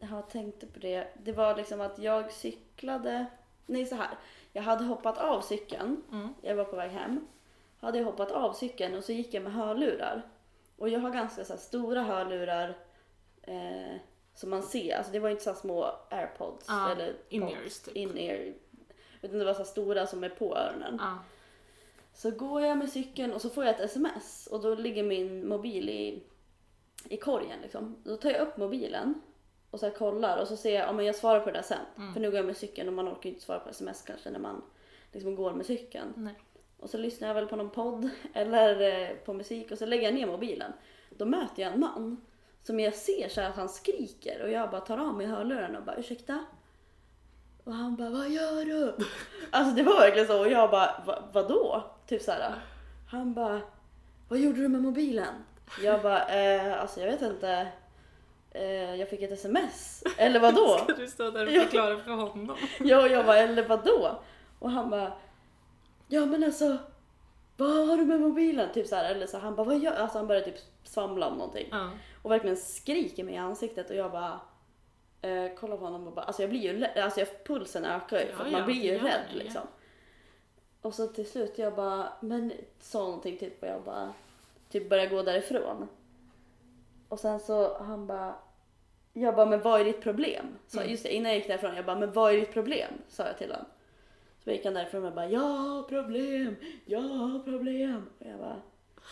jag 0.00 0.08
har 0.08 0.22
tänkt 0.22 0.72
på 0.72 0.78
det. 0.78 1.08
Det 1.22 1.32
var 1.32 1.56
liksom 1.56 1.80
att 1.80 1.98
jag 1.98 2.32
cyklade, 2.32 3.26
nej 3.66 3.86
så 3.86 3.94
här. 3.94 4.18
Jag 4.52 4.62
hade 4.62 4.84
hoppat 4.84 5.18
av 5.18 5.40
cykeln, 5.40 6.02
Mm. 6.12 6.34
jag 6.42 6.56
var 6.56 6.64
på 6.64 6.76
väg 6.76 6.90
hem. 6.90 7.26
Hade 7.80 7.98
jag 7.98 8.04
hoppat 8.04 8.30
av 8.30 8.52
cykeln 8.52 8.94
och 8.94 9.04
så 9.04 9.12
gick 9.12 9.34
jag 9.34 9.42
med 9.42 9.52
hörlurar. 9.52 10.22
Och 10.76 10.88
jag 10.88 11.00
har 11.00 11.10
ganska 11.10 11.44
så 11.44 11.56
stora 11.56 12.02
hörlurar 12.02 12.76
eh, 13.42 13.96
som 14.38 14.50
man 14.50 14.62
ser, 14.62 14.96
alltså 14.96 15.12
det 15.12 15.18
var 15.18 15.30
inte 15.30 15.44
så 15.44 15.54
små 15.54 15.94
airpods 16.10 16.66
Ja, 16.68 16.92
eller 16.92 17.16
in-ears 17.28 17.80
typ. 17.80 17.96
in-ear. 17.96 18.54
Utan 19.22 19.38
det 19.38 19.44
var 19.44 19.54
så 19.54 19.64
stora 19.64 20.06
som 20.06 20.24
är 20.24 20.28
på 20.28 20.56
öronen. 20.56 20.96
Ja. 21.00 21.18
Så 22.14 22.30
går 22.30 22.62
jag 22.62 22.78
med 22.78 22.92
cykeln 22.92 23.32
och 23.32 23.40
så 23.40 23.50
får 23.50 23.64
jag 23.64 23.74
ett 23.74 23.80
sms 23.80 24.46
och 24.46 24.60
då 24.62 24.74
ligger 24.74 25.02
min 25.02 25.48
mobil 25.48 25.88
i, 25.88 26.22
i 27.08 27.16
korgen 27.16 27.60
liksom. 27.62 27.96
Då 28.04 28.16
tar 28.16 28.30
jag 28.30 28.40
upp 28.40 28.56
mobilen 28.56 29.14
och 29.70 29.80
så 29.80 29.86
här 29.86 29.94
kollar 29.94 30.40
och 30.40 30.48
så 30.48 30.56
ser 30.56 30.74
jag, 30.74 30.88
ja 30.88 30.92
men 30.92 31.06
jag 31.06 31.14
svarar 31.14 31.40
på 31.40 31.46
det 31.46 31.58
där 31.58 31.62
sen. 31.62 31.86
Mm. 31.96 32.12
För 32.14 32.20
nu 32.20 32.30
går 32.30 32.36
jag 32.36 32.46
med 32.46 32.56
cykeln 32.56 32.88
och 32.88 32.94
man 32.94 33.08
orkar 33.08 33.30
inte 33.30 33.42
svara 33.42 33.60
på 33.60 33.68
sms 33.70 34.02
kanske 34.02 34.30
när 34.30 34.38
man 34.38 34.62
liksom 35.12 35.34
går 35.36 35.52
med 35.52 35.66
cykeln. 35.66 36.12
Nej. 36.16 36.34
Och 36.80 36.90
så 36.90 36.98
lyssnar 36.98 37.28
jag 37.28 37.34
väl 37.34 37.46
på 37.46 37.56
någon 37.56 37.70
podd 37.70 38.08
eller 38.34 38.80
eh, 39.10 39.16
på 39.16 39.32
musik 39.32 39.70
och 39.70 39.78
så 39.78 39.86
lägger 39.86 40.04
jag 40.04 40.14
ner 40.14 40.26
mobilen. 40.26 40.72
Då 41.10 41.24
möter 41.24 41.62
jag 41.62 41.72
en 41.72 41.80
man 41.80 42.16
som 42.68 42.80
jag 42.80 42.94
ser 42.94 43.28
så 43.28 43.40
här 43.40 43.48
att 43.48 43.56
han 43.56 43.68
skriker 43.68 44.42
och 44.42 44.50
jag 44.50 44.70
bara 44.70 44.80
tar 44.80 44.98
av 44.98 45.14
mig 45.14 45.26
hörlurarna 45.26 45.78
och 45.78 45.84
bara 45.84 45.96
ursäkta? 45.96 46.44
Och 47.64 47.72
han 47.72 47.96
bara 47.96 48.10
vad 48.10 48.30
gör 48.30 48.64
du? 48.64 48.96
Alltså 49.50 49.74
det 49.74 49.82
var 49.82 50.00
verkligen 50.00 50.26
så 50.26 50.40
och 50.40 50.48
jag 50.48 50.70
bara 50.70 51.02
Va, 51.06 51.22
vadå? 51.32 51.84
Typ 52.06 52.22
så 52.22 52.30
här. 52.32 52.54
Han 53.10 53.34
bara 53.34 53.60
vad 54.28 54.38
gjorde 54.38 54.60
du 54.60 54.68
med 54.68 54.82
mobilen? 54.82 55.34
Jag 55.82 56.02
bara 56.02 56.26
eh, 56.26 56.80
alltså 56.80 57.00
jag 57.00 57.06
vet 57.06 57.22
inte. 57.22 57.68
Eh, 58.50 58.94
jag 58.94 59.08
fick 59.08 59.22
ett 59.22 59.32
sms. 59.32 60.02
Eller 60.16 60.40
vadå? 60.40 60.78
Ska 60.84 60.92
du 60.92 61.08
stå 61.08 61.30
där 61.30 61.46
och 61.46 61.62
förklara 61.62 61.98
för 61.98 62.10
honom? 62.10 62.56
Ja, 62.80 63.08
jag 63.08 63.26
bara, 63.26 63.36
eller 63.36 63.68
vadå? 63.68 64.22
Och 64.58 64.70
han 64.70 64.90
bara, 64.90 65.12
ja 66.08 66.26
men 66.26 66.44
alltså, 66.44 66.76
vad 67.58 67.88
har 67.88 67.96
du 67.96 68.04
med 68.04 68.20
mobilen? 68.20 68.72
Typ 68.72 68.86
så 68.86 68.96
här, 68.96 69.14
eller 69.14 69.26
så 69.26 69.38
han 69.38 69.54
bara, 69.54 69.64
vad 69.64 69.78
gör 69.78 69.92
Alltså 69.92 70.18
han 70.18 70.26
började 70.26 70.46
typ 70.46 70.58
svamla 70.84 71.28
om 71.28 71.38
någonting. 71.38 71.68
Ja. 71.70 71.90
Och 72.22 72.30
verkligen 72.30 72.56
skriker 72.56 73.24
mig 73.24 73.34
i 73.34 73.36
ansiktet 73.36 73.90
och 73.90 73.96
jag 73.96 74.10
bara, 74.12 74.40
eh, 75.22 75.54
kollar 75.54 75.76
på 75.76 75.84
honom 75.84 76.06
och 76.06 76.12
bara, 76.12 76.24
alltså 76.24 76.42
jag 76.42 76.50
blir 76.50 76.60
ju 76.60 76.84
alltså 77.02 77.20
jag, 77.20 77.44
pulsen 77.44 77.84
ökar 77.84 78.20
ju 78.20 78.26
för 78.26 78.44
Ja, 78.44 78.50
man 78.50 78.60
ja, 78.60 78.66
blir 78.66 78.82
ju 78.84 78.98
rädd 78.98 79.26
liksom. 79.32 79.62
Och 80.82 80.94
så 80.94 81.06
till 81.06 81.26
slut 81.30 81.58
jag 81.58 81.74
bara, 81.74 82.12
men 82.20 82.52
sa 82.80 82.98
någonting 82.98 83.38
typ 83.38 83.62
och 83.62 83.68
jag 83.68 83.82
bara, 83.82 84.14
typ 84.70 84.88
började 84.88 85.14
gå 85.16 85.22
därifrån. 85.22 85.88
Och 87.08 87.20
sen 87.20 87.40
så 87.40 87.78
han 87.78 88.06
bara, 88.06 88.34
jag 89.12 89.34
bara, 89.36 89.46
men 89.46 89.62
vad 89.62 89.80
är 89.80 89.84
ditt 89.84 90.00
problem? 90.02 90.46
Så 90.66 90.78
Mm. 90.78 90.90
just 90.90 91.02
det, 91.02 91.14
innan 91.14 91.30
jag 91.30 91.38
gick 91.38 91.48
därifrån, 91.48 91.76
jag 91.76 91.84
bara, 91.86 91.98
men 91.98 92.12
vad 92.12 92.32
är 92.34 92.36
ditt 92.40 92.52
problem? 92.52 92.92
Sa 93.08 93.26
jag 93.26 93.38
till 93.38 93.50
honom. 93.50 93.66
Så 94.48 94.52
gick 94.52 94.64
han 94.64 94.74
därifrån 94.74 95.04
och 95.04 95.12
bara, 95.12 95.28
jag 95.28 95.40
har 95.40 95.82
problem, 95.82 96.56
jag 96.84 97.00
har 97.00 97.38
problem. 97.38 98.06
Och 98.18 98.26
jag 98.26 98.38
bara, 98.38 98.60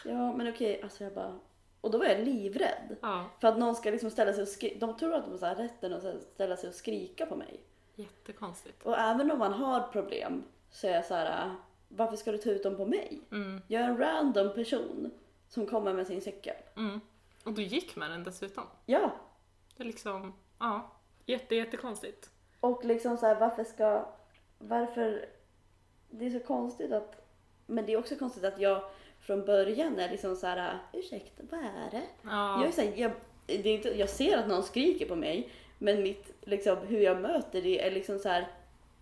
ja 0.04 0.36
men 0.36 0.48
okej, 0.48 0.82
alltså 0.82 1.04
jag 1.04 1.12
bara, 1.12 1.38
och 1.80 1.90
då 1.90 1.98
var 1.98 2.04
jag 2.06 2.20
livrädd. 2.24 2.96
ja. 3.02 3.24
För 3.40 3.48
att 3.48 3.58
någon 3.58 3.76
ska 3.76 3.90
liksom 3.90 4.10
ställa 4.10 4.32
sig 4.32 4.42
och 4.42 4.48
skrika, 4.48 4.86
de 4.86 4.96
tror 4.96 5.14
att 5.14 5.24
de 5.24 5.46
har 5.46 5.54
rätten 5.54 5.92
att 5.92 6.22
ställa 6.34 6.56
sig 6.56 6.68
och 6.68 6.74
skrika 6.74 7.26
på 7.26 7.36
mig. 7.36 7.60
Jättekonstigt. 7.94 8.82
Och 8.82 8.98
även 8.98 9.30
om 9.30 9.38
man 9.38 9.52
har 9.52 9.80
problem 9.80 10.44
så 10.70 10.86
är 10.86 10.90
jag 10.92 11.04
så 11.04 11.14
här, 11.14 11.54
varför 11.88 12.16
ska 12.16 12.32
du 12.32 12.38
ta 12.38 12.50
ut 12.50 12.62
dem 12.62 12.76
på 12.76 12.86
mig? 12.86 13.20
Mm. 13.32 13.60
Jag 13.68 13.82
är 13.82 13.88
en 13.88 13.98
random 13.98 14.54
person 14.54 15.10
som 15.48 15.66
kommer 15.66 15.92
med 15.92 16.06
sin 16.06 16.20
cykel. 16.20 16.56
Mm. 16.76 17.00
Och 17.44 17.52
du 17.52 17.62
gick 17.62 17.96
med 17.96 18.10
den 18.10 18.24
dessutom. 18.24 18.64
Ja, 18.86 19.10
Det 19.76 19.82
är 19.82 19.86
liksom, 19.86 20.32
ja. 20.58 20.92
Jätte, 21.26 21.54
jättekonstigt. 21.54 22.30
och 22.60 22.84
liksom 22.84 23.16
så 23.16 23.26
här, 23.26 23.40
varför 23.40 23.64
ska, 23.64 24.08
varför, 24.58 25.26
det 26.10 26.26
är 26.26 26.30
så 26.30 26.40
konstigt 26.40 26.92
att, 26.92 27.26
men 27.66 27.86
det 27.86 27.92
är 27.92 27.98
också 27.98 28.16
konstigt 28.16 28.44
att 28.44 28.60
jag 28.60 28.82
från 29.20 29.44
början 29.44 29.98
är 29.98 30.10
liksom 30.10 30.36
så 30.36 30.46
här, 30.46 30.78
ursäkta, 30.92 31.42
vad 31.50 31.60
är 31.60 31.90
det? 31.90 32.02
Ja. 32.22 32.60
Jag, 32.60 32.66
är 32.68 32.72
så 32.72 32.80
här, 32.80 32.92
jag, 32.96 33.10
det 33.46 33.54
är 33.68 33.74
inte, 33.76 33.98
jag 33.98 34.08
ser 34.10 34.38
att 34.38 34.48
någon 34.48 34.62
skriker 34.62 35.06
på 35.06 35.16
mig, 35.16 35.48
men 35.78 36.02
mitt, 36.02 36.32
liksom, 36.40 36.78
hur 36.78 37.00
jag 37.00 37.20
möter 37.20 37.62
det 37.62 37.86
är 37.86 37.90
liksom 37.90 38.18
så 38.18 38.28
här, 38.28 38.46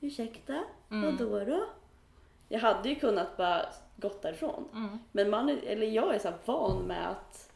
ursäkta, 0.01 0.65
Mm. 0.91 1.17
vadå 1.17 1.45
då? 1.45 1.65
Jag 2.49 2.61
hade 2.61 2.89
ju 2.89 2.95
kunnat 2.95 3.37
bara 3.37 3.67
gått 3.97 4.23
därifrån. 4.23 4.69
Mm. 4.73 4.99
Men 5.13 5.31
man, 5.31 5.49
är- 5.49 5.63
eller 5.67 5.87
jag 5.87 6.15
är 6.15 6.19
så 6.19 6.33
van 6.45 6.83
med 6.83 7.11
att 7.11 7.53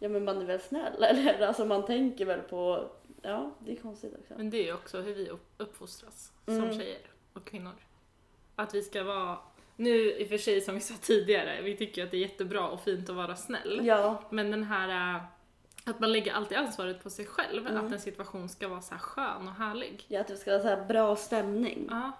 ja, 0.00 0.08
men 0.08 0.24
man 0.24 0.40
är 0.40 0.44
väl 0.44 0.60
snäll. 0.60 1.02
Eller 1.04 1.46
alltså 1.46 1.64
man 1.64 1.84
tänker 1.86 2.24
väl 2.26 2.40
på, 2.40 2.84
ja 3.22 3.50
det 3.58 3.72
är 3.72 3.76
konstigt 3.76 4.14
också. 4.20 4.34
Men 4.36 4.50
det 4.50 4.56
är 4.58 4.64
ju 4.64 4.74
också 4.74 5.00
hur 5.00 5.14
vi 5.14 5.28
upp- 5.28 5.54
uppfostras 5.56 6.32
som 6.44 6.54
Mm. 6.54 6.78
tjejer 6.78 6.98
och 7.34 7.44
kvinnor. 7.44 7.72
Att 8.56 8.74
vi 8.74 8.82
ska 8.82 9.02
vara, 9.04 9.38
nu 9.76 10.12
i 10.12 10.24
och 10.24 10.28
för 10.28 10.38
sig 10.38 10.60
som 10.60 10.74
vi 10.74 10.80
sa 10.80 10.94
tidigare, 11.00 11.62
vi 11.62 11.76
tycker 11.76 12.04
att 12.04 12.10
det 12.10 12.16
är 12.16 12.20
jättebra 12.20 12.68
och 12.68 12.80
fint 12.80 13.10
att 13.10 13.16
vara 13.16 13.36
snäll. 13.36 13.80
Ja, 13.82 14.22
Men 14.30 14.50
den 14.50 14.64
här 14.64 15.14
äh, 15.16 15.22
att 15.86 16.00
man 16.00 16.12
lägger 16.12 16.32
alltid 16.32 16.58
ansvaret 16.58 17.02
på 17.02 17.10
sig 17.10 17.26
själv, 17.26 17.66
Mm. 17.66 17.86
att 17.86 17.92
en 17.92 18.00
situation 18.00 18.48
ska 18.48 18.68
vara 18.68 18.80
så 18.80 18.94
här 18.94 19.00
skön 19.00 19.48
och 19.48 19.54
härlig. 19.54 20.04
ja 20.08 20.20
att 20.20 20.26
det 20.28 20.36
ska 20.36 20.50
vara 20.50 20.62
så 20.62 20.68
här 20.68 20.84
bra 20.84 21.16
stämning. 21.16 21.86
Ja, 21.90 22.12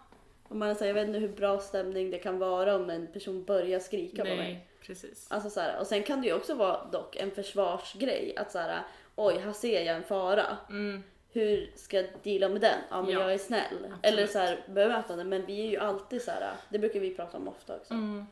Och 0.49 0.57
man 0.57 0.75
säger, 0.75 0.95
jag 0.95 1.01
vet 1.07 1.09
inte 1.09 1.19
hur 1.27 1.37
bra 1.37 1.59
stämning 1.59 2.11
det 2.11 2.19
kan 2.19 2.39
vara 2.39 2.77
om 2.77 2.91
en 2.91 3.07
person 3.13 3.45
börjar 3.45 3.81
skrika 3.81 4.23
på 4.23 4.29
mig. 4.29 4.37
nej, 4.39 4.69
precis. 4.87 5.27
Alltså 5.31 5.51
så 5.51 5.61
här, 5.61 5.81
och 5.81 5.87
sen 5.87 6.03
kan 6.03 6.21
det 6.21 6.27
ju 6.27 6.35
också 6.35 6.55
vara 6.55 6.85
dock 6.85 7.17
en 7.17 7.31
försvarsgrej 7.31 8.37
att 8.37 8.53
så 8.53 8.59
här, 8.59 8.83
oj 9.17 9.39
här 9.39 9.53
ser 9.53 9.85
jag 9.87 9.97
en 9.97 10.05
fara. 10.05 10.57
Mm, 10.69 11.03
Hur 11.35 11.71
ska 11.75 11.97
jag 11.97 12.07
deala 12.23 12.49
med 12.49 12.61
den? 12.61 12.79
Ja 12.91 13.03
men 13.03 13.11
Ja, 13.11 13.21
jag 13.21 13.35
är 13.35 13.39
snäll. 13.39 13.75
absolut. 13.75 13.99
Eller 14.03 14.27
så 14.27 14.39
här 14.39 14.65
bemötande 14.69 15.25
men 15.25 15.47
vi 15.47 15.61
är 15.67 15.71
ju 15.71 15.77
alltid 15.77 16.23
så 16.23 16.31
här, 16.31 16.53
det 16.69 16.79
brukar 16.79 17.01
vi 17.01 17.15
prata 17.15 17.37
om 17.37 17.49
ofta 17.49 17.77
också. 17.77 17.95
mm, 17.95 18.27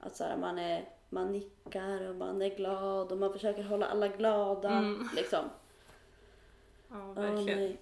Att 0.00 0.16
så 0.16 0.24
här, 0.24 0.36
man, 0.36 0.58
är, 0.58 0.84
man 1.08 1.32
nickar 1.32 2.08
och 2.08 2.14
man 2.16 2.42
är 2.42 2.48
glad 2.56 3.12
och 3.12 3.18
man 3.18 3.32
försöker 3.32 3.62
hålla 3.62 3.86
alla 3.86 4.08
glada. 4.08 4.70
Mm. 4.70 5.08
Liksom. 5.16 5.44
ja, 6.90 7.12
verkligen. 7.12 7.58
nej. 7.58 7.76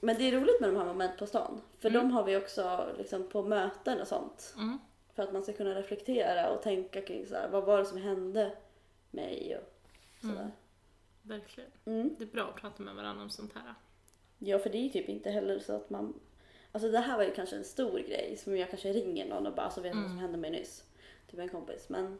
Men 0.00 0.16
det 0.18 0.28
är 0.28 0.32
roligt 0.40 0.60
med 0.60 0.70
de 0.70 0.76
här 0.76 0.84
moment 0.84 1.18
på 1.18 1.26
stan. 1.26 1.60
För 1.80 1.88
Mm. 1.88 2.02
de 2.02 2.14
har 2.14 2.24
vi 2.24 2.36
också 2.36 2.86
liksom, 2.98 3.28
på 3.28 3.42
möten 3.42 4.00
och 4.00 4.08
sånt. 4.08 4.54
Mm, 4.56 4.78
För 5.14 5.22
att 5.22 5.32
man 5.32 5.42
ska 5.42 5.52
kunna 5.52 5.74
reflektera 5.74 6.50
och 6.50 6.62
tänka 6.62 7.00
kring 7.02 7.26
så 7.26 7.34
här, 7.34 7.48
vad 7.48 7.64
var 7.64 7.78
det 7.78 7.84
som 7.84 7.98
hände 7.98 8.52
mig 9.10 9.56
och 9.58 9.70
sådär. 10.20 10.50
Mm. 11.24 11.38
verkligen. 11.40 11.70
Mm. 11.84 12.14
Det 12.18 12.24
är 12.24 12.28
bra 12.28 12.42
att 12.48 12.56
prata 12.60 12.82
med 12.82 12.94
varandra 12.94 13.22
om 13.22 13.30
sånt 13.30 13.52
här. 13.54 13.74
Ja, 14.38 14.58
för 14.58 14.70
det 14.70 14.78
är 14.78 14.82
ju 14.82 14.88
typ 14.88 15.08
inte 15.08 15.30
heller 15.30 15.58
så 15.58 15.72
att 15.76 15.90
man... 15.90 16.20
Alltså 16.72 16.90
det 16.90 16.98
här 16.98 17.16
var 17.16 17.24
ju 17.24 17.30
kanske 17.34 17.56
en 17.56 17.64
stor 17.64 17.98
grej 17.98 18.36
som 18.36 18.56
jag 18.56 18.70
kanske 18.70 18.92
ringer 18.92 19.28
någon 19.28 19.46
och 19.46 19.54
bara 19.54 19.70
så 19.70 19.80
vet 19.80 19.88
jag 19.94 19.94
vad 19.96 20.04
som 20.04 20.10
Mm. 20.12 20.22
hände 20.22 20.38
mig 20.38 20.50
nyss. 20.50 20.84
Typ 21.30 21.40
en 21.40 21.48
kompis. 21.48 21.88
Men 21.88 22.18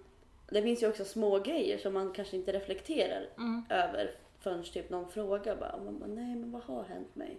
det 0.49 0.63
finns 0.63 0.83
ju 0.83 0.89
också 0.89 1.05
små 1.05 1.39
grejer 1.39 1.79
som 1.79 1.95
man 1.95 2.13
kanske 2.13 2.37
inte 2.37 2.53
reflekterar 2.53 3.29
Mm, 3.39 3.65
över 3.71 4.15
förrän 4.39 4.63
typ 4.65 4.91
någon 4.91 5.09
frågar 5.11 5.57
bara, 5.57 5.81
man 5.85 5.99
bara 5.99 6.07
nej 6.09 6.37
men 6.37 6.51
vad 6.53 6.63
har 6.63 6.85
hänt 6.85 7.15
mig? 7.17 7.39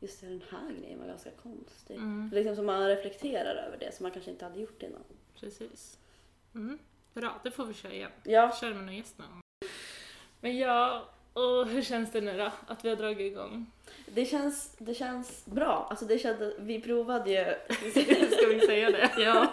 Just 0.00 0.20
det, 0.20 0.26
den 0.26 0.42
här 0.50 0.72
grejen 0.80 0.98
var 1.00 1.06
ganska 1.06 1.30
konstig. 1.30 1.94
mm, 1.96 2.30
Liksom 2.34 2.56
som 2.56 2.66
man 2.66 2.86
reflekterar 2.88 3.54
över 3.66 3.78
det 3.78 3.94
som 3.94 4.04
man 4.04 4.12
kanske 4.12 4.30
inte 4.30 4.44
hade 4.44 4.60
gjort 4.60 4.82
innan. 4.82 5.02
precis. 5.40 5.98
Mm, 6.54 6.78
bra, 7.14 7.40
det 7.44 7.50
får 7.50 7.64
vi 7.64 7.74
köra 7.74 7.92
igen. 7.92 8.10
Ja, 8.24 8.52
Kör 8.60 8.74
med 8.74 8.84
någon 8.84 8.96
gäst 8.96 9.18
någon. 9.18 9.40
Men 10.44 10.56
ja, 10.56 11.04
och 11.32 11.66
hur 11.66 11.82
känns 11.82 12.12
det 12.12 12.20
nu 12.20 12.38
då? 12.38 12.52
Att 12.66 12.84
vi 12.84 12.88
har 12.88 12.96
dragit 12.96 13.32
igång? 13.32 13.66
det 14.06 14.24
känns, 14.24 14.76
det 14.78 14.94
känns 14.94 15.46
bra. 15.46 15.86
Alltså 15.90 16.04
det 16.04 16.18
kände, 16.18 16.54
vi 16.58 16.80
provade 16.80 17.30
ju 17.30 17.44
Ska 18.30 18.46
vi 18.46 18.60
säga 18.66 18.90
det? 18.90 19.10
Ja. 19.18 19.52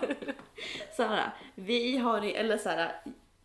Sara, 0.97 1.31
vi 1.55 1.97
har 1.97 2.35
eller 2.35 2.57
Sara, 2.57 2.91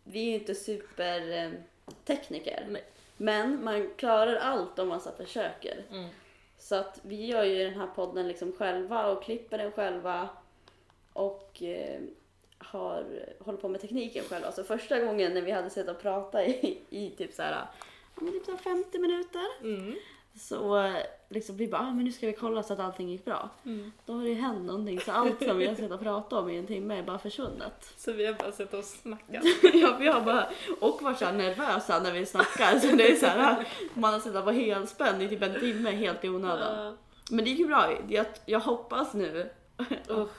vi 0.03 0.19
är 0.19 0.25
ju 0.25 0.33
inte 0.33 0.55
supertekniker. 0.55 2.65
Nej. 2.69 2.83
Men 3.17 3.63
man 3.63 3.89
klarar 3.97 4.35
allt 4.35 4.79
om 4.79 4.87
man 4.87 5.01
så 5.01 5.11
försöker. 5.11 5.83
Mm. 5.91 6.09
Så 6.57 6.75
att 6.75 6.99
vi 7.03 7.25
gör 7.25 7.43
ju 7.43 7.63
den 7.63 7.79
här 7.79 7.87
podden 7.87 8.27
liksom 8.27 8.51
själva 8.51 9.07
och 9.07 9.23
klipper 9.23 9.57
den 9.57 9.71
själva. 9.71 10.29
Och 11.13 11.63
eh, 11.63 11.99
har, 12.59 13.05
håller 13.39 13.59
på 13.59 13.67
med 13.67 13.81
tekniken 13.81 14.23
själva. 14.29 14.51
Så 14.51 14.63
första 14.63 14.99
gången 14.99 15.33
när 15.33 15.41
vi 15.41 15.51
hade 15.51 15.69
suttit 15.69 15.89
och 15.89 16.01
pratat 16.01 16.47
i, 16.47 16.79
i 16.89 17.09
typ 17.09 17.33
så 17.33 17.41
här, 17.41 17.51
ja, 18.15 18.21
men 18.21 18.33
typ 18.33 18.45
så 18.45 18.51
här 18.51 18.57
50 18.57 18.99
minuter. 18.99 19.45
Mm. 19.61 19.95
Så 20.35 20.93
liksom 21.29 21.57
vi 21.57 21.67
bara, 21.67 21.81
ah, 21.81 21.91
men 21.93 22.05
nu 22.05 22.11
ska 22.11 22.27
vi 22.27 22.33
kolla 22.33 22.63
så 22.63 22.73
att 22.73 22.79
allting 22.79 23.09
gick 23.09 23.25
bra. 23.25 23.49
Mm. 23.65 23.91
Då 24.05 24.13
har 24.13 24.23
det 24.23 24.29
ju 24.29 24.35
hänt 24.35 24.61
någonting 24.61 24.99
så 24.99 25.11
allt 25.11 25.43
som 25.43 25.57
vi 25.57 25.67
har 25.67 25.75
suttit 25.75 25.91
och 25.91 25.99
pratat 25.99 26.33
om 26.33 26.49
i 26.49 26.57
en 26.57 26.67
timme 26.67 26.99
är 26.99 27.03
bara 27.03 27.19
försvunnet. 27.19 27.93
Så 27.97 28.11
vi 28.11 28.25
har 28.25 28.33
bara 28.33 28.51
suttit 28.51 28.73
och 28.73 28.83
snackat. 28.83 29.43
ja, 29.73 29.95
vi 29.99 30.07
har 30.07 30.21
bara, 30.21 30.49
och 30.79 31.01
varit 31.01 31.17
så 31.17 31.25
här 31.25 31.33
nervösa 31.33 31.99
när 31.99 32.11
vi 32.11 32.25
snackar 32.25 32.79
så 32.79 32.95
det 32.95 33.11
är 33.11 33.15
så 33.15 33.25
här, 33.25 33.67
man 33.93 34.13
har 34.13 34.19
suttit 34.19 34.43
på 34.43 34.51
helspänn 34.51 35.21
i 35.21 35.29
typ 35.29 35.43
en 35.43 35.59
timme 35.59 35.91
helt 35.91 36.23
i 36.23 36.29
onödan. 36.29 36.97
Men 37.31 37.45
det 37.45 37.51
gick 37.51 37.59
ju 37.59 37.67
bra. 37.67 37.93
Jag, 38.09 38.25
jag 38.45 38.59
hoppas 38.59 39.13
nu 39.13 39.49
Uff. 40.07 40.29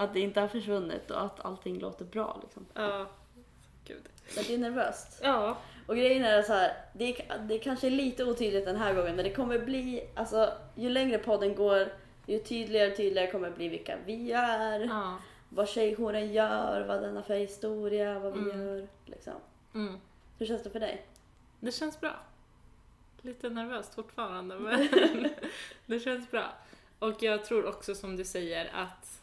Att 0.00 0.14
det 0.14 0.20
inte 0.20 0.40
har 0.40 0.48
försvunnit 0.48 1.10
och 1.10 1.22
att 1.24 1.44
allting 1.44 1.78
låter 1.80 2.04
bra 2.04 2.38
liksom. 2.42 2.66
Ja. 2.74 3.06
Gud. 3.84 4.02
Så 4.28 4.40
det 4.42 4.54
är 4.54 4.58
nervöst. 4.58 5.20
Ja. 5.22 5.56
Och 5.86 5.96
grejen 5.96 6.24
är 6.24 6.42
så 6.42 6.52
här, 6.52 6.72
det, 6.92 7.04
är, 7.30 7.38
det 7.38 7.58
kanske 7.58 7.86
är 7.86 7.90
lite 7.90 8.24
otydligt 8.24 8.64
den 8.64 8.76
här 8.76 8.94
gången 8.94 9.16
men 9.16 9.24
det 9.24 9.30
kommer 9.32 9.58
bli, 9.58 10.08
alltså 10.14 10.52
ju 10.74 10.88
längre 10.88 11.18
podden 11.18 11.54
går 11.54 11.88
ju 12.26 12.38
tydligare 12.38 12.90
och 12.90 12.96
tydligare 12.96 13.30
kommer 13.30 13.50
det 13.50 13.56
bli 13.56 13.68
vilka 13.68 13.96
vi 14.06 14.32
är, 14.32 14.80
Ja. 14.80 15.18
vad 15.48 15.68
tjejjouren 15.68 16.32
gör, 16.32 16.84
vad 16.88 17.02
den 17.02 17.16
har 17.16 17.22
för 17.22 17.34
historia, 17.34 18.18
vad 18.18 18.32
vi 18.32 18.50
Mm. 18.50 18.66
gör. 18.66 18.88
Liksom. 19.06 19.32
Mm. 19.74 19.96
Hur 20.38 20.46
känns 20.46 20.62
det 20.62 20.70
för 20.70 20.80
dig? 20.80 21.06
Det 21.60 21.72
känns 21.72 22.00
bra. 22.00 22.16
Lite 23.22 23.48
nervöst 23.48 23.94
fortfarande 23.94 24.54
men 24.58 24.88
det 25.86 26.00
känns 26.00 26.30
bra. 26.30 26.44
Och 26.98 27.22
jag 27.22 27.44
tror 27.44 27.66
också 27.66 27.94
som 27.94 28.16
du 28.16 28.24
säger 28.24 28.70
att 28.74 29.19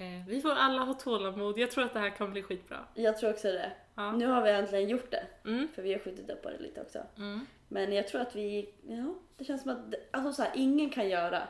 eh, 0.00 0.26
vi 0.28 0.40
får 0.40 0.50
alla 0.54 0.82
ha 0.82 0.94
tålamod. 0.94 1.58
Jag 1.58 1.70
tror 1.70 1.84
att 1.84 1.92
det 1.92 2.00
här 2.00 2.10
kan 2.10 2.30
bli 2.32 2.42
skitbra. 2.42 2.78
Jag 2.94 3.18
tror 3.18 3.30
också 3.30 3.48
det. 3.48 3.72
Ja. 3.94 4.12
Nu 4.12 4.26
har 4.26 4.42
vi 4.42 4.50
äntligen 4.50 4.88
gjort 4.88 5.10
det, 5.10 5.26
Mm. 5.44 5.68
för 5.74 5.82
vi 5.82 5.92
har 5.92 6.00
skjutit 6.00 6.30
upp 6.30 6.42
på 6.42 6.50
det 6.50 6.58
lite 6.58 6.80
också. 6.80 6.98
Mm. 7.16 7.46
Men 7.68 7.92
jag 7.92 8.08
tror 8.08 8.20
att 8.20 8.36
vi, 8.36 8.74
ja, 8.88 9.14
det 9.36 9.44
känns 9.44 9.62
som 9.62 9.70
att, 9.70 9.94
alltså 10.10 10.32
så 10.32 10.42
här, 10.42 10.52
ingen 10.54 10.90
kan 10.90 11.08
göra 11.08 11.42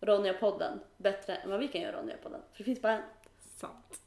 Ronja-podden 0.00 0.78
bättre 0.96 1.34
än 1.36 1.50
vad 1.50 1.60
vi 1.60 1.68
kan 1.68 1.80
göra 1.80 1.96
Ronja-podden. 2.02 2.40
För 2.52 2.58
det 2.58 2.64
finns 2.64 2.82
bara 2.82 2.92
en. 2.92 3.02
Sant. 3.38 4.00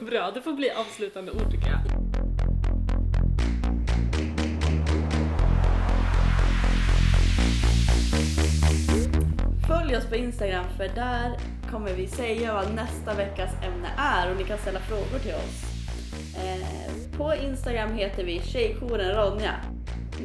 bra, 0.00 0.30
det 0.30 0.40
får 0.40 0.52
bli 0.52 0.70
avslutande 0.70 1.32
ord 1.32 1.50
tycker 1.50 1.68
jag. 1.70 1.80
Följ 9.68 9.96
oss 9.96 10.06
på 10.06 10.16
Instagram 10.16 10.64
för 10.76 10.88
där 10.88 11.36
kommer 11.70 11.94
vi 11.94 12.06
säga 12.06 12.54
vad 12.54 12.74
nästa 12.74 13.14
veckas 13.14 13.50
ämne 13.62 13.88
är 13.96 14.30
och 14.30 14.36
ni 14.36 14.44
kan 14.44 14.58
ställa 14.58 14.80
frågor 14.80 15.18
till 15.18 15.34
oss. 15.34 15.64
Eh, 16.36 17.18
på 17.18 17.34
Instagram 17.34 17.92
heter 17.92 18.24
vi 18.24 18.40
Tjejjouren 18.44 19.16
Ronja. 19.16 19.54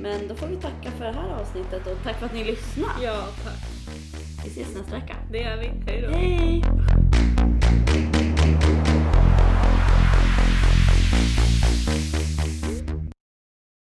Men 0.01 0.27
då 0.27 0.35
får 0.35 0.47
vi 0.47 0.55
tacka 0.55 0.91
för 0.97 1.05
det 1.05 1.11
här 1.11 1.41
avsnittet 1.41 1.87
och 1.87 2.03
tack 2.03 2.19
för 2.19 2.25
att 2.25 2.33
ni 2.33 2.43
lyssnade. 2.43 2.93
Ja, 3.03 3.27
tack. 3.43 3.69
Vi 4.43 4.49
ses 4.49 4.75
nästa 4.75 4.95
vecka. 4.95 5.15
Det 5.31 5.37
gör 5.37 5.57
vi. 5.57 5.91
Hej 5.91 6.01
då. 6.01 6.17
Hej! 6.17 7.04